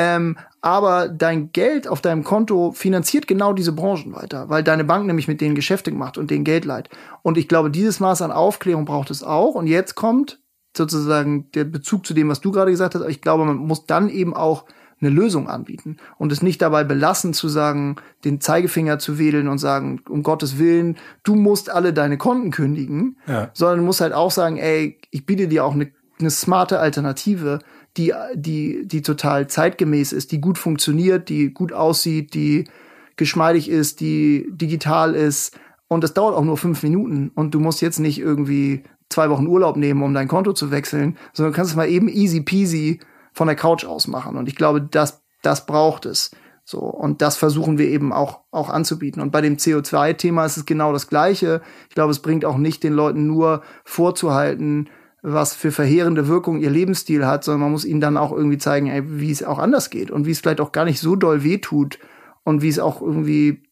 Ähm, 0.00 0.36
aber 0.60 1.08
dein 1.08 1.50
Geld 1.50 1.88
auf 1.88 2.00
deinem 2.00 2.22
Konto 2.22 2.70
finanziert 2.70 3.26
genau 3.26 3.52
diese 3.52 3.72
Branchen 3.72 4.14
weiter, 4.14 4.48
weil 4.48 4.62
deine 4.62 4.84
Bank 4.84 5.06
nämlich 5.06 5.26
mit 5.26 5.40
denen 5.40 5.56
Geschäfte 5.56 5.90
macht 5.90 6.18
und 6.18 6.30
denen 6.30 6.44
Geld 6.44 6.64
leiht. 6.64 6.88
Und 7.22 7.36
ich 7.36 7.48
glaube, 7.48 7.68
dieses 7.70 7.98
Maß 7.98 8.22
an 8.22 8.30
Aufklärung 8.30 8.84
braucht 8.84 9.10
es 9.10 9.24
auch. 9.24 9.56
Und 9.56 9.66
jetzt 9.66 9.96
kommt 9.96 10.38
sozusagen 10.76 11.50
der 11.52 11.64
Bezug 11.64 12.06
zu 12.06 12.14
dem, 12.14 12.28
was 12.28 12.40
du 12.40 12.52
gerade 12.52 12.70
gesagt 12.70 12.94
hast. 12.94 13.02
Aber 13.02 13.10
ich 13.10 13.22
glaube, 13.22 13.44
man 13.44 13.56
muss 13.56 13.86
dann 13.86 14.08
eben 14.08 14.34
auch 14.34 14.66
eine 15.00 15.10
Lösung 15.10 15.48
anbieten 15.48 15.96
und 16.16 16.30
es 16.30 16.42
nicht 16.42 16.62
dabei 16.62 16.84
belassen 16.84 17.32
zu 17.32 17.48
sagen, 17.48 17.96
den 18.24 18.40
Zeigefinger 18.40 19.00
zu 19.00 19.18
wedeln 19.18 19.48
und 19.48 19.58
sagen, 19.58 20.00
um 20.08 20.22
Gottes 20.22 20.58
Willen, 20.58 20.96
du 21.24 21.34
musst 21.34 21.70
alle 21.70 21.92
deine 21.92 22.18
Konten 22.18 22.50
kündigen, 22.52 23.16
Ja. 23.26 23.50
sondern 23.52 23.78
du 23.80 23.84
musst 23.84 24.00
halt 24.00 24.12
auch 24.12 24.30
sagen, 24.30 24.58
ey, 24.58 25.00
ich 25.10 25.26
biete 25.26 25.48
dir 25.48 25.64
auch 25.64 25.74
eine, 25.74 25.90
eine 26.20 26.30
smarte 26.30 26.80
Alternative, 26.80 27.60
die, 27.98 28.14
die, 28.34 28.86
die 28.86 29.02
total 29.02 29.48
zeitgemäß 29.48 30.12
ist, 30.12 30.32
die 30.32 30.40
gut 30.40 30.56
funktioniert, 30.56 31.28
die 31.28 31.52
gut 31.52 31.72
aussieht, 31.72 32.32
die 32.34 32.68
geschmeidig 33.16 33.68
ist, 33.68 34.00
die 34.00 34.46
digital 34.50 35.14
ist. 35.14 35.58
Und 35.88 36.04
das 36.04 36.14
dauert 36.14 36.36
auch 36.36 36.44
nur 36.44 36.56
fünf 36.56 36.82
Minuten. 36.82 37.30
Und 37.34 37.54
du 37.54 37.60
musst 37.60 37.82
jetzt 37.82 37.98
nicht 37.98 38.18
irgendwie 38.18 38.84
zwei 39.08 39.28
Wochen 39.30 39.46
Urlaub 39.46 39.76
nehmen, 39.76 40.02
um 40.02 40.14
dein 40.14 40.28
Konto 40.28 40.52
zu 40.52 40.70
wechseln, 40.70 41.16
sondern 41.32 41.52
du 41.52 41.56
kannst 41.56 41.72
es 41.72 41.76
mal 41.76 41.88
eben 41.88 42.08
easy 42.08 42.40
peasy 42.40 43.00
von 43.32 43.48
der 43.48 43.56
Couch 43.56 43.84
aus 43.84 44.06
machen. 44.06 44.36
Und 44.36 44.48
ich 44.48 44.56
glaube, 44.56 44.80
das, 44.80 45.22
das 45.42 45.66
braucht 45.66 46.06
es. 46.06 46.30
So. 46.64 46.80
Und 46.80 47.22
das 47.22 47.36
versuchen 47.36 47.78
wir 47.78 47.88
eben 47.88 48.12
auch, 48.12 48.40
auch 48.50 48.68
anzubieten. 48.68 49.22
Und 49.22 49.30
bei 49.30 49.40
dem 49.40 49.56
CO2-Thema 49.56 50.44
ist 50.44 50.58
es 50.58 50.66
genau 50.66 50.92
das 50.92 51.08
Gleiche. 51.08 51.62
Ich 51.88 51.94
glaube, 51.94 52.10
es 52.10 52.20
bringt 52.20 52.44
auch 52.44 52.58
nicht 52.58 52.82
den 52.82 52.92
Leuten 52.92 53.26
nur 53.26 53.62
vorzuhalten, 53.84 54.88
was 55.22 55.54
für 55.54 55.72
verheerende 55.72 56.28
Wirkung 56.28 56.60
ihr 56.60 56.70
Lebensstil 56.70 57.26
hat, 57.26 57.44
sondern 57.44 57.62
man 57.62 57.72
muss 57.72 57.84
ihnen 57.84 58.00
dann 58.00 58.16
auch 58.16 58.32
irgendwie 58.32 58.58
zeigen, 58.58 58.86
ey, 58.88 59.02
wie 59.04 59.30
es 59.30 59.42
auch 59.42 59.58
anders 59.58 59.90
geht 59.90 60.10
und 60.10 60.26
wie 60.26 60.30
es 60.30 60.40
vielleicht 60.40 60.60
auch 60.60 60.72
gar 60.72 60.84
nicht 60.84 61.00
so 61.00 61.16
doll 61.16 61.42
wehtut 61.42 61.98
und 62.44 62.62
wie 62.62 62.68
es 62.68 62.78
auch 62.78 63.02
irgendwie 63.02 63.62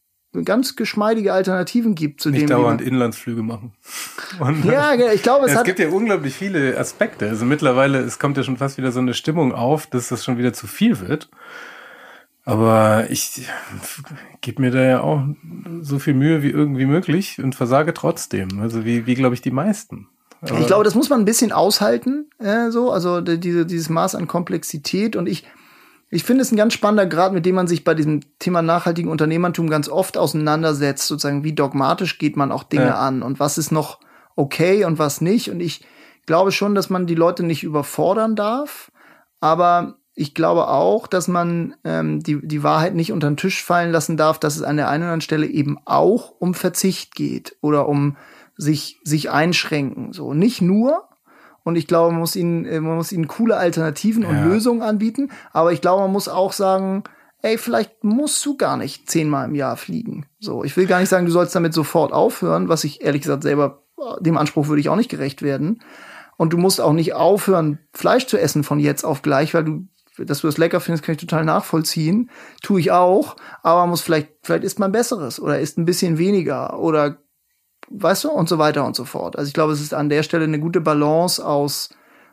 ganz 0.45 0.77
geschmeidige 0.77 1.33
Alternativen 1.33 1.95
gibt 1.95 2.21
zu 2.21 2.31
Nicht 2.31 2.43
dem, 2.43 2.49
wie 2.49 2.53
dauernd 2.53 2.83
Inlandsflüge 2.83 3.43
machen. 3.43 3.73
Und 4.39 4.65
ja, 4.67 4.95
ich 4.95 5.23
glaube, 5.23 5.47
es, 5.47 5.53
es 5.53 5.59
hat 5.59 5.67
gibt 5.67 5.79
ja 5.79 5.89
unglaublich 5.89 6.35
viele 6.35 6.79
Aspekte. 6.79 7.29
Also 7.29 7.45
mittlerweile, 7.45 8.01
es 8.01 8.19
kommt 8.19 8.37
ja 8.37 8.43
schon 8.43 8.57
fast 8.57 8.77
wieder 8.77 8.93
so 8.93 9.01
eine 9.01 9.15
Stimmung 9.15 9.53
auf, 9.53 9.87
dass 9.87 10.09
das 10.09 10.25
schon 10.25 10.37
wieder 10.37 10.53
zu 10.53 10.67
viel 10.67 11.01
wird. 11.01 11.31
Aber 12.45 13.07
ich 13.11 13.49
gebe 14.41 14.63
mir 14.63 14.71
da 14.71 14.83
ja 14.83 15.01
auch 15.01 15.23
so 15.81 15.99
viel 15.99 16.15
Mühe 16.15 16.43
wie 16.43 16.51
irgendwie 16.51 16.87
möglich 16.87 17.41
und 17.43 17.55
versage 17.55 17.93
trotzdem. 17.93 18.61
Also 18.61 18.85
wie, 18.85 19.07
wie 19.07 19.15
glaube 19.15 19.35
ich, 19.35 19.41
die 19.41 19.51
meisten. 19.51 20.09
Ich 20.43 20.67
glaube, 20.67 20.85
das 20.85 20.95
muss 20.95 21.09
man 21.09 21.21
ein 21.21 21.25
bisschen 21.25 21.53
aushalten, 21.53 22.31
äh, 22.39 22.71
so, 22.71 22.91
also 22.91 23.21
diese, 23.21 23.67
dieses 23.67 23.89
Maß 23.89 24.15
an 24.15 24.27
Komplexität. 24.27 25.17
Und 25.17 25.29
ich, 25.29 25.45
ich 26.11 26.25
finde 26.25 26.43
es 26.43 26.53
ein 26.53 26.57
ganz 26.57 26.75
spannender 26.75 27.07
Grad, 27.07 27.33
mit 27.33 27.47
dem 27.47 27.55
man 27.55 27.67
sich 27.67 27.85
bei 27.85 27.95
diesem 27.95 28.21
Thema 28.39 28.63
nachhaltigen 28.63 29.11
Unternehmertum 29.11 29.71
ganz 29.71 29.89
oft 29.89 30.19
auseinandersetzt, 30.19 31.07
sozusagen, 31.07 31.45
wie 31.45 31.55
dogmatisch 31.55 32.19
geht 32.19 32.37
man 32.37 32.53
auch 32.53 32.65
Dinge 32.65 32.87
ja. 32.87 32.99
an 32.99 33.23
und 33.23 33.41
was 33.41 33.59
ist 33.59 33.73
noch 33.73 33.99
okay 34.37 34.85
und 34.85 34.99
was 34.99 35.21
nicht. 35.21 35.51
Und 35.51 35.61
ich 35.61 35.85
glaube 36.27 36.53
schon, 36.53 36.75
dass 36.75 36.91
man 36.91 37.07
die 37.07 37.15
Leute 37.15 37.43
nicht 37.43 37.63
überfordern 37.63 38.37
darf, 38.37 38.93
aber 39.41 39.97
ich 40.15 40.35
glaube 40.35 40.69
auch, 40.69 41.07
dass 41.07 41.29
man 41.29 41.77
ähm, 41.85 42.23
die, 42.23 42.41
die 42.47 42.63
Wahrheit 42.63 42.95
nicht 42.95 43.13
unter 43.13 43.29
den 43.29 43.37
Tisch 43.37 43.63
fallen 43.63 43.93
lassen 43.93 44.17
darf, 44.17 44.39
dass 44.39 44.57
es 44.57 44.63
an 44.63 44.77
der 44.77 44.89
einen 44.89 45.03
oder 45.03 45.13
anderen 45.13 45.21
Stelle 45.21 45.47
eben 45.47 45.79
auch 45.85 46.33
um 46.39 46.55
Verzicht 46.55 47.15
geht 47.15 47.57
oder 47.61 47.87
um 47.87 48.17
sich, 48.57 49.01
sich 49.05 49.31
einschränken. 49.31 50.13
So 50.13 50.35
nicht 50.35 50.61
nur. 50.63 51.09
Und 51.63 51.77
ich 51.77 51.87
glaube, 51.87 52.13
man 52.13 52.21
muss 52.21 52.37
ihnen, 52.37 52.65
äh, 52.65 52.81
man 52.81 52.97
muss 52.97 53.13
ihnen 53.13 53.27
coole 53.27 53.57
Alternativen 53.57 54.25
und 54.25 54.45
Lösungen 54.45 54.83
anbieten. 54.83 55.31
Aber 55.53 55.73
ich 55.73 55.81
glaube, 55.81 56.03
man 56.03 56.13
muss 56.13 56.29
auch 56.29 56.53
sagen, 56.53 57.03
ey, 57.43 57.59
vielleicht 57.59 58.05
musst 58.05 58.45
du 58.47 58.57
gar 58.57 58.77
nicht 58.77 59.11
zehnmal 59.11 59.49
im 59.49 59.55
Jahr 59.55 59.77
fliegen. 59.77 60.27
So, 60.39 60.65
ich 60.65 60.77
will 60.77 60.87
gar 60.87 61.01
nicht 61.01 61.09
sagen, 61.09 61.27
du 61.27 61.33
sollst 61.33 61.55
damit 61.55 61.75
sofort 61.75 62.13
aufhören, 62.13 62.69
was 62.69 62.85
ich 62.85 63.03
ehrlich 63.03 63.23
gesagt 63.23 63.43
selber, 63.43 63.83
dem 64.21 64.37
Anspruch 64.37 64.69
würde 64.69 64.81
ich 64.81 64.89
auch 64.89 64.97
nicht 64.97 65.11
gerecht 65.11 65.43
werden. 65.43 65.83
Und 66.37 66.53
du 66.53 66.59
musst 66.59 66.81
auch 66.81 66.93
nicht 66.93 67.15
aufhören, 67.15 67.79
Fleisch 67.93 68.27
zu 68.27 68.39
essen 68.39 68.63
von 68.63 68.79
jetzt 68.79 69.05
auf 69.05 69.23
gleich, 69.23 69.55
weil 69.55 69.65
du, 69.65 69.89
dass 70.19 70.41
du 70.41 70.49
das 70.49 70.59
lecker 70.59 70.81
findest, 70.81 71.05
kann 71.05 71.15
ich 71.15 71.21
total 71.21 71.45
nachvollziehen. 71.45 72.31
Tue 72.63 72.81
ich 72.81 72.91
auch. 72.91 73.37
Aber 73.63 73.81
man 73.81 73.91
muss 73.91 74.03
vielleicht, 74.03 74.29
vielleicht 74.43 74.65
isst 74.65 74.79
man 74.79 74.93
besseres 74.93 75.41
oder 75.41 75.61
isst 75.61 75.79
ein 75.79 75.85
bisschen 75.85 76.19
weniger 76.19 76.79
oder 76.79 77.19
weißt 77.91 78.25
du, 78.25 78.31
und 78.31 78.49
so 78.49 78.59
weiter 78.59 78.85
und 78.85 78.97
so 78.97 79.05
fort. 79.05 79.37
Also 79.37 79.49
ich 79.49 79.55
glaube, 79.55 79.73
es 79.73 79.81
ist 79.81 79.95
an 79.95 80.09
der 80.09 80.23
Stelle 80.23 80.45
eine 80.45 80.61
gute 80.61 80.81
Balance 80.81 81.45
aus 81.45 81.91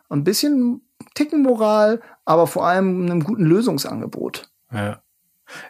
ein 0.09 0.23
bisschen 0.23 0.81
Tickenmoral, 1.15 2.01
aber 2.25 2.47
vor 2.47 2.67
allem 2.67 3.03
einem 3.03 3.23
guten 3.23 3.45
Lösungsangebot. 3.45 4.49
Ja. 4.71 5.01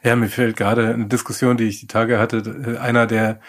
Ja, 0.04 0.16
mir 0.16 0.30
fällt 0.30 0.56
gerade 0.56 0.94
eine 0.94 1.08
Diskussion, 1.08 1.58
die 1.58 1.66
ich 1.66 1.80
die 1.80 1.88
Tage 1.88 2.20
hatte, 2.20 2.80
einer 2.80 3.08
der 3.08 3.40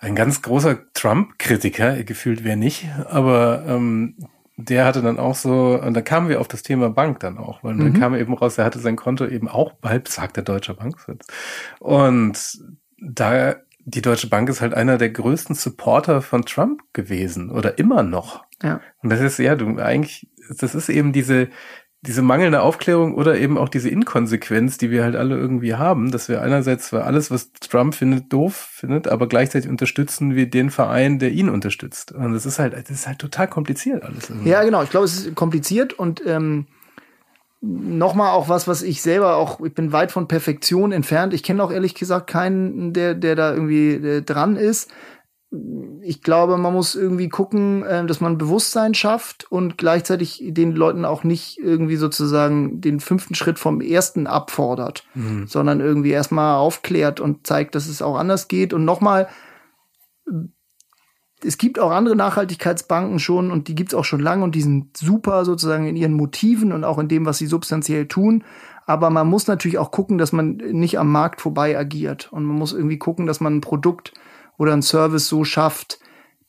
ein 0.00 0.14
ganz 0.14 0.42
großer 0.42 0.92
Trump-Kritiker, 0.94 2.02
gefühlt 2.04 2.42
wer 2.44 2.56
nicht, 2.56 2.88
aber 3.06 3.64
ähm, 3.66 4.16
der 4.56 4.84
hatte 4.84 5.02
dann 5.02 5.18
auch 5.18 5.34
so, 5.34 5.80
und 5.80 5.94
da 5.94 6.02
kamen 6.02 6.28
wir 6.28 6.40
auf 6.40 6.48
das 6.48 6.62
Thema 6.62 6.90
Bank 6.90 7.20
dann 7.20 7.38
auch, 7.38 7.62
weil 7.62 7.74
mhm. 7.74 7.80
dann 7.80 7.92
kam 8.00 8.14
eben 8.14 8.34
raus, 8.34 8.58
er 8.58 8.64
hatte 8.64 8.80
sein 8.80 8.96
Konto 8.96 9.26
eben 9.26 9.48
auch 9.48 9.74
bald, 9.74 10.08
sagt 10.08 10.36
der 10.36 10.44
Deutsche 10.44 10.74
Bank. 10.74 10.96
Und 11.78 12.58
da 13.00 13.56
die 13.88 14.02
Deutsche 14.02 14.28
Bank 14.28 14.48
ist 14.50 14.60
halt 14.60 14.74
einer 14.74 14.98
der 14.98 15.08
größten 15.08 15.54
Supporter 15.54 16.20
von 16.20 16.44
Trump 16.44 16.82
gewesen 16.92 17.50
oder 17.50 17.78
immer 17.78 18.02
noch. 18.02 18.44
Ja. 18.62 18.80
Und 19.02 19.10
das 19.10 19.20
ist 19.20 19.38
ja, 19.38 19.54
du 19.56 19.78
eigentlich, 19.78 20.28
das 20.58 20.74
ist 20.74 20.90
eben 20.90 21.12
diese, 21.12 21.48
diese 22.02 22.20
mangelnde 22.20 22.60
Aufklärung 22.60 23.14
oder 23.14 23.38
eben 23.38 23.56
auch 23.56 23.70
diese 23.70 23.88
Inkonsequenz, 23.88 24.76
die 24.76 24.90
wir 24.90 25.04
halt 25.04 25.16
alle 25.16 25.36
irgendwie 25.36 25.74
haben, 25.74 26.10
dass 26.10 26.28
wir 26.28 26.42
einerseits 26.42 26.88
zwar 26.88 27.04
alles, 27.04 27.30
was 27.30 27.50
Trump 27.52 27.94
findet, 27.94 28.30
doof 28.30 28.54
findet, 28.54 29.08
aber 29.08 29.26
gleichzeitig 29.26 29.70
unterstützen 29.70 30.34
wir 30.34 30.50
den 30.50 30.70
Verein, 30.70 31.18
der 31.18 31.32
ihn 31.32 31.48
unterstützt. 31.48 32.12
Und 32.12 32.34
das 32.34 32.44
ist 32.44 32.58
halt, 32.58 32.74
das 32.74 32.90
ist 32.90 33.06
halt 33.06 33.18
total 33.18 33.48
kompliziert 33.48 34.02
alles. 34.02 34.28
Irgendwie. 34.28 34.50
Ja, 34.50 34.62
genau. 34.64 34.82
Ich 34.82 34.90
glaube, 34.90 35.06
es 35.06 35.26
ist 35.26 35.34
kompliziert 35.34 35.94
und 35.94 36.22
ähm, 36.26 36.66
nochmal 37.60 38.32
auch 38.32 38.48
was, 38.48 38.68
was 38.68 38.82
ich 38.82 39.02
selber 39.02 39.36
auch, 39.36 39.60
ich 39.60 39.74
bin 39.74 39.92
weit 39.92 40.12
von 40.12 40.28
Perfektion 40.28 40.92
entfernt. 40.92 41.34
Ich 41.34 41.42
kenne 41.42 41.62
auch 41.62 41.72
ehrlich 41.72 41.94
gesagt 41.94 42.28
keinen, 42.28 42.92
der, 42.92 43.14
der 43.14 43.34
da 43.34 43.52
irgendwie 43.52 43.94
äh, 43.94 44.22
dran 44.22 44.56
ist. 44.56 44.90
Ich 46.02 46.22
glaube, 46.22 46.58
man 46.58 46.74
muss 46.74 46.94
irgendwie 46.94 47.28
gucken, 47.28 47.82
äh, 47.82 48.06
dass 48.06 48.20
man 48.20 48.38
Bewusstsein 48.38 48.94
schafft 48.94 49.50
und 49.50 49.76
gleichzeitig 49.78 50.42
den 50.44 50.72
Leuten 50.72 51.04
auch 51.04 51.24
nicht 51.24 51.58
irgendwie 51.58 51.96
sozusagen 51.96 52.80
den 52.80 53.00
fünften 53.00 53.34
Schritt 53.34 53.58
vom 53.58 53.80
ersten 53.80 54.26
abfordert, 54.26 55.04
mhm. 55.14 55.46
sondern 55.48 55.80
irgendwie 55.80 56.10
erstmal 56.10 56.56
aufklärt 56.56 57.18
und 57.18 57.46
zeigt, 57.46 57.74
dass 57.74 57.88
es 57.88 58.02
auch 58.02 58.16
anders 58.16 58.46
geht. 58.46 58.72
Und 58.72 58.84
nochmal, 58.84 59.28
es 61.44 61.58
gibt 61.58 61.78
auch 61.78 61.90
andere 61.90 62.16
Nachhaltigkeitsbanken 62.16 63.18
schon 63.18 63.50
und 63.50 63.68
die 63.68 63.74
gibt 63.74 63.92
es 63.92 63.98
auch 63.98 64.04
schon 64.04 64.20
lange 64.20 64.44
und 64.44 64.54
die 64.54 64.62
sind 64.62 64.96
super 64.96 65.44
sozusagen 65.44 65.86
in 65.86 65.96
ihren 65.96 66.12
Motiven 66.12 66.72
und 66.72 66.84
auch 66.84 66.98
in 66.98 67.08
dem, 67.08 67.26
was 67.26 67.38
sie 67.38 67.46
substanziell 67.46 68.06
tun. 68.06 68.44
Aber 68.86 69.10
man 69.10 69.28
muss 69.28 69.46
natürlich 69.46 69.78
auch 69.78 69.90
gucken, 69.90 70.18
dass 70.18 70.32
man 70.32 70.56
nicht 70.56 70.98
am 70.98 71.12
Markt 71.12 71.40
vorbei 71.40 71.78
agiert. 71.78 72.32
Und 72.32 72.44
man 72.44 72.56
muss 72.56 72.72
irgendwie 72.72 72.98
gucken, 72.98 73.26
dass 73.26 73.40
man 73.40 73.56
ein 73.56 73.60
Produkt 73.60 74.14
oder 74.56 74.72
ein 74.72 74.82
Service 74.82 75.28
so 75.28 75.44
schafft, 75.44 75.98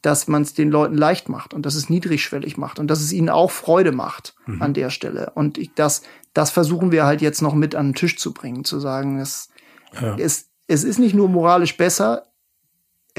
dass 0.02 0.28
man 0.28 0.44
es 0.44 0.54
den 0.54 0.70
Leuten 0.70 0.96
leicht 0.96 1.28
macht 1.28 1.54
und 1.54 1.66
dass 1.66 1.76
es 1.76 1.90
niedrigschwellig 1.90 2.58
macht 2.58 2.80
und 2.80 2.88
dass 2.88 3.02
es 3.02 3.12
ihnen 3.12 3.30
auch 3.30 3.52
Freude 3.52 3.92
macht 3.92 4.36
mhm. 4.46 4.62
an 4.62 4.74
der 4.74 4.90
Stelle. 4.90 5.34
Und 5.36 5.58
ich, 5.58 5.74
das, 5.76 6.04
das 6.34 6.52
versuchen 6.52 6.92
wir 6.94 7.06
halt 7.06 7.22
jetzt 7.22 7.42
noch 7.42 7.54
mit 7.54 7.76
an 7.76 7.90
den 7.90 7.96
Tisch 7.96 8.18
zu 8.18 8.34
bringen, 8.34 8.64
zu 8.64 8.80
sagen, 8.80 9.20
es, 9.20 9.50
ja. 10.00 10.16
es, 10.18 10.50
es 10.68 10.86
ist 10.86 11.00
nicht 11.00 11.16
nur 11.16 11.28
moralisch 11.28 11.76
besser, 11.76 12.29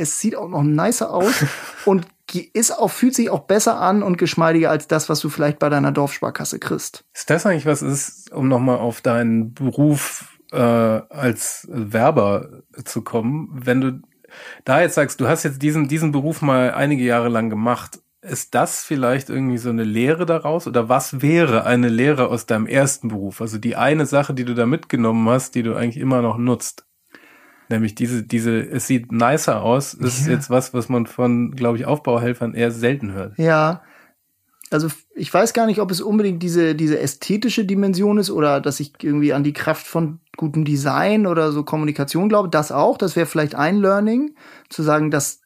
es 0.01 0.21
sieht 0.21 0.37
auch 0.37 0.49
noch 0.49 0.63
nicer 0.63 1.13
aus 1.13 1.45
und 1.85 2.07
ist 2.53 2.79
auch, 2.79 2.91
fühlt 2.91 3.15
sich 3.15 3.29
auch 3.29 3.41
besser 3.41 3.81
an 3.81 4.05
und 4.05 4.17
geschmeidiger 4.17 4.71
als 4.71 4.87
das, 4.87 5.09
was 5.09 5.19
du 5.19 5.29
vielleicht 5.29 5.59
bei 5.59 5.69
deiner 5.69 5.91
Dorfsparkasse 5.91 6.61
kriegst. 6.61 7.05
Ist 7.13 7.29
das 7.29 7.45
eigentlich 7.45 7.67
was 7.67 7.83
ist, 7.83 8.33
um 8.33 8.47
nochmal 8.49 8.79
auf 8.79 9.01
deinen 9.01 9.53
Beruf 9.53 10.39
äh, 10.53 10.57
als 10.57 11.67
Werber 11.71 12.63
zu 12.85 13.03
kommen, 13.03 13.49
wenn 13.53 13.81
du 13.81 14.01
da 14.65 14.81
jetzt 14.81 14.95
sagst, 14.95 15.21
du 15.21 15.27
hast 15.27 15.43
jetzt 15.43 15.61
diesen, 15.61 15.89
diesen 15.89 16.13
Beruf 16.13 16.41
mal 16.41 16.73
einige 16.73 17.03
Jahre 17.03 17.29
lang 17.29 17.51
gemacht, 17.51 17.99
ist 18.23 18.55
das 18.55 18.85
vielleicht 18.85 19.31
irgendwie 19.31 19.59
so 19.59 19.71
eine 19.71 19.83
Lehre 19.83 20.27
daraus? 20.27 20.67
Oder 20.67 20.89
was 20.89 21.23
wäre 21.23 21.65
eine 21.65 21.89
Lehre 21.89 22.29
aus 22.29 22.47
deinem 22.47 22.67
ersten 22.67 23.09
Beruf? 23.09 23.41
Also 23.41 23.59
die 23.59 23.77
eine 23.77 24.07
Sache, 24.07 24.35
die 24.35 24.45
du 24.45 24.55
da 24.55 24.67
mitgenommen 24.67 25.29
hast, 25.29 25.55
die 25.55 25.63
du 25.63 25.75
eigentlich 25.75 25.97
immer 25.97 26.21
noch 26.21 26.37
nutzt? 26.37 26.85
Nämlich 27.71 27.95
diese, 27.95 28.25
diese, 28.25 28.59
es 28.59 28.89
sieht 28.89 29.13
nicer 29.13 29.63
aus, 29.63 29.95
ist 29.95 30.27
ja. 30.27 30.33
jetzt 30.33 30.51
was, 30.51 30.75
was 30.75 30.89
man 30.89 31.07
von, 31.07 31.53
glaube 31.53 31.79
ich, 31.79 31.87
Aufbauhelfern 31.87 32.53
eher 32.55 32.73
selten 32.73 33.13
hört. 33.13 33.39
Ja. 33.39 33.83
Also 34.73 34.89
ich 35.15 35.33
weiß 35.33 35.53
gar 35.53 35.67
nicht, 35.67 35.81
ob 35.81 35.91
es 35.91 36.01
unbedingt 36.01 36.43
diese, 36.43 36.75
diese 36.75 36.99
ästhetische 36.99 37.65
Dimension 37.65 38.19
ist 38.19 38.31
oder 38.31 38.61
dass 38.61 38.81
ich 38.81 38.93
irgendwie 39.03 39.33
an 39.33 39.45
die 39.45 39.53
Kraft 39.53 39.87
von 39.87 40.21
gutem 40.37 40.65
Design 40.65 41.27
oder 41.27 41.53
so 41.53 41.63
Kommunikation 41.63 42.29
glaube. 42.29 42.49
Das 42.49 42.73
auch, 42.73 42.99
das 42.99 43.15
wäre 43.15 43.27
vielleicht 43.27 43.55
ein 43.55 43.79
Learning, 43.79 44.35
zu 44.69 44.83
sagen, 44.83 45.11
dass, 45.11 45.41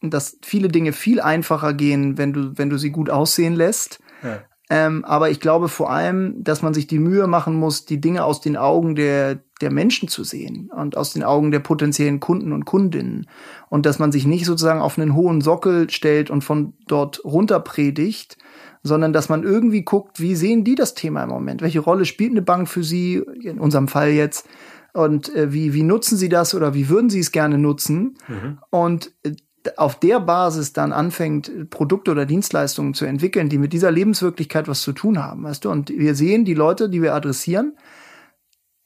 dass 0.00 0.38
viele 0.42 0.68
Dinge 0.68 0.92
viel 0.92 1.20
einfacher 1.20 1.74
gehen, 1.74 2.16
wenn 2.16 2.32
du, 2.32 2.56
wenn 2.56 2.70
du 2.70 2.78
sie 2.78 2.90
gut 2.90 3.10
aussehen 3.10 3.54
lässt. 3.54 4.00
Ja. 4.22 4.40
Ähm, 4.68 5.04
aber 5.04 5.30
ich 5.30 5.40
glaube 5.40 5.68
vor 5.68 5.90
allem, 5.90 6.42
dass 6.42 6.62
man 6.62 6.74
sich 6.74 6.86
die 6.86 6.98
Mühe 6.98 7.26
machen 7.26 7.54
muss, 7.54 7.84
die 7.84 8.00
Dinge 8.00 8.24
aus 8.24 8.40
den 8.40 8.56
Augen 8.56 8.94
der, 8.94 9.38
der 9.60 9.72
Menschen 9.72 10.08
zu 10.08 10.22
sehen 10.22 10.70
und 10.74 10.96
aus 10.96 11.12
den 11.12 11.22
Augen 11.22 11.50
der 11.50 11.60
potenziellen 11.60 12.20
Kunden 12.20 12.52
und 12.52 12.66
Kundinnen. 12.66 13.26
Und 13.68 13.86
dass 13.86 13.98
man 13.98 14.12
sich 14.12 14.26
nicht 14.26 14.44
sozusagen 14.44 14.80
auf 14.80 14.98
einen 14.98 15.14
hohen 15.14 15.40
Sockel 15.40 15.88
stellt 15.90 16.30
und 16.30 16.42
von 16.42 16.74
dort 16.86 17.24
runter 17.24 17.60
predigt, 17.60 18.36
sondern 18.82 19.12
dass 19.12 19.28
man 19.28 19.42
irgendwie 19.42 19.82
guckt, 19.82 20.20
wie 20.20 20.34
sehen 20.34 20.64
die 20.64 20.74
das 20.74 20.94
Thema 20.94 21.24
im 21.24 21.30
Moment? 21.30 21.62
Welche 21.62 21.80
Rolle 21.80 22.04
spielt 22.04 22.32
eine 22.32 22.42
Bank 22.42 22.68
für 22.68 22.84
sie, 22.84 23.22
in 23.42 23.58
unserem 23.58 23.88
Fall 23.88 24.10
jetzt? 24.10 24.46
Und 24.92 25.34
äh, 25.34 25.52
wie, 25.52 25.74
wie 25.74 25.82
nutzen 25.82 26.16
sie 26.16 26.28
das 26.28 26.54
oder 26.54 26.74
wie 26.74 26.88
würden 26.88 27.10
sie 27.10 27.20
es 27.20 27.32
gerne 27.32 27.58
nutzen? 27.58 28.16
Mhm. 28.28 28.58
Und 28.70 29.12
äh, 29.24 29.32
auf 29.76 29.98
der 29.98 30.20
Basis 30.20 30.72
dann 30.72 30.92
anfängt, 30.92 31.70
Produkte 31.70 32.10
oder 32.12 32.24
Dienstleistungen 32.24 32.94
zu 32.94 33.04
entwickeln, 33.04 33.48
die 33.48 33.58
mit 33.58 33.72
dieser 33.72 33.90
Lebenswirklichkeit 33.90 34.68
was 34.68 34.82
zu 34.82 34.92
tun 34.92 35.22
haben, 35.22 35.42
weißt 35.44 35.64
du? 35.64 35.70
Und 35.70 35.90
wir 35.90 36.14
sehen 36.14 36.44
die 36.44 36.54
Leute, 36.54 36.88
die 36.88 37.02
wir 37.02 37.14
adressieren, 37.14 37.76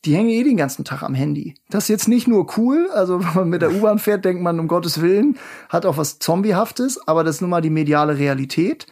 die 0.05 0.15
hängen 0.15 0.31
eh 0.31 0.43
den 0.43 0.57
ganzen 0.57 0.85
Tag 0.85 1.03
am 1.03 1.15
Handy. 1.15 1.55
Das 1.69 1.85
ist 1.85 1.89
jetzt 1.89 2.09
nicht 2.09 2.27
nur 2.27 2.57
cool, 2.57 2.89
also 2.93 3.21
wenn 3.25 3.35
man 3.35 3.49
mit 3.49 3.63
der 3.63 3.73
U-Bahn 3.73 3.99
fährt, 3.99 4.25
denkt 4.25 4.43
man, 4.43 4.59
um 4.61 4.69
Gottes 4.69 5.01
Willen, 5.01 5.39
hat 5.69 5.87
auch 5.87 5.97
was 5.97 6.19
Zombiehaftes, 6.19 7.07
aber 7.07 7.25
das 7.25 7.37
ist 7.37 7.41
nun 7.41 7.51
mal 7.51 7.61
die 7.61 7.71
mediale 7.71 8.19
Realität. 8.19 8.87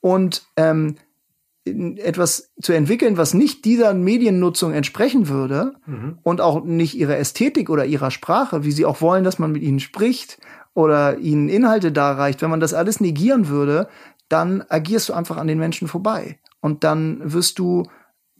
Und 0.00 0.46
ähm, 0.56 0.96
etwas 1.64 2.50
zu 2.60 2.72
entwickeln, 2.72 3.16
was 3.16 3.34
nicht 3.34 3.64
dieser 3.64 3.92
Mediennutzung 3.94 4.72
entsprechen 4.72 5.28
würde 5.28 5.74
mhm. 5.86 6.18
und 6.22 6.40
auch 6.40 6.64
nicht 6.64 6.96
ihrer 6.96 7.18
Ästhetik 7.18 7.68
oder 7.68 7.84
ihrer 7.84 8.10
Sprache, 8.10 8.64
wie 8.64 8.72
sie 8.72 8.86
auch 8.86 9.00
wollen, 9.00 9.24
dass 9.24 9.38
man 9.38 9.52
mit 9.52 9.62
ihnen 9.62 9.80
spricht 9.80 10.38
oder 10.74 11.18
ihnen 11.18 11.48
Inhalte 11.48 11.92
darreicht, 11.92 12.42
wenn 12.42 12.50
man 12.50 12.60
das 12.60 12.74
alles 12.74 13.00
negieren 13.00 13.48
würde, 13.48 13.88
dann 14.28 14.64
agierst 14.68 15.08
du 15.08 15.12
einfach 15.12 15.36
an 15.36 15.46
den 15.46 15.58
Menschen 15.58 15.88
vorbei. 15.88 16.38
Und 16.60 16.84
dann 16.84 17.20
wirst 17.22 17.58
du 17.58 17.84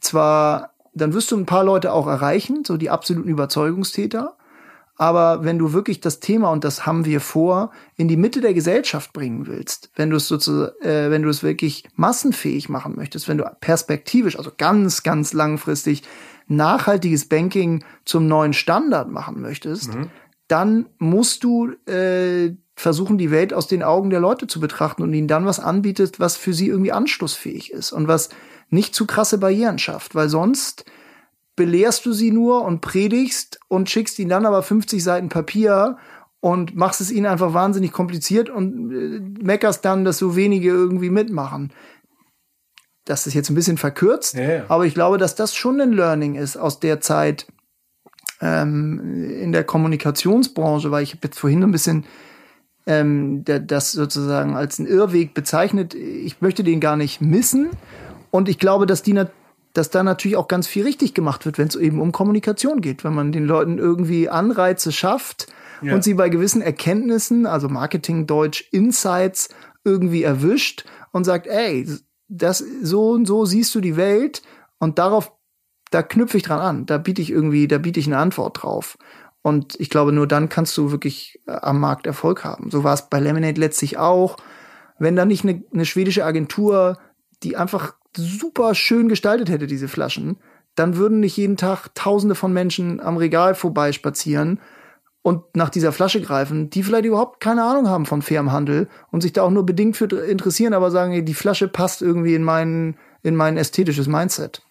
zwar 0.00 0.74
dann 1.00 1.14
wirst 1.14 1.30
du 1.30 1.36
ein 1.36 1.46
paar 1.46 1.64
Leute 1.64 1.92
auch 1.92 2.06
erreichen, 2.06 2.64
so 2.64 2.76
die 2.76 2.90
absoluten 2.90 3.28
Überzeugungstäter. 3.28 4.36
Aber 4.96 5.44
wenn 5.44 5.58
du 5.58 5.72
wirklich 5.72 6.00
das 6.00 6.18
Thema, 6.18 6.50
und 6.50 6.64
das 6.64 6.84
haben 6.84 7.04
wir 7.04 7.20
vor, 7.20 7.70
in 7.96 8.08
die 8.08 8.16
Mitte 8.16 8.40
der 8.40 8.52
Gesellschaft 8.52 9.12
bringen 9.12 9.46
willst, 9.46 9.90
wenn 9.94 10.10
du 10.10 10.16
es 10.16 10.26
sozusagen, 10.26 10.72
äh, 10.82 11.10
wenn 11.10 11.22
du 11.22 11.28
es 11.28 11.44
wirklich 11.44 11.84
massenfähig 11.94 12.68
machen 12.68 12.96
möchtest, 12.96 13.28
wenn 13.28 13.38
du 13.38 13.44
perspektivisch, 13.60 14.36
also 14.36 14.50
ganz, 14.56 15.04
ganz 15.04 15.32
langfristig 15.32 16.02
nachhaltiges 16.48 17.28
Banking 17.28 17.84
zum 18.04 18.26
neuen 18.26 18.52
Standard 18.52 19.08
machen 19.08 19.40
möchtest, 19.40 19.94
mhm. 19.94 20.10
dann 20.48 20.88
musst 20.98 21.44
du 21.44 21.70
äh, 21.86 22.56
versuchen, 22.74 23.18
die 23.18 23.30
Welt 23.30 23.54
aus 23.54 23.68
den 23.68 23.84
Augen 23.84 24.10
der 24.10 24.20
Leute 24.20 24.48
zu 24.48 24.58
betrachten 24.58 25.02
und 25.02 25.12
ihnen 25.12 25.28
dann 25.28 25.46
was 25.46 25.60
anbietet, 25.60 26.18
was 26.18 26.36
für 26.36 26.52
sie 26.52 26.68
irgendwie 26.68 26.92
anschlussfähig 26.92 27.72
ist 27.72 27.92
und 27.92 28.08
was 28.08 28.30
nicht 28.70 28.94
zu 28.94 29.06
krasse 29.06 29.38
Barrieren 29.38 29.78
schafft, 29.78 30.14
weil 30.14 30.28
sonst 30.28 30.84
belehrst 31.56 32.06
du 32.06 32.12
sie 32.12 32.30
nur 32.30 32.64
und 32.64 32.80
predigst 32.80 33.58
und 33.68 33.90
schickst 33.90 34.18
ihnen 34.18 34.30
dann 34.30 34.46
aber 34.46 34.62
50 34.62 35.02
Seiten 35.02 35.28
Papier 35.28 35.96
und 36.40 36.76
machst 36.76 37.00
es 37.00 37.10
ihnen 37.10 37.26
einfach 37.26 37.52
wahnsinnig 37.52 37.92
kompliziert 37.92 38.48
und 38.48 38.92
äh, 38.92 39.44
meckerst 39.44 39.84
dann, 39.84 40.04
dass 40.04 40.18
so 40.18 40.36
wenige 40.36 40.68
irgendwie 40.68 41.10
mitmachen. 41.10 41.72
Das 43.04 43.26
ist 43.26 43.34
jetzt 43.34 43.50
ein 43.50 43.54
bisschen 43.54 43.78
verkürzt, 43.78 44.34
ja. 44.34 44.64
aber 44.68 44.86
ich 44.86 44.94
glaube, 44.94 45.18
dass 45.18 45.34
das 45.34 45.54
schon 45.54 45.80
ein 45.80 45.92
Learning 45.92 46.34
ist 46.34 46.56
aus 46.56 46.78
der 46.78 47.00
Zeit 47.00 47.46
ähm, 48.40 49.30
in 49.30 49.52
der 49.52 49.64
Kommunikationsbranche, 49.64 50.90
weil 50.90 51.02
ich 51.02 51.12
habe 51.12 51.20
jetzt 51.24 51.38
vorhin 51.38 51.62
ein 51.62 51.72
bisschen 51.72 52.04
ähm, 52.86 53.44
das 53.44 53.92
sozusagen 53.92 54.56
als 54.56 54.78
einen 54.78 54.88
Irrweg 54.88 55.34
bezeichnet. 55.34 55.94
Ich 55.94 56.40
möchte 56.40 56.62
den 56.64 56.80
gar 56.80 56.96
nicht 56.96 57.20
missen. 57.20 57.70
Und 58.30 58.48
ich 58.48 58.58
glaube, 58.58 58.86
dass 58.86 59.02
die 59.02 59.14
dass 59.74 59.90
da 59.90 60.02
natürlich 60.02 60.36
auch 60.36 60.48
ganz 60.48 60.66
viel 60.66 60.84
richtig 60.84 61.14
gemacht 61.14 61.46
wird, 61.46 61.58
wenn 61.58 61.68
es 61.68 61.76
eben 61.76 62.00
um 62.00 62.10
Kommunikation 62.10 62.80
geht, 62.80 63.04
wenn 63.04 63.14
man 63.14 63.32
den 63.32 63.44
Leuten 63.44 63.78
irgendwie 63.78 64.28
Anreize 64.28 64.92
schafft 64.92 65.46
Ja. 65.82 65.94
und 65.94 66.02
sie 66.02 66.14
bei 66.14 66.28
gewissen 66.30 66.62
Erkenntnissen, 66.62 67.46
also 67.46 67.68
Marketing 67.68 68.26
Deutsch 68.26 68.66
Insights 68.72 69.50
irgendwie 69.84 70.22
erwischt 70.22 70.84
und 71.12 71.24
sagt, 71.24 71.46
ey, 71.46 71.86
das 72.28 72.64
so 72.82 73.10
und 73.10 73.26
so 73.26 73.44
siehst 73.44 73.74
du 73.74 73.80
die 73.80 73.96
Welt 73.96 74.42
und 74.78 74.98
darauf 74.98 75.32
da 75.90 76.02
knüpfe 76.02 76.36
ich 76.36 76.42
dran 76.42 76.60
an, 76.60 76.86
da 76.86 76.98
biete 76.98 77.22
ich 77.22 77.30
irgendwie, 77.30 77.68
da 77.68 77.78
biete 77.78 78.00
ich 78.00 78.06
eine 78.06 78.18
Antwort 78.18 78.62
drauf. 78.62 78.98
Und 79.40 79.78
ich 79.80 79.88
glaube, 79.88 80.12
nur 80.12 80.26
dann 80.26 80.48
kannst 80.48 80.76
du 80.76 80.90
wirklich 80.90 81.40
äh, 81.46 81.52
am 81.52 81.80
Markt 81.80 82.06
Erfolg 82.06 82.44
haben. 82.44 82.70
So 82.70 82.84
war 82.84 82.92
es 82.94 83.08
bei 83.08 83.20
Lemonade 83.20 83.60
letztlich 83.60 83.96
auch. 83.96 84.36
Wenn 84.98 85.16
da 85.16 85.24
nicht 85.24 85.44
eine, 85.44 85.62
eine 85.72 85.86
schwedische 85.86 86.24
Agentur, 86.24 86.98
die 87.42 87.56
einfach 87.56 87.94
super 88.18 88.74
schön 88.74 89.08
gestaltet 89.08 89.48
hätte, 89.48 89.66
diese 89.66 89.88
Flaschen, 89.88 90.36
dann 90.74 90.96
würden 90.96 91.20
nicht 91.20 91.36
jeden 91.36 91.56
Tag 91.56 91.94
Tausende 91.94 92.34
von 92.34 92.52
Menschen 92.52 93.00
am 93.00 93.16
Regal 93.16 93.54
vorbeispazieren 93.54 94.60
und 95.22 95.56
nach 95.56 95.70
dieser 95.70 95.92
Flasche 95.92 96.20
greifen, 96.20 96.70
die 96.70 96.82
vielleicht 96.82 97.04
überhaupt 97.04 97.40
keine 97.40 97.64
Ahnung 97.64 97.88
haben 97.88 98.06
von 98.06 98.22
fairem 98.22 98.52
Handel 98.52 98.88
und 99.10 99.22
sich 99.22 99.32
da 99.32 99.42
auch 99.42 99.50
nur 99.50 99.66
bedingt 99.66 99.96
für 99.96 100.06
interessieren, 100.06 100.74
aber 100.74 100.90
sagen, 100.90 101.24
die 101.24 101.34
Flasche 101.34 101.68
passt 101.68 102.02
irgendwie 102.02 102.34
in 102.34 102.44
mein, 102.44 102.96
in 103.22 103.34
mein 103.36 103.56
ästhetisches 103.56 104.06
Mindset. 104.06 104.62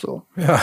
So. 0.00 0.22
Ja, 0.36 0.60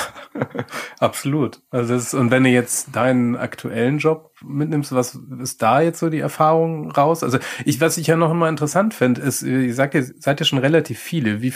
absolut. 1.00 1.62
Also 1.70 1.94
das 1.94 2.08
ist, 2.08 2.14
und 2.14 2.32
wenn 2.32 2.44
du 2.44 2.50
jetzt 2.50 2.96
deinen 2.96 3.36
aktuellen 3.36 3.98
Job 3.98 4.32
mitnimmst, 4.44 4.92
was 4.92 5.18
ist 5.42 5.62
da 5.62 5.82
jetzt 5.82 6.00
so 6.00 6.10
die 6.10 6.20
Erfahrung 6.20 6.92
raus? 6.92 7.24
Also 7.24 7.40
ich, 7.66 7.80
was 7.80 7.98
ich 7.98 8.08
ja 8.08 8.18
noch 8.18 8.32
immer 8.32 8.50
interessant 8.50 8.94
finde, 8.94 9.22
ist, 9.22 9.42
ihr 9.42 9.74
sagt, 9.74 9.96
ihr 9.96 10.04
seid 10.04 10.40
ja 10.40 10.46
schon 10.46 10.60
relativ 10.60 11.00
viele. 11.00 11.42
Wie 11.42 11.54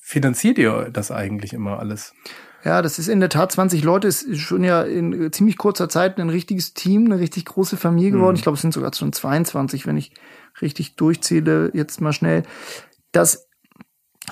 finanziert 0.00 0.58
ihr 0.58 0.90
das 0.92 1.10
eigentlich 1.10 1.52
immer 1.52 1.80
alles? 1.80 2.14
Ja, 2.64 2.80
das 2.80 3.00
ist 3.00 3.08
in 3.08 3.18
der 3.18 3.28
Tat 3.28 3.50
20 3.50 3.82
Leute, 3.82 4.06
ist 4.06 4.38
schon 4.38 4.62
ja 4.62 4.82
in 4.82 5.32
ziemlich 5.32 5.58
kurzer 5.58 5.88
Zeit 5.88 6.18
ein 6.18 6.30
richtiges 6.30 6.74
Team, 6.74 7.06
eine 7.06 7.18
richtig 7.18 7.44
große 7.46 7.76
Familie 7.76 8.12
geworden. 8.12 8.36
Ich 8.36 8.42
glaube, 8.42 8.54
es 8.54 8.62
sind 8.62 8.72
sogar 8.72 8.94
schon 8.94 9.12
22, 9.12 9.86
wenn 9.86 9.96
ich 9.96 10.12
richtig 10.60 10.94
durchzähle, 10.94 11.72
jetzt 11.74 12.00
mal 12.00 12.12
schnell. 12.12 12.44
Das 13.10 13.48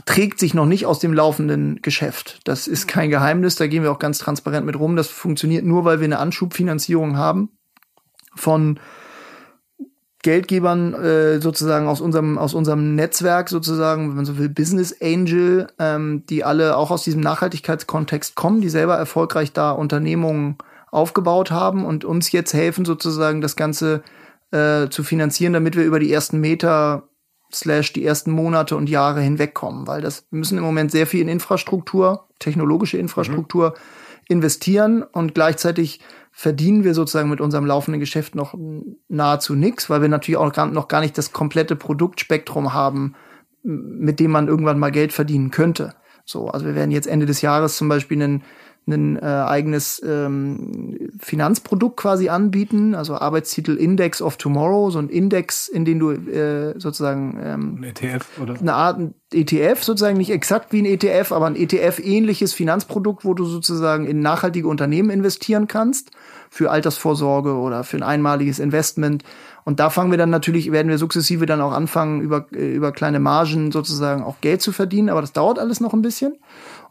trägt 0.07 0.39
sich 0.39 0.55
noch 0.55 0.67
nicht 0.67 0.87
aus 0.87 1.01
dem 1.01 1.13
laufenden 1.13 1.83
Geschäft. 1.83 2.41
Das 2.45 2.69
ist 2.69 2.87
kein 2.87 3.11
Geheimnis, 3.11 3.57
da 3.57 3.67
gehen 3.67 3.83
wir 3.83 3.93
auch 3.93 3.99
ganz 3.99 4.19
transparent 4.19 4.65
mit 4.67 4.79
rum. 4.79 4.97
Das 4.97 5.09
funktioniert 5.09 5.65
nur, 5.65 5.85
weil 5.85 6.01
wir 6.01 6.05
eine 6.05 6.19
Anschubfinanzierung 6.19 7.17
haben 7.17 7.51
von 8.35 8.79
Geldgebern 10.23 10.93
äh, 10.95 11.41
sozusagen 11.41 11.89
aus 11.89 12.01
unserem 12.03 12.37
aus 12.37 12.53
unserem 12.53 12.95
Netzwerk 12.95 13.49
sozusagen, 13.49 14.11
wenn 14.11 14.17
man 14.17 14.27
so 14.27 14.37
will, 14.37 14.51
Business 14.51 14.95
Angel, 15.01 15.69
ähm, 15.79 16.25
die 16.29 16.45
alle 16.45 16.77
auch 16.77 16.91
aus 16.91 17.05
diesem 17.05 17.23
Nachhaltigkeitskontext 17.23 18.35
kommen, 18.35 18.61
die 18.61 18.69
selber 18.69 18.97
erfolgreich 18.97 19.53
da 19.53 19.73
Unternehmungen 19.73 20.59
aufgebaut 20.91 21.51
haben 21.51 21.87
und 21.87 22.05
uns 22.05 22.33
jetzt 22.33 22.53
helfen 22.53 22.85
sozusagen 22.85 23.41
das 23.41 23.57
Ganze 23.57 24.03
äh, 24.51 24.89
zu 24.91 25.05
finanzieren, 25.05 25.55
damit 25.55 25.75
wir 25.75 25.85
über 25.85 26.01
die 26.01 26.13
ersten 26.13 26.39
Meter 26.39 27.10
slash 27.53 27.93
die 27.93 28.05
ersten 28.05 28.31
Monate 28.31 28.77
und 28.77 28.89
Jahre 28.89 29.21
hinwegkommen, 29.21 29.87
weil 29.87 30.01
das 30.01 30.27
wir 30.31 30.39
müssen 30.39 30.59
im 30.59 30.65
Moment 30.65 30.91
sehr 30.91 31.07
viel 31.07 31.21
in 31.21 31.29
Infrastruktur, 31.29 32.29
technologische 32.39 32.99
Infrastruktur 32.99 33.75
investieren 34.29 35.03
und 35.03 35.35
gleichzeitig 35.35 36.01
verdienen 36.33 36.85
wir 36.85 36.95
sozusagen 36.95 37.29
mit 37.29 37.41
unserem 37.41 37.67
laufenden 37.67 38.01
Geschäft 38.01 38.35
noch 38.35 38.55
nahezu 39.09 39.55
nichts, 39.55 39.91
weil 39.91 40.03
wir 40.03 40.09
natürlich 40.09 40.39
auch 40.39 40.55
noch 40.71 40.89
gar 40.89 41.01
nicht 41.01 41.19
das 41.19 41.33
komplette 41.33 41.77
Produktspektrum 41.77 42.73
haben, 42.73 43.15
mit 43.63 44.21
dem 44.21 44.31
man 44.31 44.49
irgendwann 44.49 44.79
mal 44.79 44.93
Geld 44.93 45.13
verdienen 45.13 45.51
könnte. 45.51 45.95
So, 46.25 46.49
also 46.49 46.65
wir 46.65 46.75
werden 46.75 46.93
jetzt 46.93 47.09
Ende 47.09 47.27
des 47.27 47.43
Jahres 47.43 47.77
zum 47.77 47.89
Beispiel 47.89 48.23
einen 48.23 48.45
ein 48.87 49.17
äh, 49.17 49.21
eigenes 49.21 50.03
ähm, 50.05 51.11
Finanzprodukt 51.21 51.97
quasi 51.97 52.29
anbieten, 52.29 52.95
also 52.95 53.15
Arbeitstitel 53.15 53.77
Index 53.77 54.21
of 54.23 54.37
Tomorrow, 54.37 54.91
so 54.91 54.99
ein 54.99 55.09
Index, 55.09 55.69
in 55.69 55.85
den 55.85 55.99
du 55.99 56.11
äh, 56.11 56.79
sozusagen 56.79 57.39
ähm, 57.43 57.79
Ein 57.79 57.85
ETF 57.85 58.27
oder? 58.43 58.55
eine 58.59 58.75
Art 58.75 59.01
ETF, 59.33 59.85
sozusagen 59.85 60.17
nicht 60.17 60.31
exakt 60.31 60.73
wie 60.73 60.83
ein 60.83 60.87
ETF, 60.87 61.33
aber 61.33 61.47
ein 61.47 61.57
ETF-ähnliches 61.57 62.53
Finanzprodukt, 62.53 63.25
wo 63.25 63.35
du 63.35 63.45
sozusagen 63.45 64.07
in 64.07 64.21
nachhaltige 64.21 64.67
Unternehmen 64.67 65.11
investieren 65.11 65.69
kannst, 65.69 66.11
für 66.51 66.71
Altersvorsorge 66.71 67.55
oder 67.55 67.85
für 67.85 67.97
ein 67.97 68.03
einmaliges 68.03 68.59
Investment. 68.59 69.23
Und 69.65 69.79
da 69.79 69.89
fangen 69.89 70.11
wir 70.11 70.19
dann 70.19 70.31
natürlich, 70.31 70.73
werden 70.73 70.89
wir 70.89 70.99
sukzessive 70.99 71.47
dann 71.47 71.61
auch 71.61 71.71
anfangen, 71.71 72.21
über, 72.23 72.47
äh, 72.53 72.75
über 72.75 72.91
kleine 72.91 73.21
Margen 73.21 73.71
sozusagen 73.71 74.25
auch 74.25 74.41
Geld 74.41 74.63
zu 74.63 74.73
verdienen, 74.73 75.11
aber 75.11 75.21
das 75.21 75.33
dauert 75.33 75.61
alles 75.61 75.81
noch 75.81 75.95
ein 75.95 76.03
bisschen. 76.03 76.35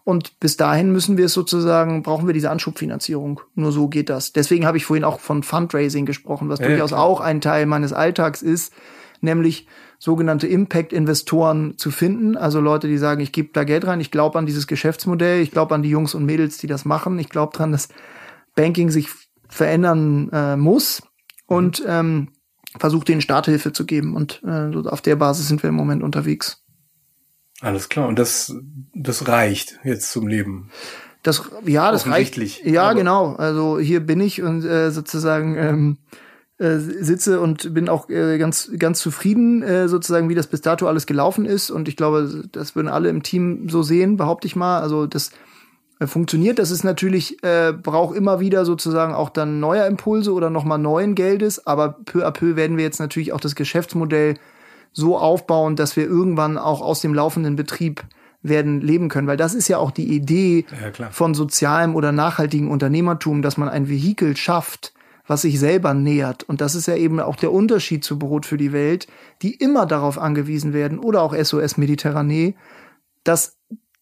Und 0.03 0.39
bis 0.39 0.57
dahin 0.57 0.91
müssen 0.91 1.17
wir 1.17 1.25
es 1.25 1.33
sozusagen, 1.33 2.03
brauchen 2.03 2.25
wir 2.27 2.33
diese 2.33 2.49
Anschubfinanzierung. 2.49 3.41
Nur 3.55 3.71
so 3.71 3.87
geht 3.87 4.09
das. 4.09 4.33
Deswegen 4.33 4.65
habe 4.65 4.77
ich 4.77 4.85
vorhin 4.85 5.03
auch 5.03 5.19
von 5.19 5.43
Fundraising 5.43 6.05
gesprochen, 6.05 6.49
was 6.49 6.59
Ja, 6.59 6.67
durchaus 6.67 6.89
klar. 6.91 7.03
auch 7.03 7.19
ein 7.21 7.41
Teil 7.41 7.65
meines 7.65 7.93
Alltags 7.93 8.41
ist, 8.41 8.73
nämlich 9.21 9.67
sogenannte 9.99 10.47
Impact-Investoren 10.47 11.77
zu 11.77 11.91
finden. 11.91 12.37
Also 12.37 12.61
Leute, 12.61 12.87
die 12.87 12.97
sagen, 12.97 13.21
ich 13.21 13.33
gebe 13.33 13.49
da 13.53 13.65
Geld 13.65 13.85
rein, 13.85 13.99
ich 13.99 14.11
glaube 14.11 14.39
an 14.39 14.45
dieses 14.45 14.65
Geschäftsmodell, 14.65 15.41
ich 15.41 15.51
glaube 15.51 15.75
an 15.75 15.83
die 15.83 15.89
Jungs 15.89 16.15
und 16.15 16.25
Mädels, 16.25 16.57
die 16.57 16.67
das 16.67 16.85
machen, 16.85 17.19
ich 17.19 17.29
glaube 17.29 17.55
dran, 17.55 17.71
dass 17.73 17.89
Banking 18.55 18.89
sich 18.89 19.09
verändern 19.49 20.29
äh, 20.31 20.55
muss 20.55 21.03
und 21.47 21.83
ähm, 21.85 22.29
versucht 22.77 23.09
denen 23.09 23.21
Starthilfe 23.21 23.73
zu 23.73 23.85
geben. 23.85 24.15
Und 24.15 24.41
äh, 24.45 24.75
auf 24.87 25.01
der 25.01 25.17
Basis 25.17 25.47
sind 25.47 25.63
wir 25.63 25.69
im 25.69 25.75
Moment 25.75 26.03
unterwegs. 26.03 26.63
Alles 27.61 27.89
klar. 27.89 28.07
Und 28.07 28.19
das, 28.19 28.55
das 28.93 29.27
reicht 29.27 29.79
jetzt 29.83 30.11
zum 30.11 30.27
Leben. 30.27 30.69
Das, 31.23 31.43
ja, 31.65 31.91
das 31.91 32.07
reicht. 32.07 32.37
Ja, 32.65 32.93
genau. 32.93 33.35
Also 33.35 33.79
hier 33.79 33.99
bin 33.99 34.21
ich 34.21 34.41
und 34.41 34.63
äh, 34.63 34.91
sozusagen 34.91 35.57
ähm, 35.57 35.97
äh, 36.57 36.77
sitze 36.77 37.41
und 37.41 37.73
bin 37.73 37.89
auch 37.89 38.09
äh, 38.09 38.37
ganz 38.37 38.71
ganz 38.79 38.99
zufrieden 38.99 39.61
äh, 39.61 39.89
sozusagen, 39.89 40.29
wie 40.29 40.35
das 40.35 40.47
bis 40.47 40.61
dato 40.61 40.87
alles 40.87 41.05
gelaufen 41.05 41.45
ist. 41.45 41.71
Und 41.71 41.89
ich 41.89 41.97
glaube, 41.97 42.47
das 42.53 42.75
würden 42.75 42.87
alle 42.87 43.09
im 43.09 43.23
Team 43.23 43.67
so 43.67 43.83
sehen, 43.83 44.15
behaupte 44.15 44.47
ich 44.47 44.55
mal. 44.55 44.79
Also 44.79 45.07
das 45.07 45.31
äh, 45.99 46.07
funktioniert. 46.07 46.57
Das 46.57 46.71
ist 46.71 46.85
natürlich 46.85 47.43
äh, 47.43 47.73
braucht 47.73 48.15
immer 48.15 48.39
wieder 48.39 48.63
sozusagen 48.63 49.13
auch 49.13 49.29
dann 49.29 49.59
neuer 49.59 49.85
Impulse 49.87 50.31
oder 50.31 50.49
noch 50.49 50.63
mal 50.63 50.77
neuen 50.77 51.15
Geldes. 51.15 51.67
Aber 51.67 51.97
peu 52.05 52.25
à 52.25 52.31
peu 52.31 52.55
werden 52.55 52.77
wir 52.77 52.85
jetzt 52.85 52.99
natürlich 52.99 53.33
auch 53.33 53.41
das 53.41 53.55
Geschäftsmodell 53.55 54.35
so 54.91 55.17
aufbauen, 55.17 55.75
dass 55.75 55.95
wir 55.95 56.05
irgendwann 56.05 56.57
auch 56.57 56.81
aus 56.81 57.01
dem 57.01 57.13
laufenden 57.13 57.55
Betrieb 57.55 58.03
werden 58.41 58.81
leben 58.81 59.09
können, 59.09 59.27
weil 59.27 59.37
das 59.37 59.53
ist 59.53 59.67
ja 59.67 59.77
auch 59.77 59.91
die 59.91 60.13
Idee 60.13 60.65
Ja, 60.97 61.09
von 61.11 61.33
sozialem 61.33 61.95
oder 61.95 62.11
nachhaltigem 62.11 62.71
Unternehmertum, 62.71 63.41
dass 63.41 63.57
man 63.57 63.67
ein 63.69 63.89
Vehikel 63.89 64.37
schafft, 64.37 64.93
was 65.27 65.41
sich 65.41 65.59
selber 65.59 65.93
nähert. 65.93 66.43
Und 66.43 66.61
das 66.61 66.73
ist 66.73 66.87
ja 66.87 66.95
eben 66.95 67.19
auch 67.19 67.35
der 67.35 67.51
Unterschied 67.51 68.03
zu 68.03 68.17
Brot 68.17 68.45
für 68.45 68.57
die 68.57 68.71
Welt, 68.71 69.07
die 69.41 69.53
immer 69.53 69.85
darauf 69.85 70.17
angewiesen 70.17 70.73
werden, 70.73 70.99
oder 70.99 71.21
auch 71.21 71.35
SOS 71.35 71.77
Mediterranee, 71.77 72.55
dass 73.23 73.57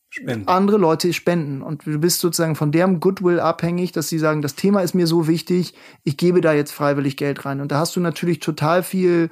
Spenden. 0.10 0.48
andere 0.48 0.78
Leute 0.78 1.12
spenden. 1.14 1.62
Und 1.62 1.86
du 1.86 2.00
bist 2.00 2.22
sozusagen 2.22 2.56
von 2.56 2.72
deren 2.72 3.00
Goodwill 3.00 3.40
abhängig, 3.40 3.92
dass 3.92 4.08
sie 4.08 4.20
sagen, 4.20 4.42
das 4.42 4.56
Thema 4.56 4.82
ist 4.82 4.96
mir 4.96 5.08
so 5.08 5.28
wichtig, 5.28 5.74
ich 6.04 6.16
gebe 6.16 6.42
da 6.42 6.54
jetzt 6.54 6.72
freiwillig 6.72 7.18
Geld 7.18 7.44
rein. 7.46 7.60
Und 7.60 7.72
da 7.72 7.80
hast 7.80 7.96
du 7.96 8.00
natürlich 8.00 8.40
total 8.40 8.84
viel 8.84 9.30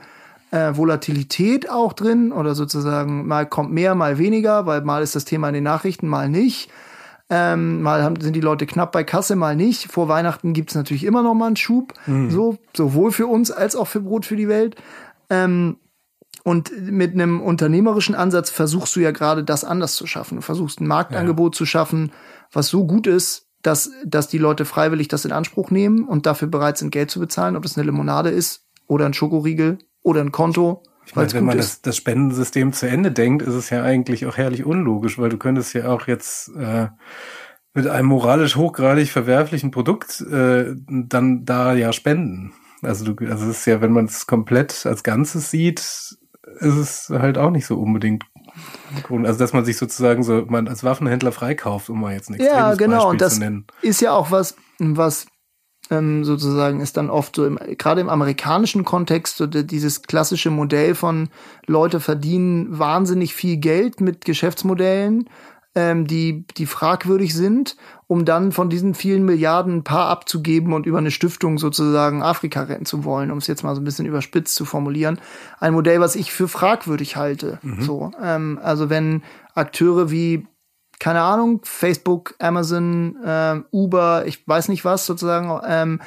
äh, 0.55 0.77
Volatilität 0.77 1.69
auch 1.69 1.93
drin 1.93 2.31
oder 2.31 2.55
sozusagen 2.55 3.27
mal 3.27 3.45
kommt 3.45 3.71
mehr, 3.71 3.93
mal 3.93 4.17
weniger, 4.17 4.65
weil 4.65 4.81
mal 4.81 5.03
ist 5.03 5.15
das 5.15 5.25
Thema 5.25 5.49
in 5.49 5.53
den 5.53 5.63
Nachrichten, 5.63 6.07
mal 6.07 6.29
nicht. 6.29 6.69
Ähm, 7.29 7.81
mal 7.81 8.03
haben, 8.03 8.21
sind 8.21 8.35
die 8.35 8.41
Leute 8.41 8.65
knapp 8.65 8.91
bei 8.91 9.03
Kasse, 9.03 9.35
mal 9.35 9.55
nicht. 9.55 9.91
Vor 9.91 10.07
Weihnachten 10.07 10.53
gibt's 10.53 10.75
natürlich 10.75 11.03
immer 11.03 11.23
noch 11.23 11.33
mal 11.33 11.47
einen 11.47 11.55
Schub, 11.55 11.93
so 12.29 12.57
sowohl 12.75 13.11
für 13.11 13.27
uns 13.27 13.51
als 13.51 13.75
auch 13.75 13.87
für 13.87 13.99
Brot 13.99 14.25
für 14.25 14.35
die 14.35 14.47
Welt. 14.47 14.75
Ähm, 15.29 15.77
und 16.43 16.71
mit 16.79 17.13
einem 17.13 17.41
unternehmerischen 17.41 18.13
Ansatz 18.13 18.51
versuchst 18.51 18.95
du 18.95 18.99
ja 18.99 19.09
gerade 19.09 19.43
das 19.43 19.63
anders 19.63 19.95
zu 19.95 20.05
schaffen. 20.05 20.35
Du 20.35 20.41
versuchst 20.41 20.79
ein 20.79 20.87
Marktangebot 20.87 21.55
zu 21.55 21.65
schaffen, 21.65 22.11
was 22.51 22.67
so 22.67 22.85
gut 22.85 23.07
ist, 23.07 23.47
dass, 23.63 23.89
dass 24.05 24.27
die 24.27 24.37
Leute 24.37 24.63
freiwillig 24.63 25.07
das 25.07 25.25
in 25.25 25.31
Anspruch 25.31 25.71
nehmen 25.71 26.07
und 26.07 26.27
dafür 26.27 26.47
bereit 26.47 26.77
sind, 26.77 26.91
Geld 26.91 27.09
zu 27.09 27.19
bezahlen. 27.19 27.55
Ob 27.55 27.63
das 27.63 27.75
eine 27.75 27.87
Limonade 27.87 28.29
ist, 28.29 28.65
oder 28.87 29.05
ein 29.05 29.13
Schokoriegel 29.13 29.79
oder 30.05 30.21
ein 30.21 30.31
Konto. 30.31 30.83
Ich 31.05 31.15
meine, 31.15 31.31
wenn 31.33 31.45
man 31.45 31.57
das, 31.57 31.81
das 31.81 31.97
Spendensystem 31.97 32.73
zu 32.73 32.87
Ende 32.87 33.11
denkt, 33.11 33.41
ist 33.41 33.53
es 33.53 33.69
ja 33.69 33.83
eigentlich 33.83 34.25
auch 34.25 34.37
herrlich 34.37 34.65
unlogisch, 34.65 35.19
weil 35.19 35.29
du 35.29 35.37
könntest 35.37 35.73
ja 35.73 35.87
auch 35.87 36.07
jetzt 36.07 36.49
äh, 36.55 36.87
mit 37.73 37.87
einem 37.87 38.07
moralisch 38.07 38.55
hochgradig 38.55 39.09
verwerflichen 39.09 39.71
Produkt 39.71 40.21
äh, 40.21 40.73
dann 40.87 41.45
da 41.45 41.73
ja 41.73 41.91
spenden. 41.91 42.53
Also 42.81 43.11
du, 43.11 43.25
also 43.29 43.45
es 43.45 43.59
ist 43.59 43.65
ja, 43.65 43.81
wenn 43.81 43.91
man 43.91 44.05
es 44.05 44.27
komplett 44.27 44.85
als 44.85 45.03
Ganzes 45.03 45.51
sieht, 45.51 45.79
ist 45.79 46.17
es 46.61 47.09
halt 47.09 47.37
auch 47.37 47.51
nicht 47.51 47.65
so 47.65 47.77
unbedingt 47.79 48.23
also 49.09 49.37
dass 49.37 49.51
man 49.51 49.65
sich 49.65 49.75
sozusagen 49.75 50.23
so 50.23 50.45
man 50.47 50.69
als 50.69 50.83
Waffenhändler 50.83 51.33
freikauft, 51.33 51.89
um 51.89 51.99
mal 51.99 52.13
jetzt 52.13 52.29
ein 52.29 52.35
extremes 52.35 52.57
Ja, 52.57 52.75
genau. 52.75 53.11
Beispiel 53.11 53.11
und 53.11 53.21
das 53.21 53.39
ist 53.81 54.01
ja 54.01 54.13
auch 54.13 54.31
was, 54.31 54.55
was 54.79 55.25
ähm, 55.91 56.23
sozusagen 56.23 56.79
ist 56.79 56.97
dann 56.97 57.09
oft 57.09 57.35
so 57.35 57.45
im, 57.45 57.59
gerade 57.77 58.01
im 58.01 58.09
amerikanischen 58.09 58.85
Kontext 58.85 59.37
so 59.37 59.45
dieses 59.45 60.01
klassische 60.03 60.49
Modell 60.49 60.95
von 60.95 61.29
Leute 61.67 61.99
verdienen 61.99 62.77
wahnsinnig 62.77 63.33
viel 63.33 63.57
Geld 63.57 64.01
mit 64.01 64.25
Geschäftsmodellen, 64.25 65.29
ähm, 65.75 66.07
die, 66.07 66.45
die 66.57 66.65
fragwürdig 66.65 67.35
sind, 67.35 67.75
um 68.07 68.25
dann 68.25 68.51
von 68.51 68.69
diesen 68.69 68.93
vielen 68.93 69.25
Milliarden 69.25 69.77
ein 69.77 69.83
paar 69.83 70.07
abzugeben 70.07 70.73
und 70.73 70.85
über 70.85 70.97
eine 70.97 71.11
Stiftung 71.11 71.57
sozusagen 71.57 72.23
Afrika 72.23 72.63
retten 72.63 72.85
zu 72.85 73.03
wollen, 73.03 73.29
um 73.29 73.39
es 73.39 73.47
jetzt 73.47 73.63
mal 73.63 73.75
so 73.75 73.81
ein 73.81 73.85
bisschen 73.85 74.05
überspitzt 74.05 74.55
zu 74.55 74.65
formulieren. 74.65 75.19
Ein 75.59 75.73
Modell, 75.73 75.99
was 75.99 76.15
ich 76.15 76.31
für 76.31 76.47
fragwürdig 76.47 77.17
halte. 77.17 77.59
Mhm. 77.61 77.81
So, 77.81 78.11
ähm, 78.21 78.59
also 78.63 78.89
wenn 78.89 79.23
Akteure 79.53 80.09
wie 80.09 80.47
keine 80.99 81.21
Ahnung, 81.21 81.61
Facebook, 81.63 82.35
Amazon, 82.39 83.17
äh, 83.23 83.61
Uber, 83.71 84.25
ich 84.25 84.47
weiß 84.47 84.69
nicht 84.69 84.85
was 84.85 85.05
sozusagen, 85.05 85.59
ähm, 85.67 85.99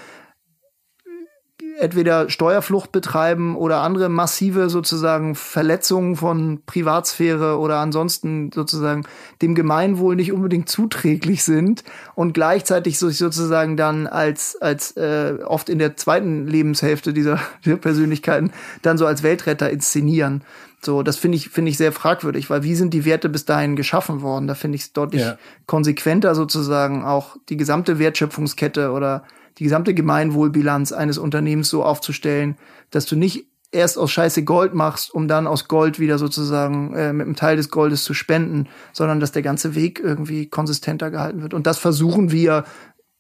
entweder 1.78 2.28
Steuerflucht 2.28 2.92
betreiben 2.92 3.56
oder 3.56 3.80
andere 3.80 4.08
massive 4.08 4.68
sozusagen 4.68 5.34
Verletzungen 5.34 6.16
von 6.16 6.62
Privatsphäre 6.66 7.58
oder 7.58 7.78
ansonsten 7.78 8.50
sozusagen 8.52 9.04
dem 9.42 9.54
Gemeinwohl 9.54 10.16
nicht 10.16 10.32
unbedingt 10.32 10.68
zuträglich 10.68 11.44
sind 11.44 11.84
und 12.14 12.34
gleichzeitig 12.34 12.98
sich 12.98 13.18
sozusagen 13.18 13.76
dann 13.76 14.06
als 14.06 14.60
als 14.60 14.96
äh, 14.96 15.38
oft 15.44 15.68
in 15.68 15.78
der 15.78 15.96
zweiten 15.96 16.46
Lebenshälfte 16.46 17.12
dieser 17.12 17.36
Persönlichkeiten 17.80 18.52
dann 18.82 18.98
so 18.98 19.06
als 19.06 19.22
Weltretter 19.22 19.70
inszenieren. 19.70 20.42
So, 20.80 21.02
das 21.02 21.16
finde 21.16 21.36
ich, 21.36 21.48
finde 21.48 21.70
ich 21.70 21.76
sehr 21.76 21.92
fragwürdig, 21.92 22.50
weil 22.50 22.62
wie 22.62 22.74
sind 22.74 22.94
die 22.94 23.04
Werte 23.04 23.28
bis 23.28 23.44
dahin 23.44 23.74
geschaffen 23.74 24.22
worden? 24.22 24.46
Da 24.46 24.54
finde 24.54 24.76
ich 24.76 24.82
es 24.82 24.92
deutlich 24.92 25.22
ja. 25.22 25.38
konsequenter 25.66 26.34
sozusagen 26.34 27.04
auch 27.04 27.36
die 27.48 27.56
gesamte 27.56 27.98
Wertschöpfungskette 27.98 28.92
oder 28.92 29.24
die 29.58 29.64
gesamte 29.64 29.92
Gemeinwohlbilanz 29.92 30.92
eines 30.92 31.18
Unternehmens 31.18 31.68
so 31.68 31.82
aufzustellen, 31.84 32.56
dass 32.90 33.06
du 33.06 33.16
nicht 33.16 33.46
erst 33.70 33.98
aus 33.98 34.10
Scheiße 34.12 34.44
Gold 34.44 34.72
machst, 34.72 35.12
um 35.12 35.28
dann 35.28 35.46
aus 35.46 35.68
Gold 35.68 35.98
wieder 35.98 36.16
sozusagen 36.16 36.94
äh, 36.94 37.12
mit 37.12 37.26
einem 37.26 37.36
Teil 37.36 37.56
des 37.56 37.70
Goldes 37.70 38.04
zu 38.04 38.14
spenden, 38.14 38.68
sondern 38.92 39.20
dass 39.20 39.32
der 39.32 39.42
ganze 39.42 39.74
Weg 39.74 40.00
irgendwie 40.00 40.46
konsistenter 40.46 41.10
gehalten 41.10 41.42
wird. 41.42 41.54
Und 41.54 41.66
das 41.66 41.78
versuchen 41.78 42.30
wir 42.30 42.64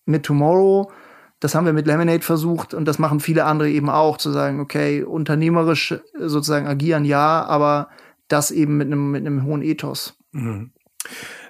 mit 0.06 0.22
Tomorrow 0.24 0.90
das 1.40 1.54
haben 1.54 1.66
wir 1.66 1.72
mit 1.72 1.86
Lemonade 1.86 2.22
versucht 2.22 2.74
und 2.74 2.84
das 2.86 2.98
machen 2.98 3.20
viele 3.20 3.44
andere 3.44 3.70
eben 3.70 3.90
auch, 3.90 4.16
zu 4.16 4.30
sagen, 4.30 4.60
okay, 4.60 5.02
unternehmerisch 5.02 5.94
sozusagen 6.18 6.66
agieren 6.66 7.04
ja, 7.04 7.44
aber 7.44 7.88
das 8.26 8.50
eben 8.50 8.76
mit 8.76 8.88
einem, 8.88 9.10
mit 9.10 9.26
einem 9.26 9.44
hohen 9.44 9.62
Ethos. 9.62 10.16
Mhm. 10.32 10.72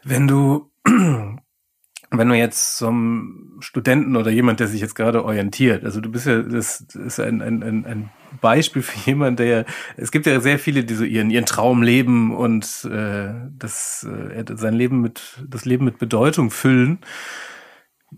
Wenn 0.04 0.28
du, 0.28 0.70
wenn 0.84 2.28
du 2.28 2.34
jetzt 2.34 2.76
zum 2.76 3.56
Studenten 3.60 4.16
oder 4.16 4.30
jemand, 4.30 4.60
der 4.60 4.68
sich 4.68 4.80
jetzt 4.80 4.94
gerade 4.94 5.24
orientiert, 5.24 5.84
also 5.84 6.00
du 6.00 6.10
bist 6.10 6.26
ja, 6.26 6.42
das 6.42 6.80
ist 6.80 7.18
ein, 7.18 7.42
ein, 7.42 7.62
ein, 7.62 7.84
ein 7.86 8.10
Beispiel 8.40 8.82
für 8.82 9.10
jemanden, 9.10 9.36
der, 9.36 9.64
es 9.96 10.10
gibt 10.10 10.26
ja 10.26 10.40
sehr 10.40 10.58
viele, 10.58 10.84
die 10.84 10.94
so 10.94 11.04
ihren, 11.04 11.30
ihren 11.30 11.46
Traum 11.46 11.82
leben 11.82 12.34
und 12.34 12.84
äh, 12.84 13.30
das, 13.58 14.04
äh, 14.04 14.44
sein 14.54 14.74
Leben 14.74 15.00
mit, 15.00 15.42
das 15.48 15.64
Leben 15.64 15.86
mit 15.86 15.98
Bedeutung 15.98 16.50
füllen. 16.50 16.98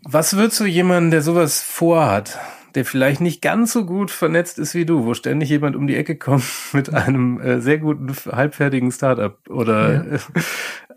Was 0.04 0.36
würdest 0.36 0.60
du 0.60 0.64
jemanden, 0.64 1.10
der 1.10 1.22
sowas 1.22 1.62
vorhat, 1.62 2.38
der 2.74 2.84
vielleicht 2.84 3.20
nicht 3.20 3.42
ganz 3.42 3.72
so 3.72 3.84
gut 3.84 4.10
vernetzt 4.10 4.58
ist 4.58 4.74
wie 4.74 4.86
du, 4.86 5.04
wo 5.04 5.14
ständig 5.14 5.48
jemand 5.48 5.76
um 5.76 5.86
die 5.86 5.96
Ecke 5.96 6.16
kommt 6.16 6.44
mit 6.72 6.94
einem 6.94 7.40
äh, 7.40 7.60
sehr 7.60 7.78
guten, 7.78 8.14
halbfertigen 8.30 8.92
Startup 8.92 9.38
oder, 9.48 10.06
ja. 10.12 10.18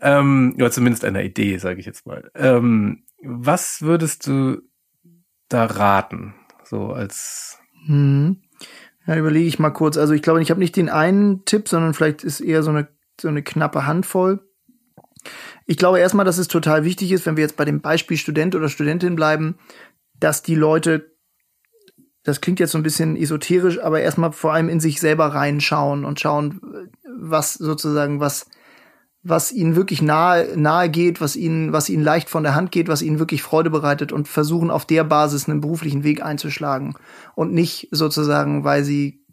ähm, 0.00 0.54
oder 0.56 0.70
zumindest 0.70 1.04
einer 1.04 1.22
Idee, 1.22 1.58
sage 1.58 1.80
ich 1.80 1.86
jetzt 1.86 2.06
mal. 2.06 2.30
Ähm, 2.34 3.04
was 3.22 3.82
würdest 3.82 4.26
du 4.26 4.62
da 5.48 5.64
raten, 5.66 6.34
so 6.62 6.92
als 6.92 7.58
hm. 7.86 8.40
Ja, 9.06 9.16
überlege 9.16 9.46
ich 9.46 9.58
mal 9.58 9.70
kurz. 9.70 9.98
Also 9.98 10.14
ich 10.14 10.22
glaube, 10.22 10.40
ich 10.40 10.50
habe 10.50 10.60
nicht 10.60 10.76
den 10.76 10.88
einen 10.88 11.44
Tipp, 11.44 11.68
sondern 11.68 11.92
vielleicht 11.92 12.24
ist 12.24 12.40
eher 12.40 12.62
so 12.62 12.70
eine 12.70 12.88
so 13.20 13.28
eine 13.28 13.42
knappe 13.42 13.86
Handvoll. 13.86 14.40
Ich 15.66 15.76
glaube 15.76 15.98
erstmal, 15.98 16.24
dass 16.24 16.38
es 16.38 16.48
total 16.48 16.84
wichtig 16.84 17.12
ist, 17.12 17.26
wenn 17.26 17.36
wir 17.36 17.42
jetzt 17.42 17.56
bei 17.56 17.64
dem 17.64 17.80
Beispiel 17.80 18.16
Student 18.16 18.54
oder 18.54 18.68
Studentin 18.68 19.16
bleiben, 19.16 19.56
dass 20.18 20.42
die 20.42 20.54
Leute, 20.54 21.12
das 22.22 22.40
klingt 22.40 22.60
jetzt 22.60 22.72
so 22.72 22.78
ein 22.78 22.82
bisschen 22.84 23.16
esoterisch, 23.16 23.80
aber 23.80 24.00
erstmal 24.00 24.32
vor 24.32 24.52
allem 24.52 24.68
in 24.68 24.80
sich 24.80 25.00
selber 25.00 25.26
reinschauen 25.26 26.04
und 26.04 26.20
schauen, 26.20 26.60
was 27.18 27.54
sozusagen, 27.54 28.20
was, 28.20 28.46
was 29.22 29.52
ihnen 29.52 29.74
wirklich 29.74 30.02
nahe, 30.02 30.56
nahe 30.56 30.90
geht, 30.90 31.20
was 31.20 31.34
ihnen, 31.34 31.72
was 31.72 31.88
ihnen 31.88 32.04
leicht 32.04 32.28
von 32.28 32.42
der 32.42 32.54
Hand 32.54 32.70
geht, 32.70 32.88
was 32.88 33.02
ihnen 33.02 33.18
wirklich 33.18 33.42
Freude 33.42 33.70
bereitet 33.70 34.12
und 34.12 34.28
versuchen 34.28 34.70
auf 34.70 34.84
der 34.84 35.04
Basis 35.04 35.48
einen 35.48 35.62
beruflichen 35.62 36.04
Weg 36.04 36.22
einzuschlagen 36.22 36.94
und 37.34 37.52
nicht 37.52 37.88
sozusagen, 37.90 38.64
weil 38.64 38.84
sie 38.84 39.23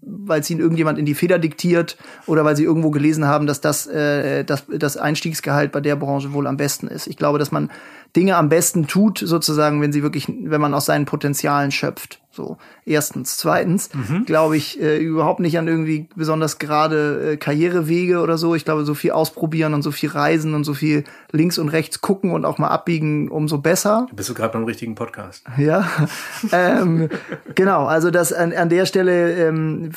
weil 0.00 0.40
es 0.40 0.50
ihnen 0.50 0.60
irgendjemand 0.60 0.98
in 0.98 1.06
die 1.06 1.14
Feder 1.14 1.38
diktiert 1.38 1.96
oder 2.26 2.44
weil 2.44 2.56
sie 2.56 2.64
irgendwo 2.64 2.90
gelesen 2.90 3.26
haben, 3.26 3.46
dass 3.46 3.60
das, 3.60 3.86
äh, 3.86 4.44
das, 4.44 4.64
das 4.68 4.96
Einstiegsgehalt 4.96 5.72
bei 5.72 5.80
der 5.80 5.96
Branche 5.96 6.32
wohl 6.32 6.46
am 6.46 6.56
besten 6.56 6.88
ist. 6.88 7.06
Ich 7.06 7.16
glaube, 7.16 7.38
dass 7.38 7.52
man 7.52 7.70
Dinge 8.16 8.36
am 8.36 8.48
besten 8.48 8.86
tut, 8.86 9.18
sozusagen, 9.18 9.80
wenn 9.80 9.92
sie 9.92 10.02
wirklich, 10.02 10.26
wenn 10.28 10.60
man 10.60 10.74
aus 10.74 10.86
seinen 10.86 11.04
Potenzialen 11.04 11.70
schöpft. 11.70 12.20
So, 12.30 12.56
erstens. 12.84 13.36
Zweitens 13.36 13.90
mhm. 13.92 14.24
glaube 14.24 14.56
ich 14.56 14.80
äh, 14.80 14.98
überhaupt 14.98 15.40
nicht 15.40 15.58
an 15.58 15.66
irgendwie 15.66 16.08
besonders 16.14 16.60
gerade 16.60 17.32
äh, 17.32 17.36
Karrierewege 17.36 18.20
oder 18.20 18.38
so. 18.38 18.54
Ich 18.54 18.64
glaube, 18.64 18.84
so 18.84 18.94
viel 18.94 19.10
ausprobieren 19.10 19.74
und 19.74 19.82
so 19.82 19.90
viel 19.90 20.08
reisen 20.10 20.54
und 20.54 20.62
so 20.62 20.72
viel 20.72 21.02
links 21.32 21.58
und 21.58 21.68
rechts 21.68 22.00
gucken 22.00 22.30
und 22.30 22.44
auch 22.44 22.58
mal 22.58 22.68
abbiegen, 22.68 23.28
umso 23.28 23.58
besser. 23.58 24.06
Bist 24.14 24.28
du 24.28 24.34
gerade 24.34 24.52
beim 24.52 24.64
richtigen 24.64 24.94
Podcast? 24.94 25.44
Ja. 25.56 25.90
ähm, 26.52 27.08
genau, 27.56 27.86
also 27.86 28.12
das 28.12 28.32
an, 28.32 28.52
an 28.52 28.68
der 28.68 28.86
Stelle 28.86 29.32
ähm, 29.48 29.90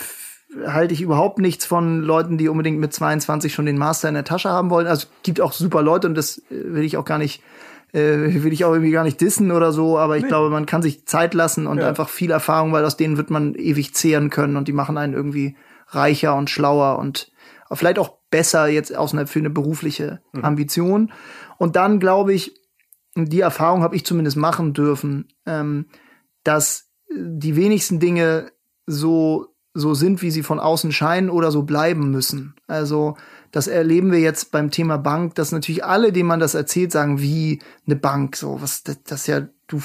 halte 0.66 0.96
ich 0.96 1.02
überhaupt 1.02 1.38
nichts 1.38 1.66
von 1.66 2.02
Leuten, 2.02 2.40
die 2.40 2.50
unbedingt 2.50 2.80
mit 2.80 2.92
22 2.92 3.54
schon 3.54 3.68
den 3.68 3.78
Master 3.78 4.10
in 4.10 4.16
der 4.16 4.24
Tasche 4.24 4.50
haben 4.50 4.72
wollen. 4.72 4.88
Also 4.88 5.08
gibt 5.22 5.42
auch 5.42 5.54
super 5.54 5.84
Leute 5.84 6.08
und 6.08 6.16
das 6.16 6.40
äh, 6.50 6.74
will 6.74 6.84
ich 6.84 6.98
auch 6.98 7.06
gar 7.06 7.20
nicht 7.20 7.44
äh, 7.94 8.44
will 8.44 8.54
ich 8.54 8.66
auch 8.66 8.72
irgendwie 8.72 8.92
gar 8.92 9.04
nicht 9.04 9.22
dissen 9.22 9.52
oder 9.52 9.72
so, 9.72 9.98
aber 9.98 10.18
ich 10.18 10.24
nee. 10.24 10.30
glaube, 10.30 10.50
man 10.50 10.66
kann 10.66 10.82
sich 10.82 11.06
Zeit 11.06 11.34
lassen 11.34 11.68
und 11.68 11.80
ja. 11.80 11.88
einfach 11.88 12.10
viel 12.10 12.32
Erfahrung, 12.32 12.72
weil 12.72 12.86
aus 12.86 12.98
denen 12.98 13.18
wird 13.18 13.30
man 13.30 13.56
ewig 13.56 13.94
zehren 13.94 14.30
können 14.30 14.56
und 14.56 14.68
die 14.68 14.74
machen 14.74 14.98
einen 14.98 15.14
irgendwie 15.14 15.56
reicher 15.88 16.36
und 16.36 16.50
schlauer 16.50 17.00
und 17.00 17.32
vielleicht 17.72 18.00
auch 18.00 18.18
besser 18.30 18.68
jetzt 18.68 18.96
aus 18.96 19.14
einer, 19.14 19.28
für 19.28 19.40
eine 19.40 19.50
berufliche 19.50 20.22
mhm. 20.32 20.46
Ambition. 20.46 21.12
Und 21.58 21.76
dann 21.76 22.00
glaube 22.00 22.34
ich, 22.34 22.54
die 23.16 23.42
Erfahrung 23.42 23.84
habe 23.84 23.96
ich 23.96 24.06
zumindest 24.06 24.38
machen 24.38 24.74
dürfen, 24.74 25.28
ähm, 25.46 25.88
dass 26.44 26.90
die 27.14 27.56
wenigsten 27.56 28.00
Dinge 28.00 28.52
so 28.86 29.51
so 29.74 29.94
sind, 29.94 30.22
wie 30.22 30.32
sie 30.32 30.44
von 30.44 30.60
außen 30.60 30.92
scheinen 30.92 31.30
oder 31.30 31.52
so 31.52 31.64
bleiben 31.64 32.12
müssen. 32.12 32.56
Also 32.68 33.16
das 33.52 33.68
erleben 33.68 34.12
wir 34.12 34.20
jetzt 34.20 34.52
beim 34.52 34.72
Thema 34.72 34.98
Bank, 34.98 35.36
dass 35.36 35.52
natürlich 35.52 35.84
alle, 35.84 36.12
denen 36.12 36.28
man 36.28 36.40
das 36.40 36.54
erzählt, 36.54 36.92
sagen, 36.92 37.22
wie 37.22 37.60
eine 37.86 37.96
Bank, 37.96 38.36
so 38.36 38.62
was, 38.62 38.84
das, 38.84 39.04
das 39.04 39.28
ja, 39.28 39.48
du 39.68 39.82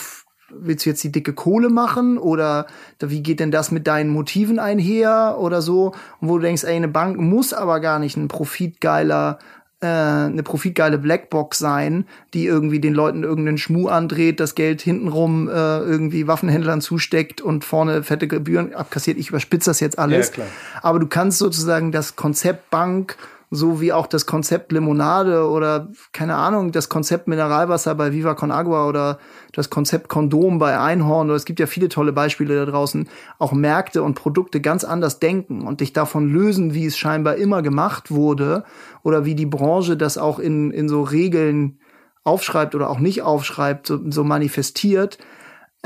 willst 0.49 0.87
du 0.87 0.91
jetzt 0.91 1.03
die 1.03 1.13
dicke 1.13 1.33
Kohle 1.33 1.69
machen 1.69 2.19
oder 2.19 2.67
wie 3.01 3.23
geht 3.23 3.41
denn 3.41 3.51
das 3.51 3.71
mit 3.71 3.87
deinen 3.87 4.11
Motiven 4.11 4.59
einher 4.59 5.37
oder 5.41 5.61
so? 5.61 5.93
Und 6.21 6.29
wo 6.29 6.39
du 6.39 6.43
denkst, 6.43 6.65
ey, 6.65 6.77
eine 6.77 6.89
Bank 6.89 7.19
muss 7.19 7.53
aber 7.53 7.81
gar 7.81 7.99
nicht 7.99 8.17
ein 8.17 8.29
profitgeiler 8.29 9.39
äh, 9.87 10.27
eine 10.27 10.43
profitgeile 10.43 10.99
Blackbox 10.99 11.59
sein, 11.59 12.07
die 12.35 12.47
irgendwie 12.47 12.81
den 12.81 12.95
Leuten 12.95 13.23
irgendeinen 13.23 13.59
Schmuh 13.59 13.89
andreht, 13.89 14.41
das 14.41 14.55
Geld 14.55 14.83
hintenrum 14.83 15.49
äh, 15.49 15.53
irgendwie 15.53 16.27
Waffenhändlern 16.27 16.81
zusteckt 16.81 17.41
und 17.41 17.65
vorne 17.65 18.03
fette 18.03 18.29
Gebühren 18.29 18.75
abkassiert. 18.75 19.19
Ich 19.19 19.29
überspitze 19.29 19.71
das 19.71 19.81
jetzt 19.81 19.99
alles. 19.99 20.33
Ja, 20.37 20.45
Aber 20.83 20.99
du 20.99 21.07
kannst 21.07 21.39
sozusagen 21.39 21.93
das 21.93 22.17
Konzept 22.17 22.71
Bank 22.71 23.17
so 23.51 23.81
wie 23.81 23.93
auch 23.93 24.07
das 24.07 24.27
Konzept 24.27 24.73
Limonade 24.73 25.49
oder 25.49 25.89
keine 26.13 26.35
Ahnung, 26.35 26.73
das 26.73 26.89
Konzept 26.89 27.29
Mineralwasser 27.29 27.95
bei 27.95 28.13
Viva 28.13 28.35
Con 28.35 28.51
Agua 28.51 28.89
oder 28.89 29.19
das 29.53 29.71
Konzept 29.71 30.09
Kondom 30.09 30.59
bei 30.59 30.79
Einhorn. 30.79 31.29
Oder 31.29 31.37
es 31.37 31.45
gibt 31.45 31.61
ja 31.61 31.67
viele 31.67 31.89
tolle 31.89 32.13
Beispiele 32.13 32.57
da 32.57 32.71
draußen, 32.71 33.09
auch 33.39 33.53
Märkte 33.53 34.03
und 34.03 34.15
Produkte 34.15 34.61
ganz 34.61 34.83
anders 34.83 35.21
denken 35.21 35.63
und 35.63 35.81
dich 35.81 35.93
davon 35.93 36.29
lösen, 36.29 36.75
wie 36.75 36.87
es 36.87 36.99
scheinbar 36.99 37.37
immer 37.37 37.63
gemacht 37.63 38.11
wurde 38.11 38.65
oder 39.03 39.25
wie 39.25 39.37
die 39.37 39.47
Branche 39.47 39.97
das 39.97 40.19
auch 40.19 40.39
in, 40.39 40.73
in 40.73 40.89
so 40.89 41.03
Regeln 41.03 41.79
aufschreibt 42.25 42.75
oder 42.75 42.91
auch 42.91 42.99
nicht 42.99 43.23
aufschreibt, 43.23 43.87
so, 43.87 44.01
so 44.11 44.25
manifestiert 44.25 45.19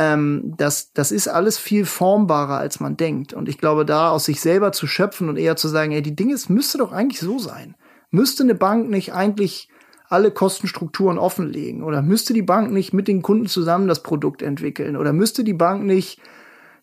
ähm, 0.01 0.55
das, 0.57 0.95
das 0.95 1.13
ist 1.13 1.29
alles 1.29 1.59
viel 1.59 1.85
formbarer, 1.85 2.57
als 2.57 2.81
man 2.81 2.97
denkt. 2.97 3.35
Und 3.35 3.51
ich 3.51 3.59
glaube, 3.59 3.85
da 3.85 4.11
aus 4.11 4.25
sich 4.25 4.41
selber 4.41 4.73
zu 4.73 4.87
schöpfen 4.87 5.29
und 5.29 5.37
eher 5.37 5.57
zu 5.57 5.69
sagen, 5.69 5.93
ey, 5.93 6.01
die 6.01 6.17
Dinge, 6.17 6.33
es 6.33 6.49
müsste 6.49 6.79
doch 6.79 6.91
eigentlich 6.91 7.21
so 7.21 7.39
sein. 7.39 7.77
Müsste 8.11 8.43
eine 8.43 8.55
Bank 8.55 8.89
nicht 8.89 9.13
eigentlich 9.13 9.69
alle 10.09 10.31
Kostenstrukturen 10.31 11.19
offenlegen? 11.19 11.83
Oder 11.83 12.01
müsste 12.01 12.33
die 12.33 12.41
Bank 12.41 12.73
nicht 12.73 12.95
mit 12.95 13.09
den 13.09 13.21
Kunden 13.21 13.47
zusammen 13.47 13.89
das 13.89 14.03
Produkt 14.03 14.41
entwickeln? 14.41 14.97
Oder 14.97 15.13
müsste 15.13 15.45
die 15.45 15.53
Bank 15.53 15.85
nicht 15.85 16.19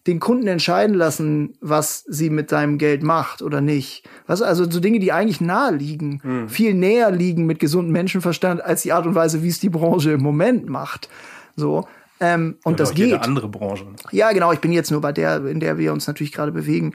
den 0.06 0.20
Kunden 0.20 0.46
entscheiden 0.46 0.96
lassen, 0.96 1.56
was 1.60 2.04
sie 2.08 2.30
mit 2.30 2.52
seinem 2.52 2.78
Geld 2.78 3.02
macht 3.02 3.42
oder 3.42 3.62
nicht. 3.62 4.08
Was 4.28 4.44
also 4.44 4.70
so 4.70 4.80
Dinge, 4.80 5.00
die 5.00 5.12
eigentlich 5.12 5.42
nahe 5.42 5.74
liegen, 5.74 6.22
hm. 6.22 6.50
viel 6.50 6.76
näher 6.76 7.10
liegen 7.10 7.48
mit 7.48 7.60
gesundem 7.60 7.94
Menschenverstand 7.94 8.64
als 8.64 8.84
die 8.84 8.94
Art 8.94 9.08
und 9.08 9.16
Weise, 9.16 9.42
wie 9.42 9.50
es 9.50 9.60
die 9.60 9.70
Branche 9.70 10.12
im 10.12 10.22
Moment 10.22 10.70
macht. 10.70 11.10
So. 11.56 11.88
Ähm, 12.20 12.58
und 12.64 12.74
Oder 12.74 12.84
das 12.84 12.94
geht. 12.94 13.08
Jede 13.08 13.22
andere 13.22 13.48
Branche. 13.48 13.86
Ja, 14.12 14.32
genau. 14.32 14.52
Ich 14.52 14.60
bin 14.60 14.72
jetzt 14.72 14.92
nur 14.92 15.02
bei 15.02 15.12
der, 15.12 15.46
in 15.46 15.60
der 15.60 15.78
wir 15.78 15.94
uns 15.94 16.08
natürlich 16.08 16.32
gerade 16.32 16.52
bewegen. 16.52 16.94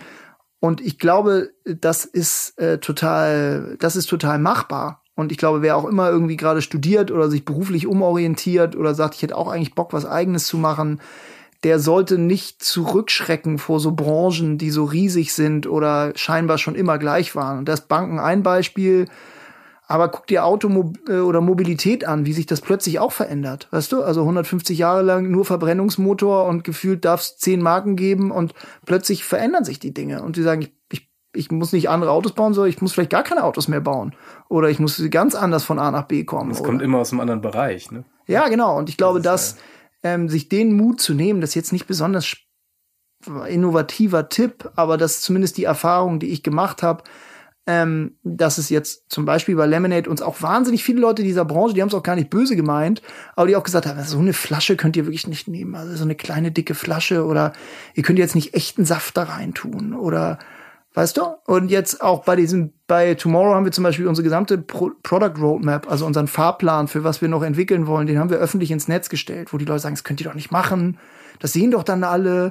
Und 0.61 0.81
ich 0.81 0.99
glaube, 0.99 1.51
das 1.65 2.05
ist 2.05 2.59
äh, 2.59 2.79
total, 2.79 3.77
das 3.81 3.97
ist 3.97 4.07
total 4.07 4.39
machbar. 4.39 5.03
Und 5.15 5.31
ich 5.31 5.39
glaube, 5.39 5.61
wer 5.61 5.77
auch 5.77 5.85
immer 5.85 6.09
irgendwie 6.09 6.37
gerade 6.37 6.63
studiert 6.63 7.11
oder 7.11 7.29
sich 7.31 7.45
beruflich 7.45 7.87
umorientiert 7.87 8.77
oder 8.77 8.95
sagt, 8.95 9.15
ich 9.15 9.23
hätte 9.23 9.37
auch 9.37 9.49
eigentlich 9.49 9.75
Bock, 9.75 9.93
was 9.93 10.07
Eigenes 10.07 10.47
zu 10.47 10.57
machen, 10.57 11.01
der 11.65 11.79
sollte 11.79 12.19
nicht 12.19 12.63
zurückschrecken 12.63 13.59
vor 13.59 13.79
so 13.79 13.93
Branchen, 13.93 14.59
die 14.59 14.71
so 14.71 14.85
riesig 14.85 15.33
sind 15.33 15.67
oder 15.67 16.13
scheinbar 16.17 16.59
schon 16.59 16.75
immer 16.75 16.99
gleich 16.99 17.37
waren. 17.37 17.59
Und 17.59 17.69
das 17.69 17.83
Banken 17.83 18.19
ein 18.19 18.43
Beispiel. 18.43 19.07
Aber 19.87 20.09
guck 20.09 20.27
dir 20.27 20.45
Auto 20.45 20.93
äh, 21.09 21.19
oder 21.19 21.41
Mobilität 21.41 22.07
an, 22.07 22.25
wie 22.25 22.33
sich 22.33 22.47
das 22.47 22.61
plötzlich 22.61 22.99
auch 22.99 23.13
verändert. 23.13 23.69
Weißt 23.71 23.93
du, 23.93 24.03
also 24.03 24.21
150 24.23 24.79
Jahre 24.79 25.03
lang 25.03 25.31
nur 25.31 25.45
Verbrennungsmotor 25.45 26.47
und 26.47 26.65
gefühlt 26.65 27.05
darf 27.05 27.21
es 27.21 27.37
zehn 27.37 27.61
Marken 27.61 27.97
geben 27.97 28.31
und 28.31 28.55
plötzlich 28.87 29.25
verändern 29.25 29.65
sich 29.65 29.81
die 29.81 29.93
Dinge. 29.93 30.23
Und 30.23 30.37
die 30.37 30.43
sagen, 30.43 30.63
ich, 30.63 30.73
ich, 30.91 31.11
ich 31.35 31.51
muss 31.51 31.73
nicht 31.73 31.91
andere 31.91 32.13
Autos 32.13 32.33
bauen, 32.33 32.55
sondern 32.55 32.71
ich 32.71 32.81
muss 32.81 32.93
vielleicht 32.93 33.11
gar 33.11 33.25
keine 33.25 33.45
Autos 33.45 33.69
mehr 33.69 33.81
bauen. 33.81 34.15
Oder 34.49 34.71
ich 34.71 34.79
muss 34.79 35.03
ganz 35.11 35.35
anders 35.35 35.65
von 35.65 35.79
A 35.79 35.91
nach 35.91 36.05
B 36.05 36.25
kommen. 36.25 36.51
Das 36.51 36.63
kommt 36.63 36.81
immer 36.81 36.99
aus 36.99 37.13
einem 37.13 37.21
anderen 37.21 37.41
Bereich, 37.41 37.91
ne? 37.91 38.05
Ja, 38.27 38.49
genau. 38.49 38.79
Und 38.79 38.89
ich 38.89 38.97
glaube, 38.97 39.21
das 39.21 39.55
dass 39.55 39.63
ähm, 40.03 40.29
sich 40.29 40.49
den 40.49 40.75
Mut 40.75 41.01
zu 41.01 41.15
nehmen, 41.15 41.41
das 41.41 41.51
ist 41.51 41.55
jetzt 41.55 41.73
nicht 41.73 41.87
besonders 41.87 42.37
innovativer 43.49 44.29
Tipp, 44.29 44.71
aber 44.75 44.97
das 44.97 45.17
ist 45.17 45.23
zumindest 45.23 45.57
die 45.57 45.65
Erfahrung, 45.65 46.19
die 46.19 46.29
ich 46.29 46.43
gemacht 46.43 46.83
habe, 46.83 47.05
ähm, 47.67 48.17
dass 48.25 48.59
es 48.59 48.71
jetzt 48.71 49.05
zum 49.09 49.25
Beispiel 49.25 49.55
bei 49.55 49.67
Lemonade 49.67 50.11
uns 50.11 50.21
auch 50.21 50.43
wahnsinnig 50.43 50.83
viele 50.83 51.01
Leute 51.01 51.23
dieser 51.23 51.45
Branche, 51.45 51.75
die 51.75 51.83
haben 51.83 51.89
es 51.89 51.95
auch 51.95 52.03
gar 52.03 52.17
nicht 52.17 52.31
böse 52.31 52.57
gemeint, 52.57 53.03
aber 53.37 53.47
die 53.47 53.57
auch 53.57 53.63
gesagt 53.63 53.87
haben, 53.87 54.03
so 54.03 54.19
eine 54.19 54.33
Flasche 54.33 54.77
könnt 54.77 54.97
ihr 54.97 55.07
wirklich 55.07 55.29
nicht 55.29 55.47
nehmen, 55.47 55.75
also 55.75 55.95
so 55.95 56.05
eine 56.05 56.17
kleine 56.17 56.51
dicke 56.51 56.75
Flasche 56.75 57.25
oder 57.25 57.53
ihr 57.95 58.03
könnt 58.03 58.19
jetzt 58.19 58.35
nicht 58.35 58.55
echten 58.55 58.85
Saft 58.85 59.17
da 59.17 59.25
rein 59.25 59.55
tun 59.55 59.95
oder 59.95 60.39
Weißt 60.95 61.17
du? 61.17 61.23
Und 61.47 61.71
jetzt 61.71 62.03
auch 62.03 62.25
bei 62.25 62.37
diesem, 62.37 62.73
bei 62.87 63.15
Tomorrow 63.15 63.55
haben 63.55 63.65
wir 63.65 63.73
zum 63.73 63.85
Beispiel 63.85 64.07
unsere 64.07 64.25
gesamte 64.25 64.59
Pro 64.59 64.91
Product 65.03 65.41
Roadmap, 65.41 65.91
also 65.91 66.05
unseren 66.05 66.27
Fahrplan, 66.27 66.87
für 66.87 67.03
was 67.03 67.23
wir 67.23 67.29
noch 67.29 67.43
entwickeln 67.43 67.87
wollen, 67.87 68.07
den 68.07 68.19
haben 68.19 68.29
wir 68.29 68.37
öffentlich 68.37 68.71
ins 68.71 68.89
Netz 68.89 69.09
gestellt, 69.09 69.55
wo 69.55 69.57
die 69.57 69.65
Leute 69.65 69.81
sagen, 69.81 69.95
das 69.95 70.05
könnt 70.05 70.21
ihr 70.21 70.27
doch 70.27 70.35
nicht 70.35 70.51
machen. 70.51 70.99
Das 71.39 71.55
sehen 71.55 71.71
doch 71.71 71.83
dann 71.83 72.05
alle, 72.05 72.51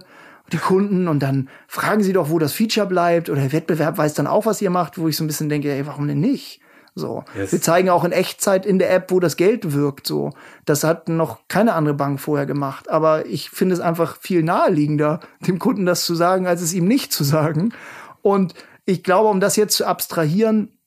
die 0.52 0.58
Kunden, 0.58 1.08
und 1.08 1.20
dann 1.20 1.50
fragen 1.68 2.04
sie 2.04 2.14
doch, 2.14 2.30
wo 2.30 2.40
das 2.40 2.54
Feature 2.54 2.88
bleibt, 2.88 3.30
oder 3.30 3.42
der 3.42 3.52
Wettbewerb 3.52 3.98
weiß 3.98 4.14
dann 4.14 4.28
auch, 4.28 4.46
was 4.46 4.62
ihr 4.62 4.70
macht, 4.70 4.98
wo 4.98 5.08
ich 5.08 5.18
so 5.18 5.24
ein 5.24 5.28
bisschen 5.28 5.50
denke, 5.50 5.72
ey, 5.72 5.86
warum 5.88 6.08
denn 6.08 6.20
nicht? 6.20 6.62
So. 6.94 7.24
Yes. 7.36 7.54
Wir 7.54 7.62
zeigen 7.62 7.90
auch 7.90 8.04
in 8.04 8.12
Echtzeit 8.12 8.66
in 8.66 8.78
der 8.78 8.94
App, 8.94 9.12
wo 9.12 9.20
das 9.20 9.38
Geld 9.38 9.74
wirkt, 9.74 10.06
so. 10.06 10.32
Das 10.66 10.84
hat 10.84 11.08
noch 11.08 11.48
keine 11.48 11.74
andere 11.74 11.96
Bank 11.96 12.20
vorher 12.20 12.46
gemacht. 12.46 12.90
Aber 12.90 13.26
ich 13.26 13.50
finde 13.50 13.76
es 13.76 13.80
einfach 13.80 14.18
viel 14.20 14.44
naheliegender, 14.44 15.22
dem 15.48 15.58
Kunden 15.58 15.86
das 15.86 16.06
zu 16.06 16.16
sagen, 16.16 16.48
als 16.48 16.62
es 16.62 16.74
ihm 16.74 16.88
nicht 16.88 17.14
zu 17.14 17.24
sagen. 17.24 17.74
Und 18.22 18.54
ich 18.86 19.04
glaube, 19.04 19.30
um 19.30 19.40
das 19.40 19.56
jetzt 19.56 19.76
zu 19.78 19.86
abstrahieren, 19.86 20.78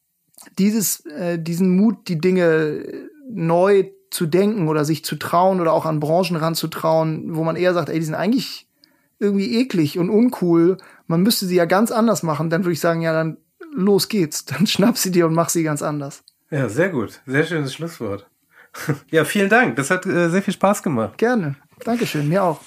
dieses, 0.59 1.07
äh, 1.07 1.39
diesen 1.39 1.75
Mut, 1.75 2.09
die 2.09 2.19
Dinge 2.19 2.85
neu 3.31 3.91
zu 4.11 4.27
denken 4.27 4.69
oder 4.69 4.85
sich 4.85 5.05
zu 5.05 5.17
trauen 5.17 5.61
oder 5.61 5.73
auch 5.73 5.87
an 5.87 6.01
Branchen 6.01 6.37
ranzutrauen, 6.37 7.35
wo 7.35 7.45
man 7.45 7.57
eher 7.57 7.73
sagt, 7.73 7.89
ey, 7.89 7.99
die 7.99 8.05
sind 8.05 8.15
eigentlich 8.15 8.69
irgendwie 9.19 9.59
eklig 9.59 9.99
und 9.99 10.11
uncool. 10.11 10.79
Man 11.07 11.23
müsste 11.23 11.47
sie 11.47 11.57
ja 11.57 11.65
ganz 11.65 11.91
anders 11.91 12.23
machen. 12.23 12.51
Dann 12.51 12.65
würde 12.65 12.73
ich 12.73 12.81
sagen, 12.81 13.01
ja, 13.01 13.13
dann 13.13 13.39
los 13.73 14.09
geht's. 14.09 14.45
Dann 14.45 14.67
schnapp 14.67 14.99
sie 14.99 15.11
dir 15.11 15.27
und 15.27 15.35
mach 15.35 15.49
sie 15.49 15.63
ganz 15.63 15.83
anders. 15.83 16.23
Ja, 16.51 16.69
sehr 16.69 16.91
gut. 16.91 17.21
Sehr 17.27 17.45
schönes 17.45 17.75
Schlusswort. 17.75 18.29
ja, 19.11 19.25
vielen 19.25 19.49
Dank. 19.49 19.77
Das 19.77 19.91
hat 19.91 20.07
äh, 20.07 20.29
sehr 20.31 20.43
viel 20.43 20.55
Spaß 20.55 20.83
gemacht. 20.83 21.19
Gerne. 21.19 21.57
Dankeschön. 21.85 22.29
Mir 22.29 22.43
auch. 22.43 22.61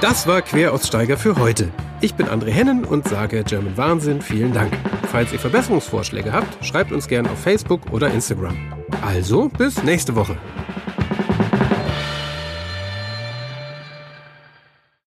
Das 0.00 0.26
war 0.26 0.40
Queraussteiger 0.40 1.18
für 1.18 1.36
heute. 1.36 1.70
Ich 2.00 2.14
bin 2.14 2.26
André 2.26 2.50
Hennen 2.50 2.86
und 2.86 3.06
sage 3.06 3.44
German 3.44 3.76
Wahnsinn 3.76 4.22
vielen 4.22 4.54
Dank. 4.54 4.72
Falls 5.10 5.32
ihr 5.32 5.38
Verbesserungsvorschläge 5.38 6.32
habt, 6.32 6.64
schreibt 6.64 6.92
uns 6.92 7.06
gerne 7.06 7.30
auf 7.30 7.38
Facebook 7.38 7.92
oder 7.92 8.10
Instagram. 8.10 8.56
Also 9.02 9.50
bis 9.50 9.82
nächste 9.82 10.16
Woche. 10.16 10.38